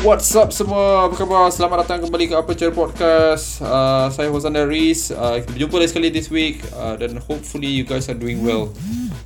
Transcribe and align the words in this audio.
What's 0.00 0.32
up 0.32 0.48
semua? 0.48 1.04
Apa 1.04 1.12
khabar? 1.12 1.52
Selamat 1.52 1.84
datang 1.84 2.00
kembali 2.00 2.32
ke 2.32 2.34
Aperture 2.34 2.72
Podcast. 2.72 3.60
Uh, 3.60 4.08
saya 4.08 4.32
Hozan 4.32 4.56
Daris. 4.56 5.12
Uh, 5.12 5.44
kita 5.44 5.52
berjumpa 5.52 5.76
lagi 5.76 5.90
sekali 5.92 6.08
this 6.08 6.32
week 6.32 6.64
uh, 6.72 6.96
dan 6.96 7.20
hopefully 7.20 7.68
you 7.68 7.84
guys 7.84 8.08
are 8.08 8.16
doing 8.16 8.40
well. 8.40 8.72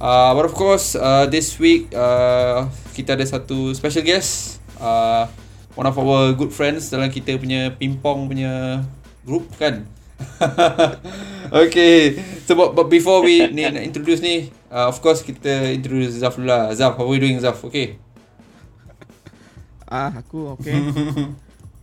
Uh, 0.03 0.35
but 0.35 0.43
of 0.43 0.51
course, 0.51 0.99
uh, 0.99 1.31
this 1.31 1.63
week 1.63 1.95
uh, 1.95 2.67
kita 2.91 3.15
ada 3.15 3.23
satu 3.23 3.71
special 3.71 4.03
guest. 4.03 4.59
Uh, 4.83 5.31
one 5.79 5.87
of 5.87 5.95
our 5.95 6.35
good 6.35 6.51
friends 6.51 6.91
dalam 6.91 7.07
kita 7.07 7.39
punya 7.39 7.71
pingpong 7.79 8.27
punya 8.27 8.83
group 9.23 9.47
kan? 9.55 9.87
okay, 11.55 12.19
so 12.51 12.59
but, 12.59 12.75
but 12.75 12.91
before 12.91 13.23
we 13.23 13.47
ni 13.47 13.63
introduce 13.63 14.19
ni, 14.19 14.51
uh, 14.75 14.91
of 14.91 14.99
course 14.99 15.23
kita 15.23 15.71
introduce 15.71 16.19
Zaf 16.19 16.35
dulu 16.35 16.51
lah. 16.51 16.75
Zaf, 16.75 16.99
how 16.99 17.07
are 17.07 17.15
you 17.15 17.23
doing 17.23 17.39
Zaf? 17.39 17.63
Okay. 17.63 18.03
Ah, 19.95 20.11
aku 20.13 20.51
okay. 20.51 20.75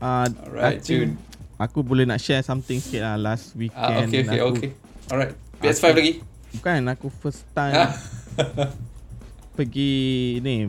Ah, 0.01 0.25
Alright, 0.25 0.81
I 0.81 0.83
think 0.83 0.83
Jun. 0.83 1.09
Aku 1.55 1.79
boleh 1.79 2.03
nak 2.03 2.17
share 2.17 2.41
something 2.41 2.75
sikit 2.75 2.99
lah 2.99 3.15
last 3.15 3.53
weekend. 3.53 3.77
Ah, 3.77 4.01
okay, 4.01 4.19
okay, 4.19 4.35
aku, 4.35 4.49
okay. 4.51 4.69
Alright. 5.07 5.31
PS5 5.59 5.83
Aku- 5.85 5.95
lagi? 5.95 6.13
Bukan, 6.51 6.79
aku 6.89 7.07
first 7.13 7.45
time 7.53 7.77
Ah. 7.77 7.93
pergi 9.55 9.93
ni 10.39 10.67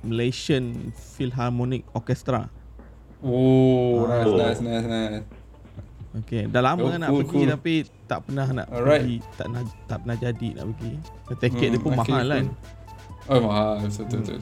Malaysian 0.00 0.90
Philharmonic 1.14 1.84
Orchestra. 1.92 2.48
Oh, 3.20 4.08
Ah. 4.08 4.24
nice, 4.24 4.58
nice, 4.58 4.82
nice, 4.82 5.12
nice. 5.12 5.28
Okay, 6.16 6.42
dah 6.44 6.58
lama 6.64 6.82
Oh, 6.82 6.90
nak 6.90 7.06
cool, 7.06 7.22
pergi 7.22 7.36
cool. 7.36 7.52
tapi 7.52 7.74
tak 8.04 8.18
pernah 8.24 8.46
nak 8.50 8.66
Alright. 8.66 8.98
pergi, 8.98 9.16
tak 9.36 9.46
nak 9.46 9.62
tak 9.86 9.98
pernah 10.00 10.16
jadi 10.18 10.48
nak 10.56 10.64
pergi. 10.66 10.92
Tiket 11.36 11.68
dia 11.68 11.70
Hmm, 11.70 11.78
pun 11.78 11.90
okay, 11.92 12.00
mahal 12.02 12.26
kan. 12.26 12.44
Oh, 13.28 13.40
mahal. 13.44 13.72
Betul, 13.78 14.02
betul, 14.02 14.18
betul. 14.18 14.40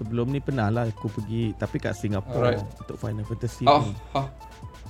Sebelum 0.00 0.26
ni 0.26 0.40
pernah 0.40 0.66
lah 0.66 0.88
aku 0.88 1.12
pergi 1.12 1.52
tapi 1.54 1.76
kat 1.76 1.92
Singapore 1.92 2.56
Alright. 2.56 2.64
untuk 2.80 2.96
Final 2.96 3.22
Fantasy 3.22 3.64
Oh, 3.64 3.84
ni. 3.84 3.92
ha. 4.10 4.32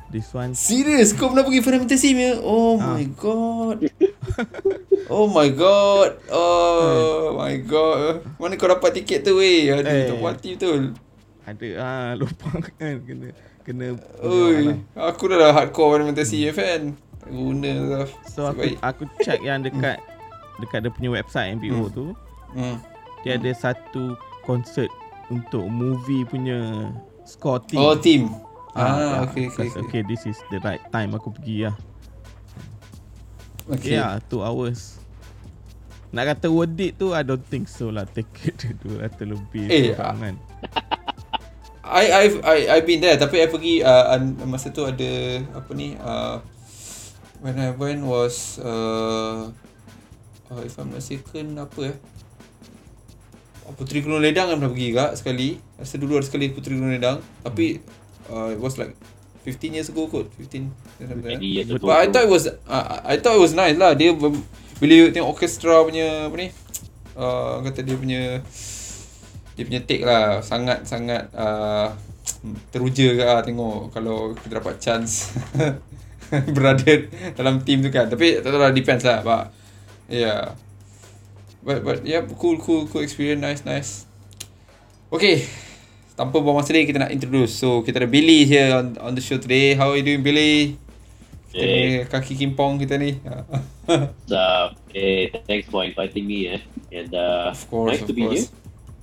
This 0.09 0.31
one 0.31 0.55
Serius? 0.55 1.11
Kau 1.13 1.29
pernah 1.29 1.43
pergi 1.43 1.61
Final 1.61 1.81
Fantasy 1.81 2.09
punya? 2.13 2.39
Oh 2.41 2.75
Ah. 2.77 2.95
my 2.95 3.07
god. 3.13 3.79
Oh 5.09 5.27
my 5.27 5.49
god. 5.49 6.11
Oh 6.31 7.35
my 7.37 7.55
god. 7.59 8.23
Mana 8.37 8.55
kau 8.55 8.67
dapat 8.67 8.95
tiket 8.97 9.23
tu 9.23 9.35
weh? 9.37 9.67
Aduh, 9.69 9.83
Eh. 9.85 10.07
tak 10.07 10.17
puas 10.17 10.33
hati 10.33 10.55
betul. 10.55 10.95
ada 11.41 11.67
ah 11.77 12.11
lupa 12.21 12.47
kan 12.73 13.03
kena 13.03 13.35
kena 13.61 13.99
Oi, 14.21 14.71
aku 14.95 15.27
dah 15.27 15.39
dah 15.41 15.53
hardcore 15.53 15.99
Final 15.99 16.07
Fantasy 16.09 16.39
ya 16.41 16.53
fan. 16.53 16.95
Guna 17.23 17.73
lah. 17.91 18.07
So 18.25 18.47
aku 18.47 18.79
aku 18.79 19.03
check 19.21 19.43
yang 19.43 19.61
dekat 19.61 19.99
dekat 20.59 20.79
dia 20.81 20.93
punya 20.93 21.11
website 21.13 21.55
MBO 21.57 21.91
Hmm. 21.91 22.15
Hmm. 22.53 22.77
dia 23.23 23.35
ada 23.35 23.51
satu 23.53 24.15
konsert 24.41 24.91
untuk 25.31 25.65
movie 25.71 26.27
punya 26.27 26.91
score 27.25 27.63
team. 27.65 27.79
Oh, 27.81 27.95
team. 27.97 28.23
Ah, 28.71 28.79
Ah, 28.79 28.87
yeah. 28.99 29.19
okay, 29.27 29.45
okay, 29.51 29.67
okay. 29.67 29.81
okay. 29.83 30.01
this 30.07 30.23
is 30.27 30.39
the 30.51 30.59
right 30.63 30.83
time 30.91 31.11
aku 31.15 31.31
pergi 31.35 31.71
lah. 31.71 31.77
Okay. 33.71 33.95
Yeah, 33.95 34.19
two 34.27 34.43
hours. 34.43 34.99
Nak 36.11 36.27
kata 36.35 36.51
worth 36.51 36.75
it 36.83 36.99
tu 36.99 37.15
I 37.15 37.23
don't 37.23 37.43
think 37.47 37.71
so 37.71 37.87
lah 37.87 38.03
Tiket 38.03 38.59
dia 38.59 38.75
200 38.83 39.31
lebih 39.31 39.71
Eh, 39.71 39.95
seorang 39.95 40.19
kan 40.19 40.35
I 41.87 42.05
I've 42.11 42.37
I 42.43 42.57
I've 42.67 42.87
been 42.87 42.99
there 42.99 43.15
tapi 43.15 43.39
I 43.43 43.47
pergi 43.47 43.83
uh, 43.83 44.19
masa 44.43 44.75
tu 44.75 44.83
ada 44.83 45.11
apa 45.55 45.71
ni 45.71 45.95
uh, 45.99 46.43
when 47.39 47.59
I 47.59 47.71
went 47.75 48.03
was 48.03 48.59
uh, 48.59 49.51
uh, 50.51 50.61
if 50.67 50.75
I'm 50.83 50.91
not 50.91 50.99
mistaken 50.99 51.59
apa 51.63 51.95
eh 51.95 51.97
Puteri 53.75 54.05
Gunung 54.05 54.23
Ledang 54.23 54.51
kan 54.51 54.57
pernah 54.59 54.73
pergi 54.73 54.89
kak 54.95 55.11
sekali. 55.19 55.49
Rasa 55.79 55.95
dulu 55.97 56.19
ada 56.19 56.27
sekali 56.27 56.51
Puteri 56.51 56.79
Gunung 56.79 56.95
Ledang. 56.95 57.19
Tapi 57.43 57.81
uh, 58.31 58.49
It 58.55 58.61
was 58.61 58.79
like 58.79 58.95
15 59.45 59.77
years 59.77 59.89
ago 59.89 60.07
kot. 60.07 60.29
15 60.37 60.41
something 60.41 61.09
like 61.09 61.23
that. 61.23 61.39
Many 61.41 61.49
years. 61.61 61.69
But 61.81 61.97
I 61.97 62.07
thought 62.13 62.27
it 62.27 62.33
was 62.33 62.45
uh, 62.49 62.87
I 63.05 63.17
thought 63.19 63.37
it 63.37 63.43
was 63.43 63.55
nice 63.57 63.77
lah. 63.77 63.97
Dia 63.97 64.15
Bila 64.81 64.93
you 64.97 65.13
tengok 65.13 65.37
orchestra 65.37 65.85
punya 65.85 66.25
Apa 66.25 66.37
ni 66.41 66.49
uh, 67.13 67.61
Kata 67.61 67.85
dia 67.85 67.97
punya 68.01 68.41
Dia 69.59 69.65
punya 69.67 69.81
take 69.85 70.05
lah. 70.07 70.41
Sangat 70.41 70.89
sangat 70.89 71.29
uh, 71.37 71.93
Teruja 72.73 73.13
ke 73.19 73.23
lah 73.27 73.45
tengok 73.45 73.93
Kalau 73.93 74.33
kita 74.39 74.63
dapat 74.63 74.77
chance. 74.79 75.35
Berada 76.55 76.93
dalam 77.35 77.61
team 77.67 77.83
tu 77.83 77.91
kan. 77.91 78.07
Tapi 78.07 78.41
tak 78.41 78.55
tahu 78.55 78.63
lah 78.63 78.71
depends 78.71 79.05
lah. 79.05 79.21
But 79.21 79.51
Yeah 80.11 80.70
But 81.61 81.85
but 81.85 81.99
yeah 82.09 82.25
cool 82.41 82.57
cool 82.57 82.89
cool 82.89 83.05
experience 83.05 83.41
nice 83.41 83.63
nice. 83.65 83.91
Okay. 85.13 85.45
Tanpa 86.17 86.37
buang 86.41 86.61
masa 86.61 86.73
lagi 86.77 86.89
kita 86.89 87.01
nak 87.01 87.13
introduce. 87.13 87.57
So 87.57 87.81
kita 87.81 88.05
ada 88.05 88.09
Billy 88.09 88.45
here 88.45 88.77
on 88.77 88.97
on 89.01 89.13
the 89.17 89.25
show 89.25 89.37
today. 89.37 89.77
How 89.77 89.93
are 89.93 89.99
you 90.01 90.05
doing 90.05 90.25
Billy? 90.25 90.77
Kita 91.51 91.67
Hey. 91.67 92.07
kaki 92.07 92.39
kimpong 92.39 92.79
kita 92.79 92.95
ni. 92.97 93.19
So, 94.31 94.39
eh, 94.95 95.35
thanks 95.51 95.67
for 95.67 95.83
inviting 95.83 96.23
me. 96.23 96.47
Eh. 96.47 96.63
And 96.95 97.11
uh, 97.11 97.51
of 97.51 97.59
course 97.67 97.99
nice 97.99 98.07
of 98.07 98.09
to 98.09 98.15
be 98.15 98.23
course. 98.23 98.47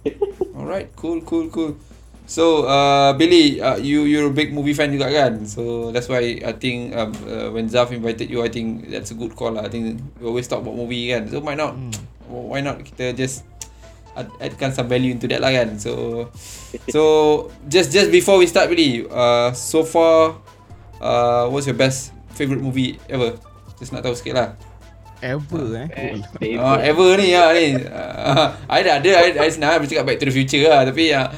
here. 0.08 0.16
Alright, 0.56 0.96
cool 0.96 1.20
cool 1.28 1.52
cool. 1.52 1.76
So 2.24 2.64
uh, 2.64 3.12
Billy, 3.20 3.60
uh, 3.60 3.76
you 3.76 4.08
you're 4.08 4.32
a 4.32 4.36
big 4.36 4.56
movie 4.56 4.72
fan 4.72 4.96
juga 4.96 5.12
kan? 5.12 5.44
So 5.44 5.92
that's 5.92 6.08
why 6.08 6.40
I 6.40 6.56
think 6.56 6.96
um, 6.96 7.12
uh, 7.28 7.52
when 7.52 7.68
Zaf 7.68 7.92
invited 7.92 8.32
you, 8.32 8.40
I 8.40 8.48
think 8.48 8.88
that's 8.88 9.12
a 9.12 9.18
good 9.20 9.36
call 9.36 9.60
lah. 9.60 9.68
I 9.68 9.70
think 9.72 10.00
we 10.20 10.24
always 10.24 10.48
talk 10.48 10.64
about 10.64 10.76
movie 10.80 11.12
kan. 11.12 11.28
So 11.28 11.44
why 11.44 11.60
not? 11.60 11.76
Hmm. 11.76 11.92
Why 12.28 12.60
not? 12.62 12.84
Kita 12.84 13.16
just 13.16 13.48
add, 14.14 14.28
addkan 14.38 14.76
some 14.76 14.88
value 14.88 15.12
into 15.16 15.26
that 15.32 15.40
lah 15.40 15.52
kan. 15.52 15.80
So 15.80 16.28
so 16.94 17.02
just 17.68 17.90
just 17.90 18.12
before 18.12 18.38
we 18.38 18.48
start 18.48 18.70
really 18.70 19.08
uh, 19.08 19.52
so 19.56 19.82
far 19.88 20.38
uh, 21.00 21.48
what's 21.48 21.66
your 21.66 21.78
best 21.78 22.12
favorite 22.36 22.62
movie 22.62 23.00
ever? 23.08 23.40
Just 23.80 23.94
nak 23.94 24.04
tahu 24.04 24.18
sikit 24.18 24.34
lah. 24.36 24.50
Ever 25.18 25.66
eh? 25.74 25.88
Best 25.90 26.62
uh, 26.62 26.78
ever 26.78 27.18
ni 27.18 27.34
ya 27.34 27.50
ni. 27.50 27.74
Uh, 27.82 28.54
I 28.70 28.86
dah 28.86 29.02
ada. 29.02 29.12
I, 29.18 29.26
I 29.34 29.48
senang 29.50 29.82
bercakap 29.82 30.06
back 30.06 30.22
to 30.22 30.30
the 30.30 30.36
future 30.36 30.62
lah 30.70 30.86
tapi 30.86 31.10
ya 31.10 31.34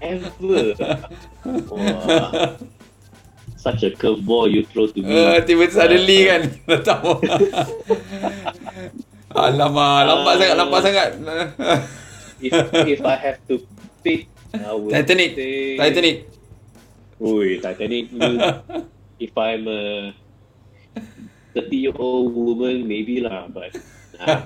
Ever. 0.00 0.72
Wah. 1.68 2.56
Such 3.60 3.82
a 3.82 3.90
curveball 3.92 4.48
you 4.48 4.64
throw 4.64 4.88
to 4.88 5.02
me. 5.02 5.10
uh, 5.10 5.42
tiba-tiba 5.44 5.74
suddenly 5.74 6.18
kan 6.24 6.42
tak 6.64 6.80
tahu 6.86 7.20
Alamak, 9.36 10.00
lambat 10.08 10.34
sangat, 10.40 10.56
lambat 10.56 10.80
sangat. 10.80 11.10
if, 12.40 12.52
if 12.96 13.00
I 13.04 13.16
have 13.20 13.38
to 13.52 13.60
pick, 14.00 14.32
I 14.56 14.72
would 14.72 14.90
Titanic, 14.96 15.36
say... 15.36 15.76
Titanic. 15.76 16.16
Ui, 17.20 17.60
Titanic. 17.60 18.04
if 19.20 19.32
I'm 19.36 19.68
a 19.68 20.12
30 21.52 21.76
year 21.76 21.92
old 21.96 22.32
woman, 22.32 22.88
maybe 22.88 23.20
lah. 23.20 23.48
But 23.48 23.76
nah. 24.16 24.40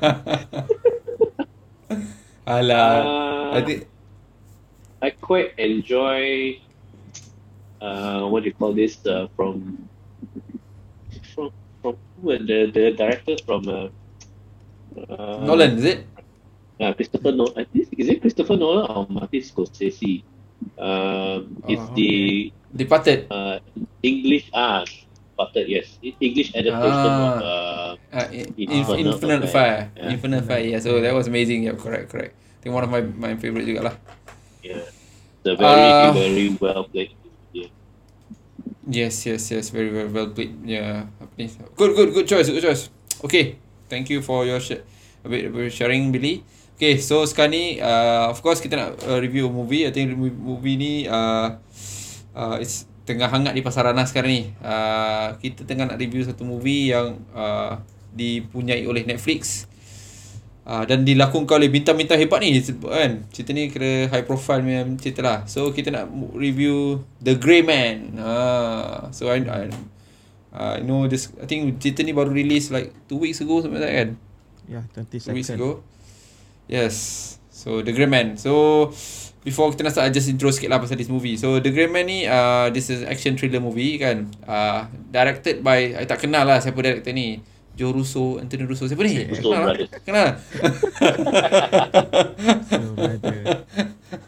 Alah, 2.50 2.90
Uh, 3.06 3.50
I 3.54 3.60
think 3.62 3.86
I 5.02 5.10
quite 5.14 5.54
enjoy 5.58 6.58
uh 7.78 8.26
what 8.26 8.42
do 8.42 8.50
you 8.50 8.56
call 8.58 8.74
this 8.74 8.98
uh, 9.06 9.30
from 9.38 9.86
from 11.30 11.54
from 11.78 11.94
who 12.18 12.34
the 12.42 12.70
the 12.74 12.90
director 12.98 13.38
from 13.46 13.70
uh, 13.70 13.88
uh 14.96 15.44
Nolan 15.46 15.78
is 15.78 15.84
it? 15.84 15.98
uh, 16.80 16.92
Christopher 16.96 17.32
Nolan 17.32 17.54
I 17.60 17.64
think 17.68 17.88
is 17.96 18.08
it 18.08 18.18
Christopher 18.20 18.56
Nolan 18.56 18.86
or 18.90 19.06
Martin 19.10 19.42
Scorsese 19.42 20.22
um 20.80 21.56
it's 21.68 21.80
Oh, 21.82 21.94
the 21.96 22.10
Departed. 22.70 23.26
uh 23.30 23.58
English 24.02 24.50
ah 24.54 24.84
Departed, 25.34 25.66
yes 25.68 25.86
English 26.02 26.52
adaptation 26.54 27.10
of 27.10 27.32
Ah. 27.38 27.40
uh 27.40 27.92
Uh, 28.10 28.26
in, 28.34 28.50
Infinite 28.58 29.06
Infinite 29.06 29.46
Fire. 29.46 29.54
Fire. 29.54 29.80
Yeah. 29.94 30.10
Infinite 30.18 30.42
Fire. 30.42 30.64
Yeah, 30.66 30.80
so 30.82 30.98
that 30.98 31.14
was 31.14 31.30
amazing. 31.30 31.62
Yeah, 31.62 31.78
correct, 31.78 32.10
correct. 32.10 32.34
I 32.34 32.58
think 32.58 32.74
one 32.74 32.82
of 32.82 32.90
my 32.90 33.06
my 33.06 33.38
favorite 33.38 33.62
juga 33.70 33.86
lah. 33.86 33.94
yeah 34.66 34.82
the 35.46 35.54
very 35.54 35.86
Uh, 35.94 36.10
very 36.10 36.46
well 36.58 36.82
played 36.90 37.14
yeah. 37.54 37.70
Yes, 38.90 39.22
yes, 39.31 39.46
yes. 39.54 39.70
Very, 39.70 39.94
very 39.94 40.10
well 40.10 40.26
played. 40.34 40.58
Yeah. 40.66 41.06
Good, 41.78 41.94
good, 41.94 42.10
good 42.19 42.26
choice, 42.26 42.50
good 42.50 42.66
choice. 42.66 42.90
Okay. 43.22 43.62
Thank 43.90 44.06
you 44.14 44.22
for 44.22 44.46
your 44.46 44.62
sh- 44.62 44.78
a 45.20 45.28
bit, 45.28 45.46
a 45.46 45.50
bit 45.50 45.75
sharing, 45.75 46.14
Billy. 46.14 46.46
Okay, 46.78 46.96
so 46.96 47.26
sekarang 47.28 47.52
ni, 47.52 47.64
uh, 47.82 48.32
of 48.32 48.40
course 48.40 48.62
kita 48.62 48.78
nak 48.78 49.02
uh, 49.04 49.19
review 49.20 49.52
movie. 49.52 49.84
I 49.84 49.92
think 49.92 50.16
movie, 50.16 50.81
ni 50.81 51.04
uh, 51.04 51.60
uh, 52.32 52.56
it's 52.56 52.88
tengah 53.04 53.26
hangat 53.26 53.52
di 53.52 53.60
pasaran 53.60 53.92
lah 53.92 54.06
sekarang 54.06 54.31
ni. 54.31 54.42
Uh, 54.62 55.34
kita 55.42 55.66
tengah 55.66 55.90
nak 55.90 55.98
review 55.98 56.22
satu 56.22 56.46
movie 56.46 56.94
yang 56.94 57.20
uh, 57.34 57.82
dipunyai 58.14 58.87
oleh 58.87 59.02
Netflix. 59.04 59.66
Uh, 60.70 60.86
dan 60.86 61.02
dilakonkan 61.02 61.58
oleh 61.58 61.66
bintang-bintang 61.66 62.14
hebat 62.16 62.38
ni 62.40 62.54
kan. 62.62 63.26
Cerita 63.34 63.50
ni 63.50 63.69
kira 63.69 64.06
high 64.06 64.22
profile 64.22 64.62
punya 64.62 64.86
cerita 65.02 65.20
lah. 65.20 65.38
So 65.50 65.75
kita 65.75 65.90
nak 65.90 66.06
review 66.32 67.02
The 67.19 67.34
Grey 67.34 67.66
Man. 67.66 68.14
Uh, 68.14 69.10
so 69.10 69.26
I, 69.28 69.43
I 69.43 69.69
uh, 70.55 70.79
I 70.79 70.82
know 70.82 71.06
this 71.06 71.31
I 71.38 71.47
think 71.47 71.79
cerita 71.82 72.02
ni 72.06 72.14
baru 72.14 72.31
release 72.31 72.70
like 72.70 72.94
2 73.08 73.19
weeks 73.19 73.38
ago 73.43 73.62
something 73.62 73.79
like 73.79 73.91
that 73.91 73.94
kan. 73.94 74.11
Yeah, 74.70 74.85
20 74.94 75.19
Two 75.19 75.35
weeks 75.35 75.50
ago. 75.50 75.82
Yes. 76.70 76.94
So 77.50 77.82
The 77.82 77.93
Grey 77.93 78.06
Man. 78.06 78.38
So 78.38 78.88
before 79.43 79.73
kita 79.75 79.82
nak 79.85 79.93
start 79.97 80.08
I 80.08 80.14
just 80.14 80.31
intro 80.31 80.49
sikit 80.55 80.70
lah 80.70 80.79
pasal 80.79 80.97
this 80.97 81.11
movie. 81.11 81.35
So 81.37 81.58
The 81.58 81.75
Grey 81.75 81.91
Man 81.91 82.06
ni 82.06 82.25
uh, 82.25 82.70
this 82.70 82.88
is 82.88 83.02
action 83.02 83.35
thriller 83.35 83.61
movie 83.61 83.99
kan. 83.99 84.31
Uh, 84.47 84.87
directed 85.11 85.61
by 85.67 85.99
I 85.99 86.06
tak 86.06 86.23
kenal 86.23 86.47
lah 86.47 86.62
siapa 86.62 86.79
director 86.81 87.12
ni. 87.12 87.43
Joe 87.81 87.96
Russo, 87.96 88.37
Anthony 88.37 88.69
Russo. 88.69 88.85
Siapa 88.85 89.00
ni? 89.08 89.25
Russo 89.25 89.56
Kenal 89.56 89.73
lah. 89.73 89.76
Kenal. 90.05 90.29
So, 92.69 92.93
brother. 92.93 93.64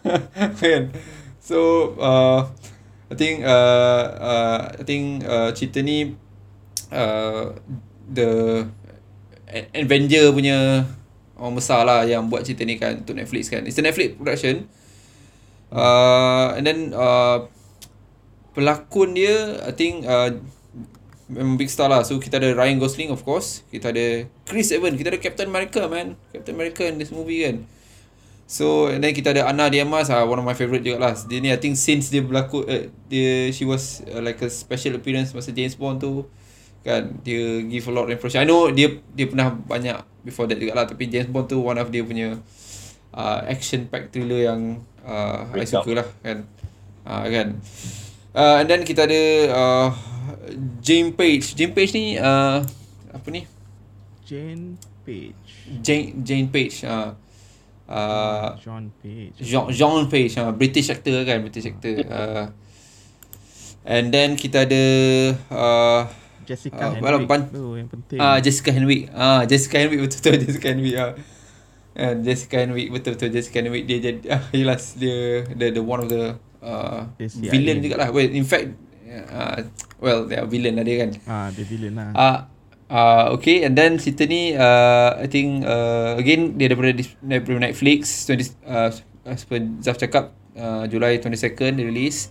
kan. 0.63 0.83
So 1.43 1.59
uh, 1.99 2.41
I 3.13 3.15
think 3.15 3.45
uh, 3.45 4.05
uh, 4.17 4.59
I 4.73 4.83
think 4.89 5.21
uh, 5.29 5.53
cerita 5.53 5.85
ni 5.85 6.17
uh, 6.89 7.53
the 8.09 8.65
Avenger 9.77 10.33
punya 10.33 10.89
orang 11.37 11.55
besar 11.61 11.85
lah 11.85 12.09
yang 12.09 12.33
buat 12.33 12.49
cerita 12.49 12.65
ni 12.65 12.81
kan 12.81 13.05
untuk 13.05 13.21
Netflix 13.21 13.53
kan. 13.53 13.69
It's 13.69 13.77
a 13.77 13.85
Netflix 13.85 14.17
production. 14.17 14.65
Uh, 15.69 16.57
and 16.57 16.65
then 16.65 16.97
uh, 16.97 17.53
pelakon 18.57 19.13
dia 19.13 19.61
I 19.61 19.77
think 19.77 20.09
uh, 20.09 20.41
memang 21.29 21.61
big 21.61 21.69
star 21.69 21.93
lah. 21.93 22.09
So 22.09 22.17
kita 22.17 22.41
ada 22.41 22.57
Ryan 22.57 22.81
Gosling 22.81 23.13
of 23.13 23.29
course. 23.29 23.61
Kita 23.69 23.93
ada 23.93 24.25
Chris 24.49 24.73
Evans. 24.73 24.97
Kita 24.97 25.13
ada 25.13 25.21
Captain 25.21 25.53
America 25.53 25.85
man. 25.85 26.17
Captain 26.33 26.57
America 26.57 26.89
in 26.89 26.97
this 26.97 27.13
movie 27.13 27.45
kan. 27.45 27.69
So 28.53 28.93
and 28.93 29.01
then 29.01 29.17
kita 29.17 29.33
ada 29.33 29.49
Ana 29.49 29.73
Diamas 29.73 30.13
uh, 30.13 30.29
one 30.29 30.37
of 30.37 30.45
my 30.45 30.53
favourite 30.53 30.85
juga 30.85 31.01
lah. 31.01 31.17
Dia 31.25 31.41
ni 31.41 31.49
I 31.49 31.57
think 31.57 31.73
since 31.81 32.13
dia 32.13 32.21
berlakon 32.21 32.69
uh, 32.69 32.85
dia 33.09 33.49
she 33.49 33.65
was 33.65 34.05
uh, 34.13 34.21
like 34.21 34.45
a 34.45 34.53
special 34.53 35.01
appearance 35.01 35.33
masa 35.33 35.57
James 35.57 35.73
Bond 35.73 36.05
tu 36.05 36.29
kan 36.85 37.17
dia 37.25 37.65
give 37.65 37.89
a 37.89 37.93
lot 37.97 38.05
of 38.05 38.13
impression. 38.13 38.45
I 38.45 38.47
know 38.47 38.69
dia 38.69 39.01
dia 39.17 39.25
pernah 39.25 39.57
banyak 39.57 39.97
before 40.21 40.45
that 40.53 40.61
juga 40.61 40.77
lah 40.77 40.85
tapi 40.85 41.09
James 41.09 41.33
Bond 41.33 41.49
tu 41.49 41.65
one 41.65 41.81
of 41.81 41.89
dia 41.89 42.05
punya 42.05 42.37
uh, 43.17 43.41
action 43.49 43.89
packed 43.89 44.13
thriller 44.13 44.45
yang 44.45 44.85
uh, 45.01 45.49
I 45.57 45.65
suka 45.65 46.05
lah 46.05 46.09
kan. 46.21 46.45
Uh, 47.09 47.25
kan. 47.33 47.49
Uh, 48.37 48.61
and 48.61 48.69
then 48.69 48.85
kita 48.85 49.09
ada 49.09 49.23
uh, 49.49 49.89
Jane 50.85 51.17
Page. 51.17 51.57
Jane 51.57 51.73
Page 51.73 51.97
ni 51.97 52.21
uh, 52.21 52.61
apa 53.17 53.29
ni? 53.33 53.49
Jane 54.29 54.77
Page. 55.09 55.41
Jane 55.81 56.21
Jane 56.21 56.53
Page. 56.53 56.85
Uh, 56.85 57.17
uh, 57.89 58.55
John 58.59 58.91
Page. 59.03 59.37
Jean, 59.41 59.67
Jean 59.71 60.07
Page 60.07 60.33
uh, 60.39 60.53
British 60.53 60.89
actor 60.91 61.23
kan 61.25 61.43
British 61.43 61.67
actor 61.67 61.95
uh, 62.13 62.45
and 63.83 64.15
then 64.15 64.39
kita 64.39 64.63
ada 64.67 64.83
uh, 65.51 66.01
Jessica 66.43 66.99
well, 66.99 67.23
Henwick 67.23 67.51
tu 67.51 67.65
yang 67.79 67.89
penting. 67.91 68.19
ah 68.19 68.39
Jessica 68.43 68.71
Henwick 68.75 69.11
ah 69.15 69.43
Jessica 69.47 69.79
Henwick 69.79 70.01
betul-betul 70.07 70.39
Jessica 70.47 70.67
Henwick 70.75 70.97
ah 70.99 71.11
uh, 71.99 72.15
Jessica 72.19 72.57
Henwick 72.63 72.89
betul-betul 72.91 73.29
Jessica 73.31 73.57
Henwick 73.63 73.85
dia 73.87 73.99
jadi 73.99 74.19
ah 74.31 74.43
jelas 74.51 74.95
dia 74.99 75.47
the 75.55 75.71
the 75.71 75.83
one 75.83 76.03
of 76.03 76.09
the 76.11 76.35
uh, 76.63 77.07
Dia 77.19 77.29
villain 77.51 77.79
juga 77.83 78.07
lah 78.07 78.09
well 78.11 78.27
in 78.27 78.47
fact 78.47 78.75
uh, 79.07 79.63
well 80.03 80.27
they 80.27 80.39
are 80.39 80.47
villain 80.49 80.75
lah 80.79 80.85
dia 80.87 80.97
kan 81.07 81.11
Ah, 81.27 81.49
dia 81.51 81.65
villain 81.67 81.95
lah. 81.95 82.11
Ah, 82.13 82.19
uh, 82.19 82.39
okay, 83.33 83.63
and 83.63 83.73
then 83.73 83.97
cerita 83.97 84.25
ni, 84.25 84.53
uh, 84.53 85.17
I 85.17 85.27
think 85.27 85.63
uh, 85.63 86.15
again 86.15 86.55
dia 86.55 86.69
daripada 86.69 86.93
daripada 87.19 87.59
Netflix, 87.63 88.27
20 88.27 88.53
uh, 88.63 88.91
as 89.25 89.43
per 89.43 89.65
Zaf 89.81 89.97
cakap, 89.97 90.25
uh, 90.53 90.85
Julai 90.85 91.17
22nd 91.17 91.73
dia 91.75 91.85
release. 91.85 92.29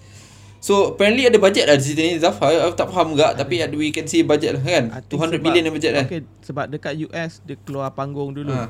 So 0.59 0.93
apparently 0.93 1.25
ada 1.25 1.35
budget 1.35 1.65
lah 1.65 1.73
cerita 1.75 2.01
ni 2.03 2.13
Zaf. 2.15 2.37
I, 2.39 2.61
I 2.61 2.69
tak 2.71 2.87
faham 2.87 3.11
juga 3.11 3.33
tapi 3.33 3.57
ada, 3.57 3.73
we 3.73 3.89
can 3.89 4.05
see 4.05 4.21
budget 4.21 4.53
lah 4.53 4.63
kan. 4.63 4.83
I 4.91 5.01
think 5.01 5.17
200 5.17 5.33
sebab- 5.33 5.41
million 5.41 5.63
yang 5.63 5.73
budget 5.73 5.91
lah. 5.91 6.05
Okay, 6.05 6.21
sebab 6.39 6.65
dekat 6.69 6.93
US 7.03 7.41
dia 7.41 7.57
keluar 7.57 7.89
panggung 7.91 8.29
dulu. 8.31 8.53
Ha. 8.53 8.69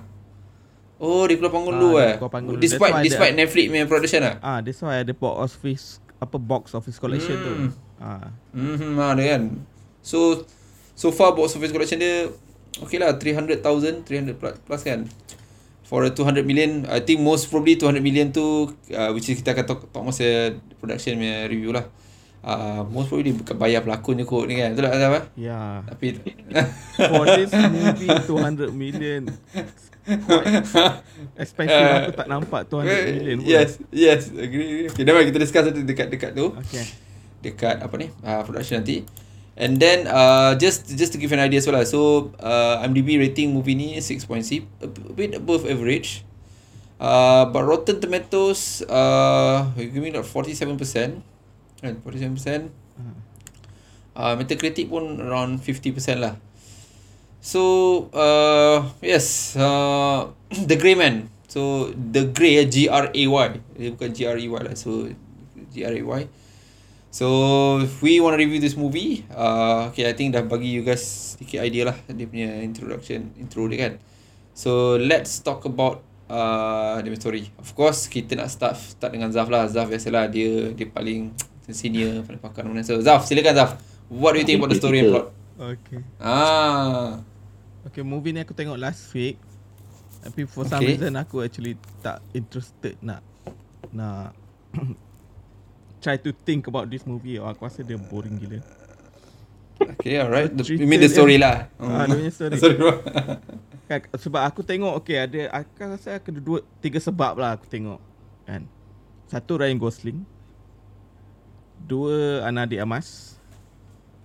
Oh, 0.95 1.25
dia 1.25 1.35
keluar 1.35 1.51
panggung 1.51 1.73
Ah, 1.73 1.81
dulu 1.81 1.91
dia 1.91 2.05
eh. 2.05 2.15
keluar 2.15 2.31
panggung 2.31 2.55
dulu. 2.55 2.63
Despite 2.63 2.93
why 2.93 3.03
despite 3.03 3.33
ada- 3.33 3.39
Netflix 3.43 3.65
punya 3.67 3.85
production 3.85 4.21
lah. 4.23 4.35
Ah, 4.39 4.59
that's 4.63 4.79
why 4.79 4.95
ada 4.95 5.11
box 5.11 5.35
office 5.49 5.85
apa 6.21 6.37
box 6.37 6.71
office 6.71 6.95
collection 6.95 7.35
tu. 7.35 7.51
Hmm. 7.51 7.71
Ah, 7.97 8.31
Hmm, 8.53 8.95
ada 8.95 9.23
kan. 9.27 9.41
So 9.99 10.47
so 11.01 11.09
far 11.09 11.33
box 11.33 11.57
office 11.57 11.73
collection 11.73 11.97
dia 11.97 12.29
okay 12.77 13.01
lah 13.01 13.17
300,000, 13.17 14.05
300 14.05 14.37
plus, 14.37 14.53
plus 14.61 14.81
kan. 14.85 15.09
For 15.89 16.07
a 16.07 16.13
200 16.13 16.47
million, 16.47 16.87
I 16.87 17.03
think 17.03 17.19
most 17.19 17.49
probably 17.51 17.75
200 17.75 17.99
million 17.99 18.29
tu 18.29 18.69
uh, 18.93 19.09
which 19.11 19.27
is 19.27 19.41
kita 19.41 19.57
akan 19.57 19.65
talk, 19.65 19.81
talk 19.89 20.03
masa 20.05 20.55
production 20.77 21.17
punya 21.17 21.49
review 21.49 21.73
lah. 21.73 21.89
Uh, 22.41 22.81
most 22.89 23.11
probably 23.11 23.35
bukan 23.35 23.53
bayar 23.59 23.83
pelakon 23.83 24.21
je 24.21 24.25
kot 24.29 24.45
ni 24.47 24.61
kan. 24.61 24.77
Betul 24.77 24.87
tak 24.87 24.93
Azam 24.95 25.11
eh? 25.17 25.23
yeah. 25.35 25.83
Tapi 25.89 26.05
For 27.11 27.25
this 27.27 27.51
movie 27.51 28.09
200 28.29 28.71
million 28.71 29.21
quite 30.01 30.65
expensive 31.37 31.77
Uh, 31.77 31.97
aku 32.07 32.11
tak 32.17 32.27
nampak 32.29 32.61
200 32.71 33.19
million 33.19 33.37
pun. 33.41 33.51
Yes, 33.51 33.69
yes, 33.91 34.21
agree. 34.31 34.87
agree. 34.87 34.95
Okay, 34.95 35.03
dah 35.05 35.21
kita 35.27 35.39
discuss 35.43 35.63
nanti 35.69 35.81
dekat-dekat 35.83 36.31
tu. 36.37 36.55
Okay. 36.55 36.85
dekat 37.41 37.81
apa 37.81 37.95
ni 37.97 38.05
uh, 38.21 38.45
production 38.45 38.85
nanti 38.85 39.01
and 39.61 39.77
then 39.77 40.09
uh, 40.09 40.57
just 40.57 40.89
just 40.97 41.13
to 41.13 41.21
give 41.21 41.29
an 41.29 41.37
idea 41.37 41.61
as 41.61 41.69
well 41.69 41.77
lah. 41.77 41.85
So 41.85 42.33
uh, 42.41 42.81
IMDb 42.81 43.21
rating 43.21 43.53
movie 43.53 43.77
ni 43.77 44.01
6.6 44.01 44.65
a 44.81 44.89
bit 45.13 45.37
above 45.37 45.69
average. 45.69 46.25
Uh, 46.97 47.45
but 47.49 47.65
Rotten 47.65 48.01
Tomatoes 48.01 48.81
uh, 48.89 49.69
give 49.77 50.01
me 50.01 50.13
like 50.13 50.25
47% 50.25 50.77
kan 51.81 51.97
47% 52.05 52.69
uh, 54.13 54.33
Metacritic 54.37 54.85
pun 54.85 55.17
around 55.17 55.61
50% 55.61 56.21
lah. 56.21 56.37
So 57.41 57.61
uh, 58.13 58.85
yes 59.01 59.57
uh, 59.57 60.33
The 60.69 60.77
Grey 60.77 60.97
Man. 60.97 61.29
So 61.49 61.93
The 61.93 62.33
Grey 62.33 62.61
eh, 62.61 62.67
G-R-A-Y 62.69 63.49
dia 63.77 63.89
bukan 63.93 64.09
G-R-E-Y 64.09 64.61
lah. 64.61 64.73
So 64.77 65.09
G-R-A-Y 65.73 66.40
So 67.11 67.27
if 67.83 67.99
we 67.99 68.23
want 68.23 68.33
to 68.33 68.39
review 68.39 68.63
this 68.63 68.79
movie, 68.79 69.27
uh, 69.35 69.91
okay, 69.91 70.07
I 70.07 70.15
think 70.15 70.31
dah 70.31 70.47
bagi 70.47 70.71
you 70.71 70.79
guys 70.79 71.35
sedikit 71.35 71.59
idea 71.59 71.91
lah 71.91 71.97
dia 72.07 72.23
punya 72.23 72.63
introduction, 72.63 73.35
intro 73.35 73.67
dia 73.67 73.77
kan. 73.83 73.93
So 74.55 74.95
let's 74.95 75.43
talk 75.43 75.67
about 75.67 76.07
uh, 76.31 77.03
dia 77.03 77.11
punya 77.11 77.19
story. 77.19 77.43
Of 77.59 77.75
course, 77.75 78.07
kita 78.07 78.39
nak 78.39 78.47
start 78.47 78.79
start 78.79 79.11
dengan 79.11 79.27
Zaf 79.35 79.51
lah. 79.51 79.67
Zaf 79.67 79.91
biasalah 79.91 80.31
dia 80.31 80.71
dia 80.71 80.87
paling 80.87 81.35
senior, 81.67 82.23
paling 82.23 82.39
pakar 82.39 82.63
mana. 82.63 82.79
So 82.79 82.95
Zaf, 83.03 83.27
silakan 83.27 83.59
Zaf. 83.59 83.71
What 84.07 84.39
do 84.39 84.39
you 84.39 84.47
think 84.47 84.63
about 84.63 84.71
the 84.71 84.79
story 84.79 85.03
and 85.03 85.11
plot? 85.11 85.27
Okay. 85.59 85.99
Ah, 86.15 87.19
Okay, 87.91 88.05
movie 88.05 88.31
ni 88.31 88.39
aku 88.39 88.55
tengok 88.55 88.79
last 88.79 89.11
week. 89.11 89.35
Tapi 90.21 90.47
for 90.47 90.63
some 90.63 90.85
reason 90.85 91.17
aku 91.17 91.43
actually 91.43 91.75
tak 91.99 92.23
interested 92.31 92.95
nak 93.03 93.19
nak 93.91 94.37
try 96.01 96.17
to 96.17 96.33
think 96.33 96.65
about 96.65 96.89
this 96.89 97.05
movie. 97.05 97.37
Oh, 97.37 97.45
aku 97.45 97.69
rasa 97.69 97.85
dia 97.85 97.95
boring 97.95 98.41
gila. 98.41 98.59
okay, 99.97 100.17
alright. 100.21 100.49
The, 100.49 100.65
you 100.77 100.89
mean 100.89 101.01
the 101.01 101.09
story 101.09 101.37
lah. 101.37 101.69
Ah, 101.77 102.09
dia 102.09 102.17
punya 102.17 102.33
story. 102.37 102.57
sorry. 102.57 102.75
bro. 102.75 102.97
Kan, 103.85 103.99
sebab 104.17 104.41
aku 104.41 104.65
tengok 104.65 104.93
okay 105.03 105.21
ada 105.21 105.51
aku 105.51 105.83
rasa 105.83 106.17
ada 106.17 106.39
dua 106.41 106.65
tiga 106.81 106.97
sebab 106.97 107.37
lah 107.37 107.53
aku 107.55 107.69
tengok 107.69 108.01
kan. 108.49 108.65
Satu 109.29 109.61
Ryan 109.61 109.77
Gosling. 109.77 110.19
Dua 111.81 112.45
Ana 112.45 112.65
de 112.65 112.81
Amas. 112.81 113.37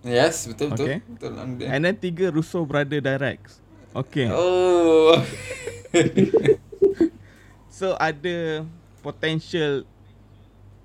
yes, 0.06 0.46
betul 0.46 0.70
betul. 0.70 0.86
Okay. 0.86 0.98
Betul. 1.02 1.32
And 1.66 1.80
then 1.84 1.96
tiga 1.98 2.30
Russo 2.32 2.64
Brother 2.64 3.02
Directs. 3.04 3.60
Okay. 3.92 4.28
Oh. 4.32 5.20
So 7.76 7.92
ada 8.00 8.64
potential 9.04 9.84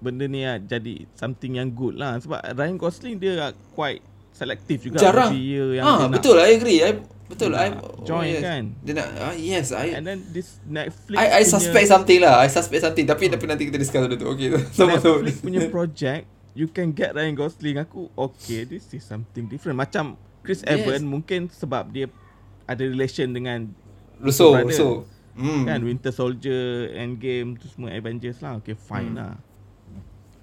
benda 0.01 0.25
ni 0.25 0.41
lah 0.41 0.57
jadi 0.57 1.05
something 1.13 1.55
yang 1.55 1.69
good 1.69 1.93
lah 1.93 2.17
sebab 2.17 2.41
Ryan 2.51 2.75
Gosling 2.75 3.15
dia 3.15 3.37
quite 3.71 4.01
selektif 4.31 4.81
juga 4.81 4.97
Jarang. 4.97 5.29
dia 5.31 5.77
yang 5.77 5.85
ah, 5.85 5.95
dia 5.95 6.03
nak- 6.03 6.13
betul 6.17 6.35
I 6.35 6.49
agree. 6.51 6.79
I 6.79 6.91
betul 7.27 7.49
dia 7.49 7.61
I 7.61 7.69
join 8.01 8.27
yes. 8.27 8.41
kan. 8.41 8.63
Dia 8.81 8.93
nak 8.97 9.07
ah, 9.15 9.33
yes, 9.33 9.65
I 9.69 9.87
and 9.93 10.03
then 10.03 10.19
this 10.27 10.57
Netflix 10.63 11.15
I 11.15 11.27
I 11.37 11.43
suspect 11.43 11.87
something 11.87 12.19
lah. 12.19 12.41
I 12.41 12.49
suspect 12.49 12.81
something 12.81 13.05
tapi 13.05 13.29
tapi 13.29 13.45
nanti 13.45 13.63
kita 13.63 13.77
discuss 13.77 14.01
dulu 14.01 14.17
tu. 14.17 14.27
Okay. 14.29 14.51
Sama 14.75 14.97
sama. 14.97 15.21
Netflix 15.21 15.39
punya 15.39 15.61
project 15.67 16.23
you 16.51 16.65
can 16.65 16.91
get 16.91 17.13
Ryan 17.13 17.31
Gosling 17.31 17.77
aku 17.77 18.11
okay 18.11 18.65
this 18.65 18.83
is 18.89 18.99
something 19.01 19.45
different 19.45 19.77
macam 19.77 20.17
Chris 20.41 20.59
Yes. 20.59 20.83
Evans 20.83 21.05
mungkin 21.05 21.47
sebab 21.47 21.87
dia 21.87 22.09
ada 22.65 22.81
relation 22.81 23.29
dengan 23.29 23.71
Russo. 24.17 24.51
Russo. 24.55 24.89
Hmm. 25.31 25.63
kan 25.63 25.79
Winter 25.79 26.11
Soldier 26.11 26.91
Endgame 26.91 27.55
tu 27.55 27.63
semua 27.65 27.87
Avengers 27.89 28.39
lah 28.39 28.57
okay 28.57 28.73
fine 28.73 29.15
Hmm. 29.15 29.19
lah 29.21 29.31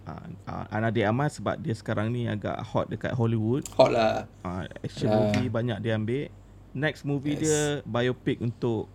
uh, 0.09 0.25
uh, 0.47 0.65
Ana 0.69 0.88
de 0.88 1.05
Amas 1.05 1.37
sebab 1.37 1.55
dia 1.57 1.73
sekarang 1.73 2.09
ni 2.09 2.25
agak 2.25 2.57
hot 2.65 2.88
dekat 2.88 3.12
Hollywood 3.12 3.69
Hot 3.75 3.91
lah. 3.91 4.25
uh, 4.43 4.65
action 4.81 5.07
Ah. 5.07 5.29
movie 5.29 5.47
banyak 5.47 5.79
dia 5.79 5.93
ambil 5.95 6.33
next 6.73 7.05
movie 7.05 7.35
Yes. 7.35 7.43
dia 7.43 7.59
biopic 7.85 8.41
untuk 8.41 8.88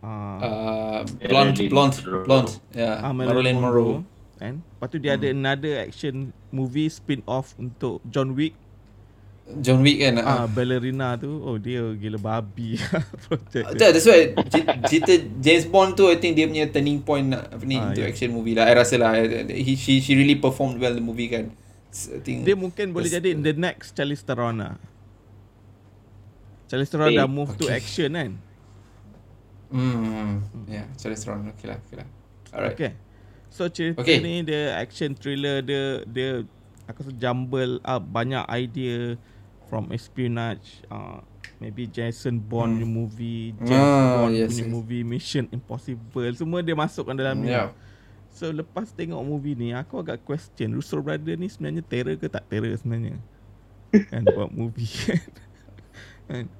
uh, 0.00 0.38
Uh, 0.40 1.00
blonde, 1.20 1.52
Marilyn 1.54 1.68
blonde, 1.68 1.96
Monroe. 1.98 2.24
blonde. 2.24 2.50
Yeah. 2.72 2.96
ah, 2.98 3.12
Marilyn 3.12 3.56
Monroe. 3.56 3.96
kan 4.34 4.56
lepas 4.56 4.88
tu 4.88 4.96
dia 4.96 5.12
ada 5.14 5.28
Hmm. 5.28 5.36
another 5.36 5.74
action 5.78 6.14
movie 6.48 6.88
spin 6.88 7.20
off 7.26 7.52
untuk 7.54 8.00
John 8.06 8.32
Wick 8.32 8.56
John 9.58 9.82
Wick 9.82 9.98
kan. 9.98 10.14
Ah, 10.16 10.22
Ah. 10.22 10.46
ballerina 10.46 11.14
tu, 11.14 11.42
oh 11.42 11.56
dia 11.56 11.82
gila 11.92 12.16
babi 12.16 12.78
project. 13.26 13.74
That, 13.74 13.90
that's 13.90 14.06
why 14.06 14.30
cer- 14.46 14.78
cerita 14.86 15.12
James 15.36 15.66
Bond 15.66 15.94
tu 15.94 16.06
I 16.06 16.16
think 16.16 16.34
dia 16.34 16.46
punya 16.46 16.66
turning 16.66 17.00
point 17.00 17.26
nak 17.26 17.50
apa 17.50 17.64
ni 17.64 17.74
Ah, 17.74 17.90
untuk 17.90 18.00
yeah. 18.00 18.10
action 18.10 18.30
movie 18.30 18.54
lah. 18.54 18.64
I 18.64 18.74
rasa 18.74 18.94
lah 18.94 19.18
he, 19.50 19.74
she 19.74 19.98
she 19.98 20.14
really 20.14 20.36
performed 20.36 20.76
well 20.76 20.90
the 20.90 21.02
movie 21.02 21.26
kan. 21.26 21.50
S- 21.90 22.06
I 22.08 22.22
think 22.22 22.46
Dia 22.46 22.54
mungkin 22.54 22.94
boleh 22.94 23.10
jadi 23.10 23.34
the 23.34 23.50
next 23.52 23.92
Charlize 23.92 24.22
Theron 24.22 24.62
lah. 24.62 24.78
Charlize 26.66 26.86
Theron 26.88 27.10
dah 27.10 27.26
Eh, 27.26 27.30
move 27.30 27.50
to 27.56 27.66
okay. 27.66 27.76
action 27.76 28.14
kan. 28.14 28.30
Hmm. 29.70 30.42
Yeah, 30.66 30.86
Charlize 30.94 31.22
Theron. 31.22 31.50
Okay 31.50 31.66
lah, 31.66 31.78
okay 31.80 31.96
lah. 31.98 32.08
Alright. 32.50 32.74
Okay. 32.74 32.92
So 33.50 33.66
cerita 33.66 33.98
Okay. 33.98 34.18
ni 34.18 34.42
dia 34.42 34.78
action 34.78 35.10
thriller 35.12 35.58
dia 35.58 36.06
dia 36.06 36.46
aku 36.86 37.02
rasa 37.02 37.12
jumble 37.12 37.82
up 37.82 38.02
banyak 38.04 38.46
idea 38.48 39.18
from 39.70 39.94
espionage 39.94 40.82
uh, 40.90 41.22
maybe 41.62 41.86
Jason 41.86 42.42
Bond 42.42 42.82
punya 42.82 42.88
movie, 42.90 43.54
James 43.62 43.78
Ah, 43.78 44.26
Bond 44.26 44.34
yes, 44.34 44.50
punya 44.50 44.64
yes. 44.66 44.72
movie, 44.74 45.02
Mission 45.06 45.44
Impossible 45.54 46.32
semua 46.34 46.58
dia 46.66 46.74
masukkan 46.74 47.14
dalam 47.14 47.38
ni. 47.38 47.54
Yeah. 47.54 47.70
So 48.34 48.50
lepas 48.50 48.90
tengok 48.90 49.20
movie 49.22 49.54
ni 49.54 49.70
aku 49.70 50.02
agak 50.02 50.26
question 50.26 50.74
Russo 50.74 50.98
Brother 50.98 51.38
ni 51.38 51.46
sebenarnya 51.46 51.86
terror 51.86 52.18
ke 52.18 52.26
tak 52.26 52.42
terror 52.50 52.74
sebenarnya. 52.74 53.22
kan 54.10 54.26
buat 54.26 54.50
movie 54.50 54.90
kan. 56.26 56.50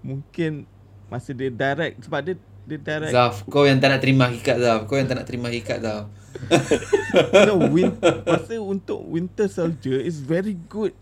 Mungkin 0.00 0.64
masa 1.12 1.36
dia 1.36 1.52
direct 1.52 2.06
sebab 2.06 2.20
dia 2.24 2.36
dia 2.68 2.76
direct 2.76 3.12
Zaf, 3.16 3.48
kau 3.48 3.64
yang 3.64 3.80
tak 3.80 3.96
nak 3.96 4.00
terima 4.04 4.28
hakikat 4.28 4.56
Zaf. 4.60 4.80
Kau 4.84 5.00
yang 5.00 5.08
tak 5.08 5.16
nak 5.16 5.26
terima 5.26 5.48
hakikat 5.48 5.80
Zaf. 5.80 6.04
no, 7.48 7.72
win, 7.72 7.96
masa 8.28 8.60
untuk 8.60 9.00
Winter 9.08 9.48
Soldier 9.48 9.98
is 10.04 10.20
very 10.20 10.54
good. 10.68 10.92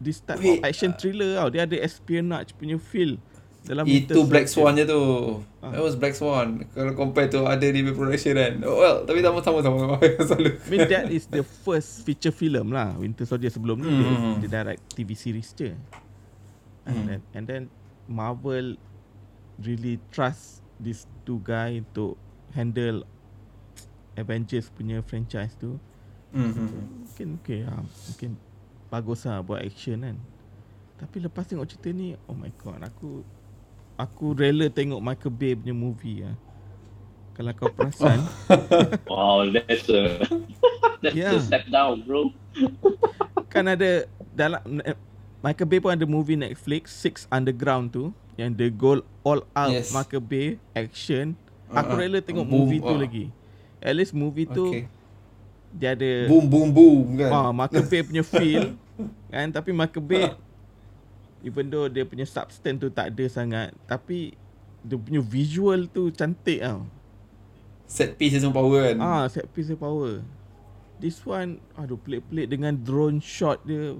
This 0.00 0.24
type 0.24 0.40
Wait, 0.40 0.58
of 0.58 0.64
action 0.64 0.96
thriller 0.96 1.36
tau. 1.36 1.48
Dia 1.52 1.68
ada 1.68 1.76
espionage 1.76 2.56
punya 2.56 2.80
feel 2.80 3.20
dalam 3.60 3.84
Itu 3.84 4.24
Black. 4.24 4.48
Swan 4.48 4.72
je 4.72 4.88
tu. 4.88 4.96
Ah. 5.60 5.76
That 5.76 5.84
was 5.84 5.92
Black 5.92 6.16
Swan. 6.16 6.64
Kalau 6.72 6.96
compare 6.96 7.28
to 7.28 7.44
other 7.44 7.68
DB 7.68 7.92
production 7.92 8.32
kan. 8.32 8.64
Oh, 8.64 8.80
well, 8.80 9.04
tapi 9.04 9.20
sama 9.20 9.44
sama 9.44 9.60
sama 9.60 10.00
selalu. 10.00 10.56
I 10.56 10.68
mean 10.72 10.88
that 10.88 11.12
is 11.12 11.28
the 11.28 11.44
first 11.44 12.08
feature 12.08 12.32
film 12.32 12.72
lah 12.72 12.96
Winter 12.96 13.28
Soldier 13.28 13.52
sebelum 13.52 13.84
ni 13.84 13.92
dia, 13.92 14.08
Hmm. 14.08 14.34
dia 14.40 14.48
direct 14.48 14.80
TV 14.96 15.12
series 15.12 15.52
je. 15.52 15.76
And 16.88 16.96
Hmm. 16.96 17.04
then 17.04 17.20
and 17.36 17.44
then 17.44 17.62
Marvel 18.08 18.80
really 19.60 20.00
trust 20.08 20.64
these 20.80 21.04
two 21.28 21.44
guy 21.44 21.76
untuk 21.76 22.16
handle 22.56 23.04
Avengers 24.16 24.72
punya 24.72 25.04
franchise 25.04 25.52
tu. 25.60 25.76
Hmm. 26.32 26.56
Mungkin 27.04 27.28
okay 27.44 27.68
lah 27.68 27.84
Mungkin 27.84 28.40
Bagus 28.90 29.22
lah 29.22 29.38
buat 29.40 29.62
action 29.62 30.02
kan 30.02 30.16
Tapi 30.98 31.22
lepas 31.22 31.46
tengok 31.46 31.64
cerita 31.64 31.88
ni 31.90 32.18
Oh 32.26 32.34
my 32.34 32.50
god 32.58 32.82
Aku 32.84 33.22
Aku 33.94 34.32
rela 34.32 34.66
tengok 34.66 34.98
Michael 34.98 35.30
Bay 35.30 35.52
punya 35.54 35.70
movie 35.70 36.20
lah 36.20 36.34
Kalau 37.32 37.52
kau 37.54 37.70
perasan 37.70 38.18
Wow, 39.10 39.46
that's 39.48 39.86
a 39.88 40.18
that's 41.00 41.14
Yeah. 41.16 41.32
a 41.32 41.40
step 41.40 41.64
down, 41.68 42.04
bro. 42.04 42.28
Kan 43.48 43.64
ada 43.66 44.04
Dalam 44.30 44.60
eh, 44.82 44.98
Michael 45.40 45.68
Bay 45.68 45.78
pun 45.78 45.94
ada 45.94 46.04
movie 46.04 46.36
Netflix 46.36 46.90
Six 46.92 47.24
Underground 47.30 47.94
tu 47.94 48.10
Yang 48.34 48.50
the 48.56 48.68
goal 48.68 48.98
All 49.22 49.46
out 49.54 49.70
Yes. 49.70 49.94
Michael 49.94 50.20
Bay 50.20 50.46
Action 50.72 51.38
Aku 51.70 51.94
Uh-uh. 51.94 52.00
rela 52.02 52.18
tengok 52.18 52.44
Boom, 52.44 52.66
movie 52.66 52.80
tu 52.80 52.90
uh. 52.90 52.98
lagi 52.98 53.26
At 53.78 53.94
least 53.94 54.12
movie 54.12 54.44
tu 54.44 54.66
Okay. 54.74 54.84
Dia 55.70 55.94
ada 55.94 56.26
Boom 56.26 56.46
boom 56.46 56.68
boom 56.70 57.06
kan. 57.16 57.30
Ah, 57.30 57.50
Michael 57.50 57.86
Bay 57.90 58.02
punya 58.02 58.22
feel 58.22 58.74
kan 59.26 59.46
tapi 59.48 59.70
Michael 59.70 60.02
Bay 60.02 60.26
even 61.40 61.66
though 61.66 61.86
dia 61.86 62.04
punya 62.04 62.24
substance 62.24 62.76
tu 62.76 62.88
tak 62.88 63.10
ada 63.10 63.24
sangat 63.26 63.72
tapi 63.86 64.34
dia 64.80 64.96
punya 64.96 65.20
visual 65.20 65.86
tu 65.86 66.10
cantik 66.10 66.58
tau. 66.58 66.84
Set 67.84 68.14
piece 68.14 68.32
dia 68.32 68.40
semua 68.40 68.54
power 68.56 68.92
kan. 68.92 68.96
Ah, 68.98 69.24
set 69.26 69.46
piece 69.48 69.66
dia 69.66 69.76
power. 69.76 70.22
This 70.96 71.18
one 71.20 71.58
aduh 71.74 71.96
pelik-pelik 71.96 72.46
dengan 72.46 72.76
drone 72.76 73.18
shot 73.18 73.62
dia 73.62 73.96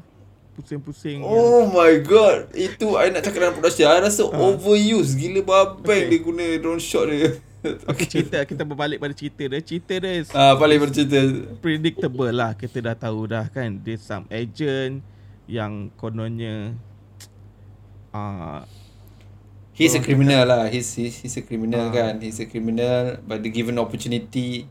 pusing-pusing. 0.53 1.25
Oh 1.25 1.65
my 1.67 1.97
god 1.99 2.53
Itu 2.53 2.95
I 2.95 3.09
nak 3.09 3.23
cakap 3.23 3.41
dalam 3.41 3.55
production 3.57 3.87
I 3.87 3.99
rasa 4.01 4.27
Ah. 4.27 4.37
overuse 4.37 5.15
Gila 5.15 5.41
babeng 5.41 5.81
Okay. 6.05 6.11
dia 6.11 6.21
guna 6.21 6.45
drone 6.59 6.77
shot 6.79 7.09
dia 7.09 7.41
Okay, 7.91 8.07
cerita 8.09 8.41
kita 8.43 8.65
berbalik 8.65 8.97
pada 8.97 9.13
cerita 9.13 9.43
dia. 9.45 9.61
Cerita 9.61 9.93
dia 10.01 10.25
Ah, 10.33 10.57
paling 10.57 10.81
bercerita 10.81 11.19
predictable 11.61 12.33
lah. 12.33 12.57
Kita 12.57 12.81
dah 12.81 12.97
tahu 12.97 13.29
dah 13.29 13.47
kan. 13.53 13.77
Dia 13.81 14.01
some 14.01 14.25
agent 14.33 15.05
yang 15.51 15.91
kononnya 15.99 16.73
ah 18.15 18.63
He's 19.75 19.97
a 19.97 20.03
criminal 20.03 20.45
lah 20.45 20.69
He's, 20.69 20.93
he's, 20.93 21.25
he's 21.25 21.37
a 21.41 21.43
criminal 21.43 21.89
Ah. 21.89 21.95
kan 21.95 22.15
He's 22.21 22.39
a 22.39 22.47
criminal 22.47 23.17
But 23.25 23.41
the 23.43 23.51
given 23.51 23.81
opportunity 23.81 24.69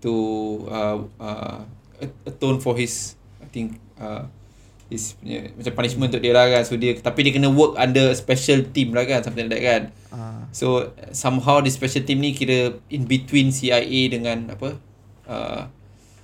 To 0.00 0.12
uh, 0.66 0.98
uh, 1.20 1.58
Atone 2.26 2.58
for 2.58 2.72
his 2.74 3.14
I 3.38 3.46
think 3.52 3.78
uh, 4.00 4.26
His 4.86 5.14
punya 5.14 5.50
Macam 5.50 5.72
punishment 5.74 6.08
untuk 6.08 6.20
dia 6.20 6.30
lah 6.30 6.46
kan 6.48 6.62
So 6.62 6.74
dia 6.74 6.94
Tapi 6.94 7.26
dia 7.26 7.32
kena 7.32 7.48
work 7.48 7.74
under 7.74 8.10
Special 8.12 8.70
team 8.70 8.90
lah 8.90 9.02
kan 9.02 9.20
Something 9.20 9.46
like 9.46 9.54
that 9.54 9.62
kan 9.62 9.82
ah 10.10 10.46
So 10.50 10.90
somehow 11.10 11.58
the 11.58 11.68
special 11.68 12.02
team 12.02 12.18
ni 12.18 12.32
kira 12.32 12.78
in 12.86 13.04
between 13.04 13.50
CIA 13.50 14.08
dengan 14.08 14.48
apa 14.48 14.78
uh, 15.24 15.68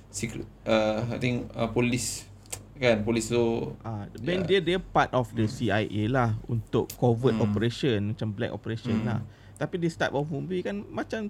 secret 0.09 0.47
uh, 0.63 1.05
I 1.05 1.17
think 1.17 1.51
uh, 1.51 1.67
police 1.67 2.25
kan 2.73 3.01
police 3.01 3.29
so 3.29 3.73
Ah, 3.81 4.09
ben 4.17 4.41
Yeah. 4.41 4.59
dia 4.59 4.59
dia 4.65 4.79
part 4.79 5.13
of 5.13 5.29
the 5.31 5.45
CIA 5.45 6.07
lah 6.07 6.39
untuk 6.45 6.89
covert 6.95 7.35
Hmm. 7.35 7.45
operation 7.45 8.11
macam 8.11 8.31
black 8.31 8.49
operation 8.49 8.97
Hmm. 8.97 9.07
lah. 9.07 9.19
Tapi 9.53 9.77
this 9.77 9.93
type 9.93 10.11
of 10.11 10.25
movie 10.27 10.59
kan 10.59 10.81
macam 10.89 11.29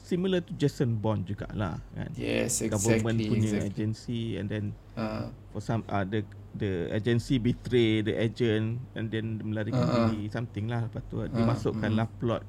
similar 0.00 0.38
to 0.38 0.54
Jason 0.54 0.94
Bond 0.96 1.26
jugalah 1.26 1.82
kan. 1.90 2.10
yes 2.14 2.62
Government 2.64 3.18
exactly 3.18 3.26
punya 3.26 3.50
exactly 3.50 3.68
agency 3.68 4.22
and 4.34 4.46
then 4.46 4.64
uh, 4.94 5.26
for 5.50 5.58
some 5.58 5.82
uh, 5.86 6.02
the 6.02 6.22
the 6.54 6.72
agency 6.90 7.36
betray 7.36 8.00
the 8.00 8.14
agent 8.14 8.78
and 8.92 9.08
then 9.08 9.38
melarikan 9.40 9.80
ah. 9.80 10.06
diri 10.06 10.26
something 10.28 10.66
lah 10.66 10.86
lepas 10.86 11.02
tu 11.04 11.18
Ah, 11.18 11.26
dimasukkanlah 11.26 12.06
plot 12.14 12.42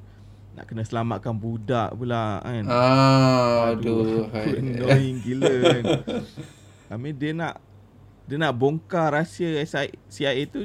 nak 0.54 0.66
kena 0.66 0.82
selamatkan 0.82 1.36
budak 1.36 1.92
pula 1.92 2.40
kan. 2.40 2.64
ah 2.66 3.74
aduh 3.74 4.24
Aku 4.24 4.32
hai. 4.34 4.56
annoying 4.62 5.18
gila 5.20 5.52
kan. 5.64 5.84
I 6.86 6.96
mean 6.96 7.14
dia 7.14 7.32
nak 7.32 7.60
dia 8.24 8.38
nak 8.38 8.54
bongkar 8.54 9.12
rahsia 9.12 9.60
SI 9.62 9.92
CIA 10.08 10.46
tu 10.46 10.64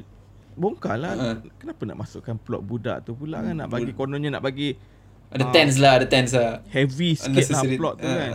bongkar 0.53 0.95
lah. 0.95 1.13
Ha. 1.13 1.27
Kenapa 1.57 1.83
nak 1.85 1.99
masukkan 1.99 2.37
plot 2.37 2.63
budak 2.63 3.03
tu 3.03 3.13
pula 3.13 3.41
kan 3.41 3.57
nak 3.57 3.69
bagi 3.69 3.91
kononnya 3.91 4.31
nak 4.31 4.45
bagi 4.45 4.79
ada 5.27 5.43
Ah. 5.43 5.51
tense 5.51 5.77
lah 5.77 5.93
ada 5.97 6.07
tense 6.07 6.35
lah 6.35 6.63
heavy 6.69 7.15
sikit 7.15 7.51
lah 7.51 7.63
plot 7.73 7.95
tu 7.99 8.07
Ah, 8.07 8.15
kan. 8.15 8.31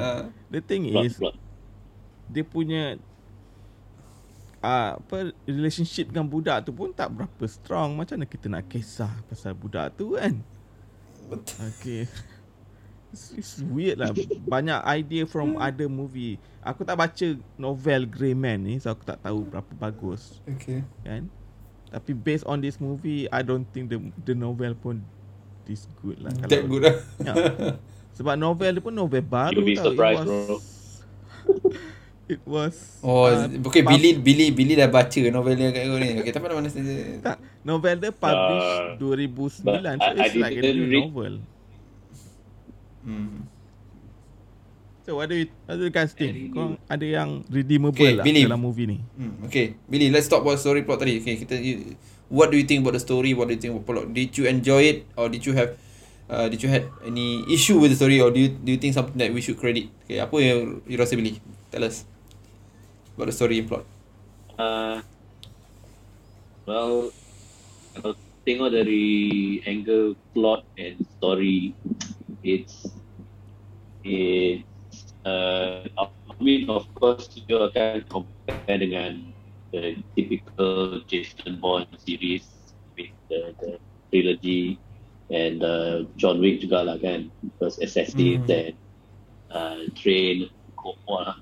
The 0.49 0.59
thing 0.59 0.81
Plot, 0.87 1.03
is 1.03 1.15
plot. 1.15 1.35
dia 2.27 2.43
punya 2.43 2.99
uh, 4.65 4.97
apa 4.97 5.29
relationship 5.45 6.09
dengan 6.09 6.25
budak 6.25 6.65
tu 6.65 6.73
pun 6.73 6.89
tak 6.89 7.13
berapa 7.13 7.45
strong. 7.45 7.93
Macam 7.93 8.17
mana 8.17 8.25
kita 8.25 8.49
nak 8.49 8.65
kisah 8.65 9.13
pasal 9.29 9.53
budak 9.53 9.93
tu 9.93 10.17
kan? 10.17 10.41
Okay. 11.77 12.09
It's, 13.15 13.31
it's 13.31 13.53
weird 13.63 14.03
lah. 14.03 14.11
Banyak 14.43 14.83
idea 14.91 15.23
from 15.23 15.55
other 15.55 15.87
movie. 15.87 16.35
Aku 16.59 16.83
tak 16.83 16.99
baca 16.99 17.39
novel 17.55 18.03
Grey 18.11 18.35
Man 18.35 18.67
ni, 18.67 18.75
so 18.75 18.91
aku 18.91 19.07
tak 19.07 19.23
tahu 19.23 19.47
berapa 19.47 19.71
bagus 19.79 20.43
okay 20.43 20.83
kan. 20.99 21.31
Tapi 21.95 22.11
based 22.11 22.43
on 22.43 22.59
this 22.59 22.75
movie, 22.75 23.23
I 23.31 23.39
don't 23.39 23.63
think 23.71 23.87
the 23.87 24.03
the 24.27 24.35
novel 24.35 24.75
pun 24.75 24.99
this 25.63 25.87
good 26.03 26.19
lah. 26.19 26.35
that 26.43 26.67
good 26.67 26.83
lah 26.83 26.95
Ya. 27.31 27.33
Sebab 28.19 28.35
novel 28.35 28.75
dia 28.75 28.83
pun 28.83 28.91
novel 28.91 29.23
baru 29.23 29.63
You'll 29.63 29.63
be 29.63 29.79
tau. 29.79 29.95
surprised, 29.95 30.27
was, 30.27 30.27
bro. 30.27 30.55
It 32.25 32.41
was 32.41 32.97
Oh, 32.99 33.29
uh, 33.29 33.45
okay, 33.69 33.85
Billy 33.85 34.17
Billy 34.17 34.49
Billy 34.49 34.73
dah 34.73 34.89
baca 34.89 35.21
novel 35.29 35.53
dia 35.53 35.69
kat 35.69 35.85
kau 35.85 35.97
ni. 35.97 36.09
Okay, 36.19 36.33
tapi 36.33 36.43
mana 36.43 36.57
mana 36.57 36.69
saja. 36.69 36.93
Tak, 37.21 37.37
novel 37.61 37.95
dia 37.97 38.09
publish 38.09 38.65
Uh, 38.65 38.97
2009 38.97 39.61
but 39.61 39.77
so 39.77 40.09
I- 40.09 40.17
it's 40.19 40.33
I 40.33 40.41
like 40.41 40.57
a 40.57 40.61
new 40.65 40.85
read- 40.85 41.05
novel. 41.05 41.33
Hmm. 43.05 43.45
So 45.05 45.21
what 45.21 45.29
do 45.29 45.37
you 45.37 45.53
what 45.69 45.77
do 45.77 45.85
you 45.85 45.93
guys 45.93 46.17
think? 46.17 46.33
Kau 46.49 46.81
ada 46.89 47.05
yang 47.05 47.45
redeemable 47.45 47.93
Okay, 47.93 48.17
lah 48.17 48.25
believe. 48.25 48.49
dalam 48.49 48.57
movie 48.57 48.89
ni? 48.89 48.97
Hmm, 49.13 49.45
okay, 49.45 49.77
Billy, 49.85 50.09
let's 50.09 50.25
talk 50.25 50.41
about 50.41 50.57
story 50.57 50.81
plot 50.81 50.97
tadi. 50.97 51.21
Okay, 51.21 51.37
kita 51.37 51.53
you, 51.55 51.93
what 52.25 52.49
do 52.49 52.57
you 52.57 52.65
think 52.65 52.81
about 52.81 52.97
the 52.97 53.03
story? 53.03 53.37
What 53.37 53.45
do 53.45 53.53
you 53.53 53.61
think 53.61 53.77
about 53.77 53.85
plot? 53.85 54.09
Did 54.09 54.33
you 54.33 54.49
enjoy 54.49 54.81
it 54.83 54.97
or 55.13 55.29
did 55.29 55.45
you 55.45 55.53
have 55.53 55.77
uh, 56.25 56.49
did 56.49 56.57
you 56.57 56.73
had 56.73 56.89
any 57.05 57.45
issue 57.45 57.77
with 57.77 57.93
the 57.93 57.99
story 58.01 58.17
or 58.17 58.33
do 58.33 58.41
you 58.41 58.49
do 58.49 58.73
you 58.73 58.81
think 58.81 58.97
something 58.97 59.13
that 59.15 59.29
we 59.29 59.45
should 59.45 59.61
credit? 59.61 59.93
Okay, 60.09 60.17
apa 60.17 60.33
yang 60.35 60.81
you 60.89 60.97
rasa 60.97 61.13
Billy? 61.13 61.37
Tell 61.69 61.85
us 61.85 62.09
about 63.15 63.27
the 63.27 63.35
story 63.35 63.59
and 63.59 63.67
plot. 63.67 63.85
Uh, 64.59 65.01
well, 66.67 67.11
kalau 67.95 68.13
tengok 68.43 68.69
dari 68.75 69.59
angle 69.65 70.15
plot 70.35 70.67
and 70.75 70.99
story, 71.17 71.71
it's 72.43 72.87
it's 74.03 75.15
uh, 75.25 75.87
I 75.97 76.35
mean 76.43 76.67
of 76.69 76.85
course 76.95 77.31
you 77.47 77.57
akan 77.57 78.03
compare 78.11 78.77
dengan 78.77 79.31
the 79.71 79.97
typical 80.15 81.01
Jason 81.07 81.57
Bond 81.59 81.87
series 81.99 82.45
with 82.99 83.11
the, 83.31 83.55
the 83.59 83.71
trilogy 84.11 84.77
and 85.31 85.63
uh, 85.63 86.05
John 86.19 86.37
Wick 86.37 86.61
juga 86.61 86.85
lah 86.85 86.97
kan 87.01 87.31
first 87.57 87.81
Assassin 87.81 88.45
Mm. 88.45 88.51
and 88.51 88.75
uh, 89.49 89.79
Train 89.97 90.51
War 91.09 91.33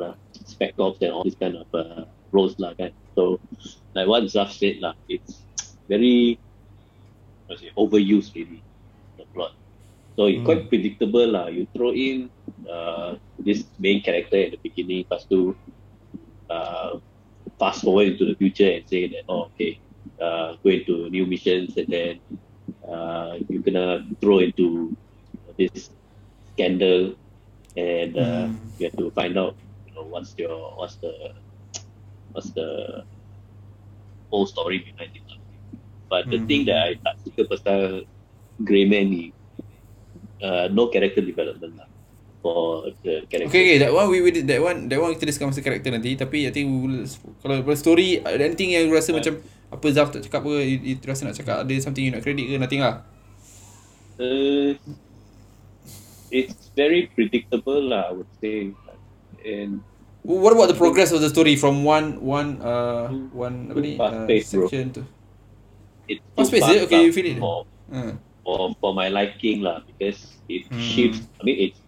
lah 0.00 0.14
uh, 0.16 0.16
Spec 0.60 0.76
Ops 0.76 1.00
and 1.00 1.16
all 1.16 1.24
these 1.24 1.40
kind 1.40 1.56
of 1.56 1.64
uh, 1.72 2.04
roles 2.36 2.52
lah 2.60 2.76
kan 2.76 2.92
so 3.16 3.40
like 3.96 4.04
what 4.04 4.28
Zaf 4.28 4.52
said 4.52 4.76
lah 4.84 4.92
it's 5.08 5.40
very 5.88 6.36
it, 7.48 7.72
overused 7.80 8.36
really 8.36 8.60
the 9.16 9.24
plot 9.32 9.56
so 10.20 10.28
it's 10.28 10.44
Mm. 10.44 10.44
quite 10.44 10.62
predictable 10.68 11.24
lah 11.32 11.48
you 11.48 11.64
throw 11.72 11.96
in 11.96 12.28
uh, 12.68 13.16
this 13.40 13.64
main 13.80 14.04
character 14.04 14.36
at 14.36 14.52
the 14.52 14.60
beginning 14.60 15.00
lepas 15.08 15.24
tu 15.32 15.56
uh, 16.52 17.00
fast 17.56 17.80
forward 17.80 18.12
into 18.12 18.28
the 18.28 18.36
future 18.36 18.68
and 18.68 18.84
say 18.84 19.08
that 19.08 19.24
oh 19.32 19.48
okay 19.48 19.80
uh, 20.20 20.60
go 20.60 20.68
into 20.68 21.08
new 21.08 21.24
missions 21.24 21.72
and 21.80 21.88
then 21.88 22.14
uh, 22.84 23.40
you 23.48 23.64
gonna 23.64 24.04
throw 24.20 24.44
into 24.44 24.92
this 25.56 25.88
scandal 26.52 27.16
and 27.80 28.12
uh, 28.20 28.44
Mm. 28.44 28.76
you 28.76 28.84
have 28.92 28.98
to 29.00 29.08
find 29.16 29.40
out 29.40 29.56
what's 30.10 30.34
your 30.36 30.52
what's 30.76 30.98
the 30.98 31.12
what's 32.34 32.50
the 32.52 32.68
whole 34.30 34.46
story 34.46 34.82
behind 34.82 35.14
it 35.14 35.24
but 36.10 36.26
the 36.26 36.42
Mm. 36.42 36.46
thing 36.50 36.62
that 36.66 36.78
I 36.82 36.98
tak 36.98 37.22
suka 37.22 37.46
pasal 37.46 37.80
Greyman 38.60 39.06
ni 39.08 39.24
uh, 40.42 40.66
no 40.74 40.90
character 40.90 41.22
development 41.22 41.78
lah 41.78 41.88
for 42.42 42.90
the 43.06 43.24
character 43.30 43.48
Okay, 43.52 43.62
okay, 43.62 43.78
that 43.78 43.94
one 43.94 44.10
we, 44.10 44.18
we 44.20 44.34
did 44.34 44.50
that 44.50 44.58
one 44.58 44.90
that 44.90 44.98
one 44.98 45.14
kita 45.14 45.30
discuss 45.30 45.54
pasal 45.54 45.64
karakter 45.64 45.94
nanti 45.94 46.18
tapi 46.18 46.46
I 46.46 46.52
think 46.52 46.66
we 46.66 46.78
will, 46.82 46.98
kalau 47.40 47.62
story 47.78 48.18
ada 48.20 48.42
anything 48.42 48.74
yang 48.74 48.90
you 48.90 48.94
rasa 48.94 49.14
Yeah. 49.14 49.22
macam 49.22 49.34
apa 49.70 49.86
Zaf 49.94 50.10
tak 50.10 50.26
cakap 50.26 50.42
apa 50.42 50.52
you, 50.66 50.76
you 50.82 50.94
rasa 51.06 51.22
nak 51.30 51.38
cakap 51.38 51.62
ada 51.62 51.74
something 51.78 52.02
you 52.02 52.12
nak 52.12 52.26
credit 52.26 52.42
ke 52.50 52.58
nothing 52.58 52.82
lah. 52.82 53.06
Uh, 54.20 54.74
it's 56.30 56.68
very 56.76 57.08
predictable 57.16 57.80
lah, 57.80 58.10
I 58.10 58.12
would 58.12 58.32
say. 58.42 58.74
And 59.46 59.80
What 60.22 60.52
about 60.52 60.68
the 60.68 60.74
progress 60.76 61.12
of 61.12 61.20
the 61.20 61.30
story 61.32 61.56
from 61.56 61.84
one 61.84 62.20
one 62.20 62.60
uh 62.60 63.08
Hmm. 63.08 63.32
one 63.32 63.56
apa 63.72 63.80
ni 63.80 63.92
uh, 63.96 64.28
section 64.44 64.92
to 64.92 65.00
it's 66.10 66.20
Fast 66.36 66.50
too 66.50 66.60
paced, 66.60 66.68
is 66.68 66.76
it? 66.76 66.82
Okay, 66.90 67.00
you 67.06 67.12
feel 67.14 67.26
it? 67.26 67.38
For, 67.38 67.64
uh, 67.94 68.12
for, 68.44 68.74
for 68.82 68.90
my 68.92 69.08
liking 69.08 69.62
lah, 69.62 69.80
because 69.86 70.36
it 70.50 70.66
Hmm. 70.68 70.76
shifts. 70.76 71.24
I 71.40 71.46
mean, 71.46 71.56
it's 71.70 71.80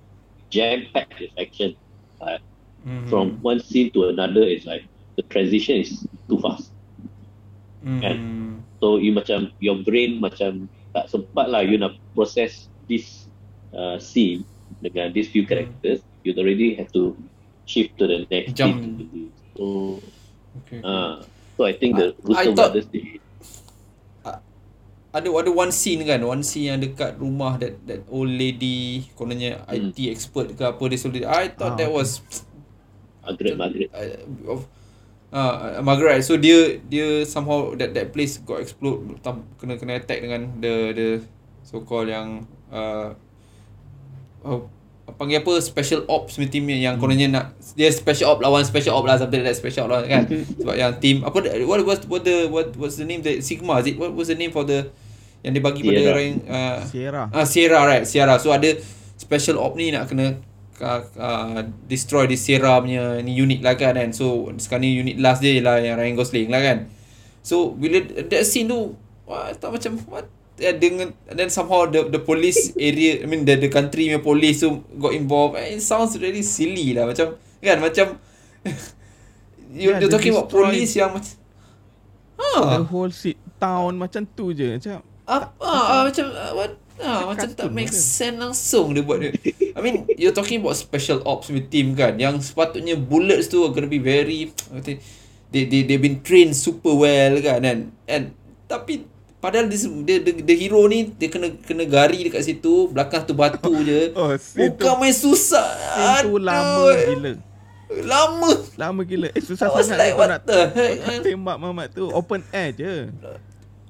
jam 0.49 0.87
packed 0.95 1.19
with 1.19 1.35
action. 1.37 1.75
But 2.23 2.41
mhm. 2.87 3.11
from 3.11 3.27
one 3.43 3.59
scene 3.61 3.91
to 3.99 4.09
another, 4.09 4.47
it's 4.47 4.65
like 4.65 4.87
the 5.19 5.27
transition 5.29 5.83
is 5.83 6.07
too 6.31 6.39
fast. 6.41 6.71
And 7.83 8.19
So 8.83 8.99
you 8.99 9.15
macam 9.15 9.55
your 9.63 9.79
brain 9.87 10.19
macam 10.19 10.67
tak 10.91 11.07
sempat 11.07 11.47
lah 11.51 11.63
you 11.63 11.79
nak 11.79 11.95
process 12.19 12.67
this 12.91 13.31
uh, 13.71 13.95
scene 14.03 14.43
dengan 14.83 15.15
these 15.15 15.31
few 15.31 15.47
characters. 15.47 16.03
You 16.27 16.35
already 16.35 16.75
have 16.79 16.91
to 16.99 17.15
shift 17.73 17.97
to 17.97 18.05
the 18.05 18.29
next 18.29 18.53
Jump. 18.53 18.77
scene. 18.77 19.33
So 19.57 19.65
Okay. 20.63 20.85
uh, 20.85 21.25
so 21.57 21.65
I 21.65 21.73
think 21.73 21.97
the 21.97 22.13
I- 22.13 22.17
I 22.17 22.25
Russo 22.29 22.53
thought- 22.53 22.77
brothers 22.77 22.87
they 22.93 23.19
ada 25.13 25.29
ada 25.29 25.51
one 25.53 25.69
scene 25.69 26.01
kan 26.09 26.25
one 26.25 26.41
scene 26.41 26.73
yang 26.73 26.81
dekat 26.81 27.21
rumah 27.21 27.61
that 27.61 27.77
that 27.85 28.01
old 28.09 28.33
lady 28.33 29.05
kononnya 29.13 29.61
Hmm. 29.69 29.93
IT 29.93 30.09
expert 30.09 30.57
ke 30.57 30.65
apa 30.65 30.81
dia 30.89 30.97
suruh 30.97 31.13
dia 31.13 31.29
I 31.29 31.53
thought 31.53 31.77
Ah, 31.77 31.79
that 31.79 31.93
was 31.93 32.25
Margaret 33.21 33.61
Margaret. 33.61 33.89
uh, 33.93 34.09
of 34.49 34.61
uh, 35.29 35.85
Margaret 35.85 36.25
so 36.25 36.41
dia 36.41 36.81
dia 36.81 37.29
somehow 37.29 37.77
that 37.77 37.93
that 37.93 38.09
place 38.09 38.41
got 38.41 38.65
explode 38.65 39.05
tam, 39.21 39.45
kena 39.61 39.77
kena 39.77 40.01
attack 40.01 40.25
dengan 40.25 40.49
the 40.65 40.75
the 40.97 41.09
so 41.61 41.85
called 41.85 42.09
yang 42.09 42.49
uh, 42.73 43.13
uh, 44.43 44.65
panggil 45.15 45.41
apa 45.41 45.59
special 45.59 46.03
ops 46.07 46.37
punya 46.37 46.49
team 46.49 46.65
yang 46.67 46.95
Hmm. 46.95 47.03
kononnya 47.03 47.29
nak 47.29 47.45
dia 47.73 47.89
special 47.89 48.33
op 48.33 48.39
lawan 48.39 48.63
special 48.63 48.95
op 48.95 49.05
lah 49.05 49.17
something 49.17 49.41
like 49.41 49.49
that 49.49 49.57
special 49.57 49.87
op 49.87 49.93
lah 49.93 50.03
kan 50.05 50.25
sebab 50.29 50.75
yang 50.75 50.93
team 50.99 51.23
apa 51.23 51.35
what 51.63 51.81
was 51.83 52.01
what 52.07 52.23
the 52.23 52.47
what 52.47 52.73
what's 52.77 52.97
the 52.97 53.05
name 53.05 53.21
the 53.21 53.39
Sigma 53.39 53.79
is 53.79 53.89
it 53.89 53.97
what 53.97 54.11
was 54.11 54.27
the 54.27 54.37
name 54.37 54.49
for 54.49 54.63
the 54.63 54.89
yang 55.41 55.51
dia 55.51 55.61
bagi 55.61 55.83
pada 55.83 55.97
Sierra. 55.97 56.13
orang 56.13 56.31
uh, 56.47 56.79
Sierra. 56.87 57.23
Ah 57.31 57.45
Sierra 57.45 57.81
right 57.83 58.05
Sierra 58.05 58.35
so 58.37 58.51
ada 58.51 58.71
special 59.17 59.59
op 59.59 59.75
ni 59.75 59.91
nak 59.91 60.07
kena 60.07 60.39
uh, 60.79 61.01
uh, 61.15 61.59
destroy 61.87 62.27
di 62.27 62.35
Sierra 62.35 62.79
punya 62.79 63.19
ni 63.19 63.33
unit 63.33 63.59
lah 63.59 63.75
kan 63.75 63.95
kan 63.95 64.11
so 64.11 64.51
sekarang 64.57 64.83
ni 64.83 64.95
unit 64.95 65.17
last 65.19 65.41
dia 65.41 65.59
lah 65.59 65.79
yang 65.79 65.99
Ryan 65.99 66.15
Gosling 66.15 66.47
lah 66.47 66.59
kan 66.59 66.79
so 67.41 67.71
bila 67.73 67.99
that 68.31 68.43
scene 68.43 68.67
tu 68.67 68.95
wah 69.27 69.51
tak 69.51 69.75
macam 69.75 69.99
what 70.07 70.27
yeah, 70.63 70.75
dengan 70.79 71.11
and 71.27 71.37
then 71.37 71.51
somehow 71.51 71.91
the 71.91 72.07
the 72.07 72.23
police 72.23 72.71
area 72.79 73.19
I 73.23 73.27
mean 73.27 73.43
the 73.43 73.59
the 73.59 73.67
country 73.67 74.07
punya 74.07 74.23
police 74.23 74.63
tu 74.63 74.87
got 75.03 75.11
involved. 75.11 75.59
Eh, 75.59 75.75
it 75.75 75.83
sounds 75.83 76.15
really 76.23 76.47
silly 76.47 76.95
lah. 76.95 77.11
Macam 77.11 77.35
kan 77.59 77.79
macam 77.83 78.07
you, 79.75 79.91
Yeah, 79.91 79.99
you're 79.99 80.07
they 80.07 80.15
talking 80.15 80.31
about 80.31 80.47
police 80.47 80.95
yang 80.95 81.11
macam 81.11 81.35
The 82.53 82.79
ha 82.79 82.85
whole 82.87 83.11
sit 83.11 83.39
town 83.59 83.99
macam 83.99 84.23
tu 84.39 84.55
je. 84.55 84.79
Macam 84.79 85.03
apa? 85.27 85.51
ah, 85.63 86.03
macam 86.07 86.25
ah, 86.35 86.53
what? 86.55 86.73
Ah, 87.03 87.27
macam 87.27 87.49
tak 87.51 87.71
make 87.75 87.91
model. 87.91 87.99
sense 87.99 88.39
langsung 88.39 88.95
dia 88.95 89.03
buat 89.03 89.19
dia. 89.19 89.33
I 89.75 89.81
mean 89.83 90.07
you're 90.15 90.37
talking 90.37 90.63
about 90.63 90.79
special 90.79 91.23
ops 91.27 91.51
with 91.51 91.71
team 91.73 91.99
kan? 91.99 92.21
Yang 92.21 92.53
sepatutnya 92.53 92.95
bullets 92.95 93.51
tu 93.51 93.67
are 93.67 93.73
gonna 93.75 93.91
be 93.91 93.99
very 93.99 94.55
they 95.51 95.67
they 95.67 95.83
they've 95.83 96.03
been 96.03 96.23
trained 96.23 96.55
super 96.55 96.95
well 96.95 97.39
kan? 97.41 97.65
And 97.67 97.81
and 98.07 98.37
tapi 98.71 99.09
padahal 99.43 99.67
this, 99.67 99.83
the, 99.83 100.23
the 100.23 100.33
the 100.39 100.55
hero 100.55 100.87
ni 100.87 101.11
dia 101.11 101.27
kena 101.27 101.51
kena 101.59 101.83
gari 101.83 102.31
dekat 102.31 102.47
situ 102.47 102.87
belakang 102.89 103.27
tu 103.27 103.35
batu 103.35 103.75
je. 103.89 104.15
Oh, 104.15 104.31
scene 104.39 104.71
tu- 104.71 104.87
Bukan 104.87 105.03
main 105.03 105.11
susah. 105.11 105.67
scene 105.75 106.31
tu 106.31 106.39
Aduh. 106.39 106.47
lama 106.47 106.87
gila. 106.95 107.33
Lama. 108.07 108.51
Lama 108.79 109.01
gila. 109.03 109.29
Eh 109.35 109.43
susah 109.43 109.67
I 109.67 109.75
was 109.75 109.91
sangat 109.91 109.99
like, 109.99 110.15
what 110.15 110.31
nak 110.31 110.47
the 110.47 110.71
heck, 110.71 110.95
nak 111.03 111.19
tembak 111.27 111.57
mamat 111.59 111.87
tu 111.91 112.07
open 112.09 112.41
air 112.55 112.71
je. 112.73 113.11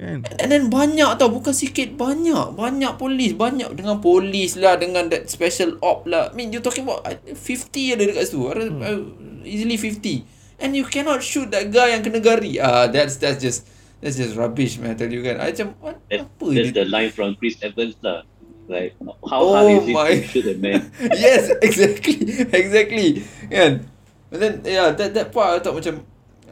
Kan? 0.01 0.25
And 0.41 0.49
then 0.51 0.67
banyak 0.73 1.21
tau 1.21 1.29
Bukan 1.31 1.53
sikit 1.53 1.95
Banyak 1.95 2.57
Banyak 2.59 2.97
polis 2.97 3.37
Banyak 3.37 3.77
dengan 3.77 4.01
polis 4.01 4.57
lah 4.57 4.75
Dengan 4.81 5.07
that 5.13 5.29
special 5.29 5.77
op 5.85 6.09
lah 6.09 6.33
I 6.33 6.35
mean 6.35 6.49
you 6.51 6.59
talking 6.59 6.89
about 6.89 7.05
I 7.07 7.21
think 7.21 7.37
50 7.39 7.95
ada 7.95 8.03
dekat 8.09 8.25
situ 8.27 8.41
hmm. 8.41 9.45
Easily 9.47 9.77
50 9.79 10.65
And 10.65 10.75
you 10.75 10.89
cannot 10.89 11.21
shoot 11.21 11.53
that 11.55 11.69
guy 11.71 11.93
Yang 11.95 12.09
kena 12.09 12.19
gari 12.25 12.57
Ah, 12.59 12.89
That's 12.89 13.21
that's 13.21 13.39
just 13.39 13.69
That's 14.03 14.19
just 14.19 14.35
rubbish 14.35 14.83
man 14.83 14.93
I 14.93 14.97
tell 14.99 15.09
you 15.15 15.23
kan 15.23 15.39
I 15.39 15.55
macam 15.55 15.79
what, 15.79 16.03
That, 16.11 16.27
Apa 16.27 16.47
that's 16.51 16.75
the 16.75 16.87
line 16.91 17.15
from 17.15 17.39
Chris 17.39 17.55
Evans 17.63 17.95
lah. 18.03 18.27
Like 18.67 18.99
how 19.31 19.43
Oh 19.47 19.55
hard 19.55 19.79
is 19.79 19.87
it 19.87 19.95
my. 19.95 20.11
to 20.11 20.27
shoot 20.27 20.47
a 20.51 20.57
man? 20.59 20.91
yes, 21.23 21.55
exactly, 21.63 22.19
exactly. 22.63 23.23
Kan? 23.47 23.87
And 24.35 24.39
then 24.43 24.53
yeah, 24.67 24.91
that 24.91 25.15
that 25.15 25.31
part 25.31 25.55
I 25.55 25.59
thought 25.63 25.79
macam 25.79 26.03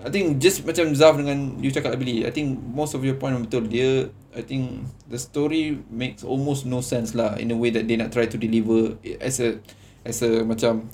I 0.00 0.08
think 0.08 0.38
just 0.40 0.62
macam 0.64 0.94
Zaf 0.96 1.18
dengan 1.18 1.58
you 1.60 1.74
cakap 1.74 1.98
tadi, 1.98 2.24
I 2.24 2.32
think 2.32 2.56
most 2.62 2.94
of 2.94 3.02
your 3.02 3.18
point 3.18 3.36
betul. 3.46 3.66
Dia 3.66 4.08
I 4.30 4.46
think 4.46 4.86
the 5.10 5.18
story 5.18 5.82
makes 5.90 6.22
almost 6.22 6.64
no 6.64 6.80
sense 6.80 7.18
lah 7.18 7.34
in 7.36 7.50
a 7.50 7.58
way 7.58 7.74
that 7.74 7.84
they 7.90 7.98
nak 7.98 8.14
try 8.14 8.30
to 8.30 8.38
deliver 8.38 8.94
as 9.18 9.42
a 9.42 9.58
as 10.06 10.22
a 10.22 10.46
macam 10.46 10.86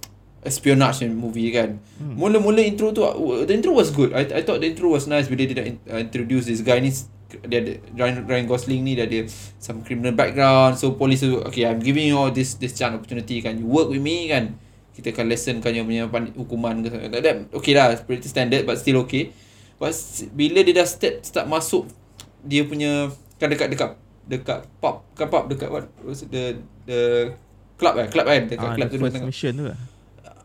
espionage 0.47 1.03
movie 1.11 1.51
kan. 1.51 1.83
Hmm. 1.99 2.15
Mula-mula 2.15 2.63
intro 2.63 2.95
tu 2.95 3.03
the 3.45 3.53
intro 3.53 3.75
was 3.75 3.91
good. 3.91 4.15
I 4.15 4.25
I 4.31 4.41
thought 4.47 4.63
the 4.63 4.71
intro 4.71 4.89
was 4.95 5.11
nice 5.11 5.27
bila 5.27 5.43
dia 5.45 5.59
dah 5.59 5.67
in, 5.67 5.77
uh, 5.91 5.99
introduce 5.99 6.47
this 6.47 6.63
guy 6.63 6.79
ni 6.79 6.95
dia 7.27 7.59
ada 7.59 7.73
Ryan, 7.99 8.23
Ryan 8.23 8.47
Gosling 8.47 8.87
ni 8.87 8.95
dia 8.95 9.05
ada 9.05 9.27
some 9.59 9.83
criminal 9.83 10.15
background 10.15 10.79
so 10.79 10.95
police 10.95 11.27
tu 11.27 11.43
okay 11.43 11.67
I'm 11.67 11.83
giving 11.83 12.07
you 12.07 12.15
all 12.15 12.31
this 12.31 12.55
this 12.57 12.71
chance 12.73 12.95
opportunity 12.95 13.43
kan 13.43 13.59
you 13.59 13.67
work 13.67 13.91
with 13.91 13.99
me 13.99 14.31
kan 14.31 14.55
kita 14.95 15.11
akan 15.11 15.27
lessonkan 15.29 15.75
you 15.75 15.83
punya 15.83 16.07
hukuman 16.39 16.87
ke 16.87 16.89
like 17.11 17.21
that 17.27 17.51
okay 17.51 17.75
lah 17.75 17.99
pretty 18.07 18.31
standard 18.31 18.63
but 18.63 18.79
still 18.79 19.03
okay 19.03 19.35
but 19.77 19.93
bila 20.33 20.63
dia 20.63 20.81
dah 20.81 20.87
start 20.87 21.27
start 21.27 21.51
masuk 21.51 21.91
dia 22.47 22.63
punya 22.63 23.11
kan 23.43 23.51
dekat 23.51 23.75
dekat 23.75 23.91
dekat 24.25 24.61
pub 24.79 25.03
kan 25.19 25.27
pub 25.27 25.51
dekat 25.51 25.69
what 25.69 25.91
the 26.31 26.63
the 26.87 27.01
club 27.77 27.99
eh 28.01 28.07
club 28.07 28.25
kan 28.25 28.47
dekat 28.47 28.71
Ah, 28.71 28.75
club 28.79 28.89
tu 28.89 28.97
dia 29.03 29.27
mission 29.27 29.53
tu 29.53 29.65
lah. 29.67 29.79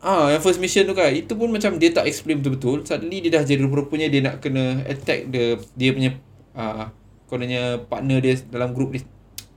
Ah, 0.02 0.34
yang 0.34 0.42
first 0.42 0.58
mission 0.58 0.82
tu 0.82 0.98
kan 0.98 1.14
Itu 1.14 1.38
pun 1.38 1.46
macam 1.54 1.78
dia 1.78 1.94
tak 1.94 2.10
explain 2.10 2.42
betul-betul. 2.42 2.82
Suddenly 2.82 3.22
dia 3.22 3.38
dah 3.38 3.42
jadi 3.46 3.62
rupanya 3.62 4.10
dia 4.10 4.20
nak 4.26 4.42
kena 4.42 4.82
attack 4.82 5.30
the, 5.30 5.62
Dia 5.78 5.94
punya 5.94 6.10
uh, 6.58 6.90
Kononnya 7.30 7.78
partner 7.86 8.18
dia 8.18 8.34
dalam 8.50 8.74
grup 8.74 8.90
dia 8.90 9.06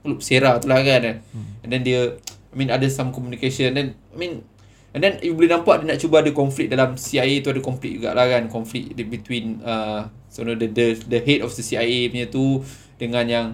Grup 0.06 0.22
Sierra 0.22 0.62
tu 0.62 0.70
lah 0.70 0.86
kan 0.86 1.26
hmm. 1.26 1.66
And 1.66 1.70
then 1.74 1.82
dia 1.82 2.22
I 2.54 2.56
mean 2.56 2.70
ada 2.70 2.86
some 2.94 3.10
communication. 3.10 3.74
Then 3.74 3.98
I 4.14 4.16
mean 4.16 4.46
And 4.94 5.02
then 5.04 5.20
you 5.26 5.36
boleh 5.36 5.50
nampak 5.50 5.84
dia 5.84 5.92
nak 5.92 6.00
cuba 6.00 6.24
ada 6.24 6.32
konflik 6.32 6.72
dalam 6.72 6.96
CIA 6.96 7.44
tu 7.44 7.52
ada 7.52 7.60
konflik 7.60 8.00
juga 8.00 8.14
lah 8.14 8.30
kan. 8.30 8.46
Konflik 8.48 8.94
between 8.96 9.60
uh, 9.66 10.08
so 10.30 10.46
the, 10.46 10.56
the 10.70 10.96
the 11.10 11.20
head 11.26 11.42
of 11.42 11.52
the 11.52 11.66
CIA 11.66 12.08
punya 12.14 12.30
tu 12.30 12.62
Dengan 13.02 13.26
yang 13.26 13.48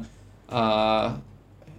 uh, 0.52 1.18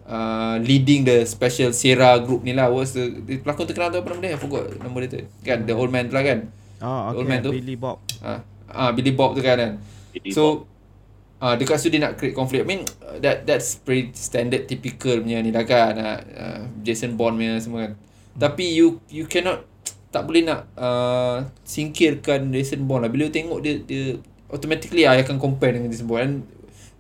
uh, 0.08 0.56
leading 0.62 1.06
the 1.06 1.26
special 1.28 1.70
Sierra 1.70 2.18
group 2.22 2.42
ni 2.42 2.56
lah 2.56 2.70
What's 2.72 2.96
the, 2.96 3.22
the 3.22 3.38
pelakon 3.42 3.68
terkenal 3.68 3.92
tu 3.94 3.98
apa 4.02 4.08
nama 4.14 4.20
dia? 4.22 4.30
I 4.34 4.40
forgot 4.40 4.64
nama 4.78 4.96
dia 5.02 5.08
tu 5.08 5.18
Kan 5.42 5.58
the 5.68 5.74
old 5.74 5.90
man 5.92 6.10
tu 6.10 6.16
lah 6.16 6.24
kan 6.24 6.50
Oh, 6.82 7.14
The 7.14 7.22
old 7.22 7.24
okay. 7.24 7.30
man 7.30 7.38
tu. 7.46 7.50
Billy 7.54 7.76
Bob. 7.78 7.96
Ah, 8.18 8.42
ah 8.66 8.90
Billy 8.90 9.14
Bob 9.14 9.38
tu 9.38 9.40
kan 9.40 9.54
kan. 9.54 9.72
Billy 10.10 10.34
So 10.34 10.66
ah 11.38 11.54
dekat 11.58 11.78
situ 11.78 11.94
dia 11.98 12.10
nak 12.10 12.18
create 12.18 12.34
conflict. 12.34 12.66
I 12.66 12.68
mean 12.68 12.82
uh, 13.02 13.18
that 13.22 13.46
that's 13.46 13.78
pretty 13.78 14.14
standard 14.18 14.66
typical 14.66 15.22
punya 15.22 15.38
ni 15.38 15.54
lah 15.54 15.62
kan. 15.62 15.94
Uh, 15.94 16.18
uh, 16.34 16.60
Jason 16.82 17.14
Bond 17.14 17.38
punya 17.38 17.62
semua 17.62 17.86
kan. 17.86 17.92
Tapi 18.34 18.74
you 18.74 18.98
you 19.06 19.30
cannot 19.30 19.62
tak 20.12 20.28
boleh 20.28 20.44
nak 20.44 20.68
uh, 20.76 21.46
singkirkan 21.62 22.50
Jason 22.50 22.84
Bond 22.90 23.06
lah. 23.06 23.10
Bila 23.14 23.30
you 23.30 23.34
tengok 23.34 23.58
dia 23.62 23.78
dia 23.78 24.18
automatically 24.50 25.06
I 25.06 25.22
akan 25.22 25.38
compare 25.38 25.78
dengan 25.78 25.86
Jason 25.86 26.10
Bond. 26.10 26.22
And 26.22 26.34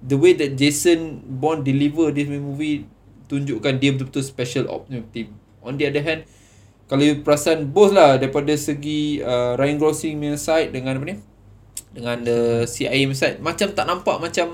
the 0.02 0.18
way 0.18 0.34
that 0.34 0.58
Jason 0.58 1.22
Bond 1.38 1.62
deliver 1.62 2.10
this 2.10 2.26
movie 2.26 2.84
tunjukkan 3.30 3.80
dia 3.80 3.94
betul-betul 3.96 4.24
special 4.26 4.64
ops 4.68 4.90
punya 4.90 5.00
team. 5.14 5.32
On 5.62 5.78
the 5.78 5.86
other 5.88 6.02
hand, 6.02 6.26
kalau 6.90 7.06
you 7.06 7.22
perasan 7.24 7.70
both 7.70 7.94
lah 7.94 8.18
daripada 8.20 8.52
segi 8.52 9.22
uh, 9.22 9.56
Ryan 9.56 9.78
Gosling 9.80 10.20
punya 10.20 10.36
side 10.36 10.74
dengan 10.74 11.00
apa 11.00 11.04
ni? 11.06 11.16
Dengan 11.94 12.16
the 12.20 12.68
CIA 12.68 13.08
punya 13.08 13.16
side 13.16 13.36
macam 13.40 13.72
tak 13.72 13.86
nampak 13.88 14.16
macam 14.20 14.52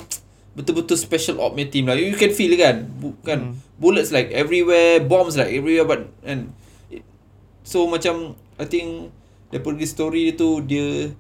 betul-betul 0.55 0.95
special 0.95 1.43
op 1.43 1.57
punya 1.59 1.67
team 1.73 1.91
lah. 1.91 1.99
You 1.99 2.15
can 2.15 2.31
feel 2.31 2.55
kan? 2.55 2.87
Bukan 3.01 3.39
Hmm. 3.39 3.55
bullets 3.79 4.11
like 4.11 4.31
everywhere, 4.35 5.03
bombs 5.03 5.35
like 5.35 5.51
everywhere 5.51 5.87
but 5.87 6.11
and 6.23 6.51
it, 6.91 7.03
so 7.63 7.87
macam 7.87 8.35
I 8.59 8.67
think 8.67 9.11
daripada 9.49 9.81
story 9.87 10.35
tu 10.35 10.61
dia 10.63 11.15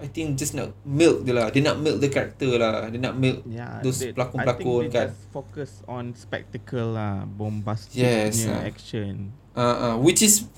I 0.00 0.08
think 0.08 0.34
just 0.34 0.56
nak 0.56 0.72
milk 0.82 1.28
je 1.28 1.32
lah. 1.36 1.52
Dia 1.52 1.60
nak 1.60 1.76
milk 1.76 2.00
the 2.00 2.08
character 2.08 2.56
lah. 2.56 2.88
Dia 2.88 2.96
nak 2.96 3.14
milk 3.20 3.44
Yeah, 3.44 3.84
those 3.84 4.00
they- 4.00 4.16
pelakon-pelakon 4.16 4.56
I 4.56 4.88
think 4.88 4.96
kan. 4.96 5.08
they 5.08 5.12
just 5.12 5.20
focus 5.28 5.70
on 5.84 6.16
spectacle 6.16 6.96
lah, 6.96 7.28
bombastic 7.28 8.00
Yes, 8.00 8.40
punya 8.40 8.56
ah. 8.56 8.60
action. 8.64 9.12
Uh, 9.52 9.60
uh, 9.60 9.94
which 10.00 10.24
is 10.24 10.48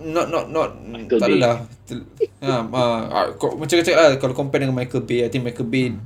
not 0.00 0.28
not 0.28 0.52
not 0.52 0.76
Michael 0.80 1.20
tak 1.20 1.28
adalah. 1.32 1.56
Ha, 2.44 2.52
uh, 2.60 3.02
uh, 3.08 3.26
macam 3.56 3.74
cakap 3.80 3.96
lah 3.96 4.12
kalau 4.20 4.34
compare 4.36 4.64
dengan 4.64 4.76
Michael 4.76 5.04
Bay, 5.04 5.24
I 5.24 5.32
think 5.32 5.44
Michael 5.44 5.68
Bay 5.68 5.96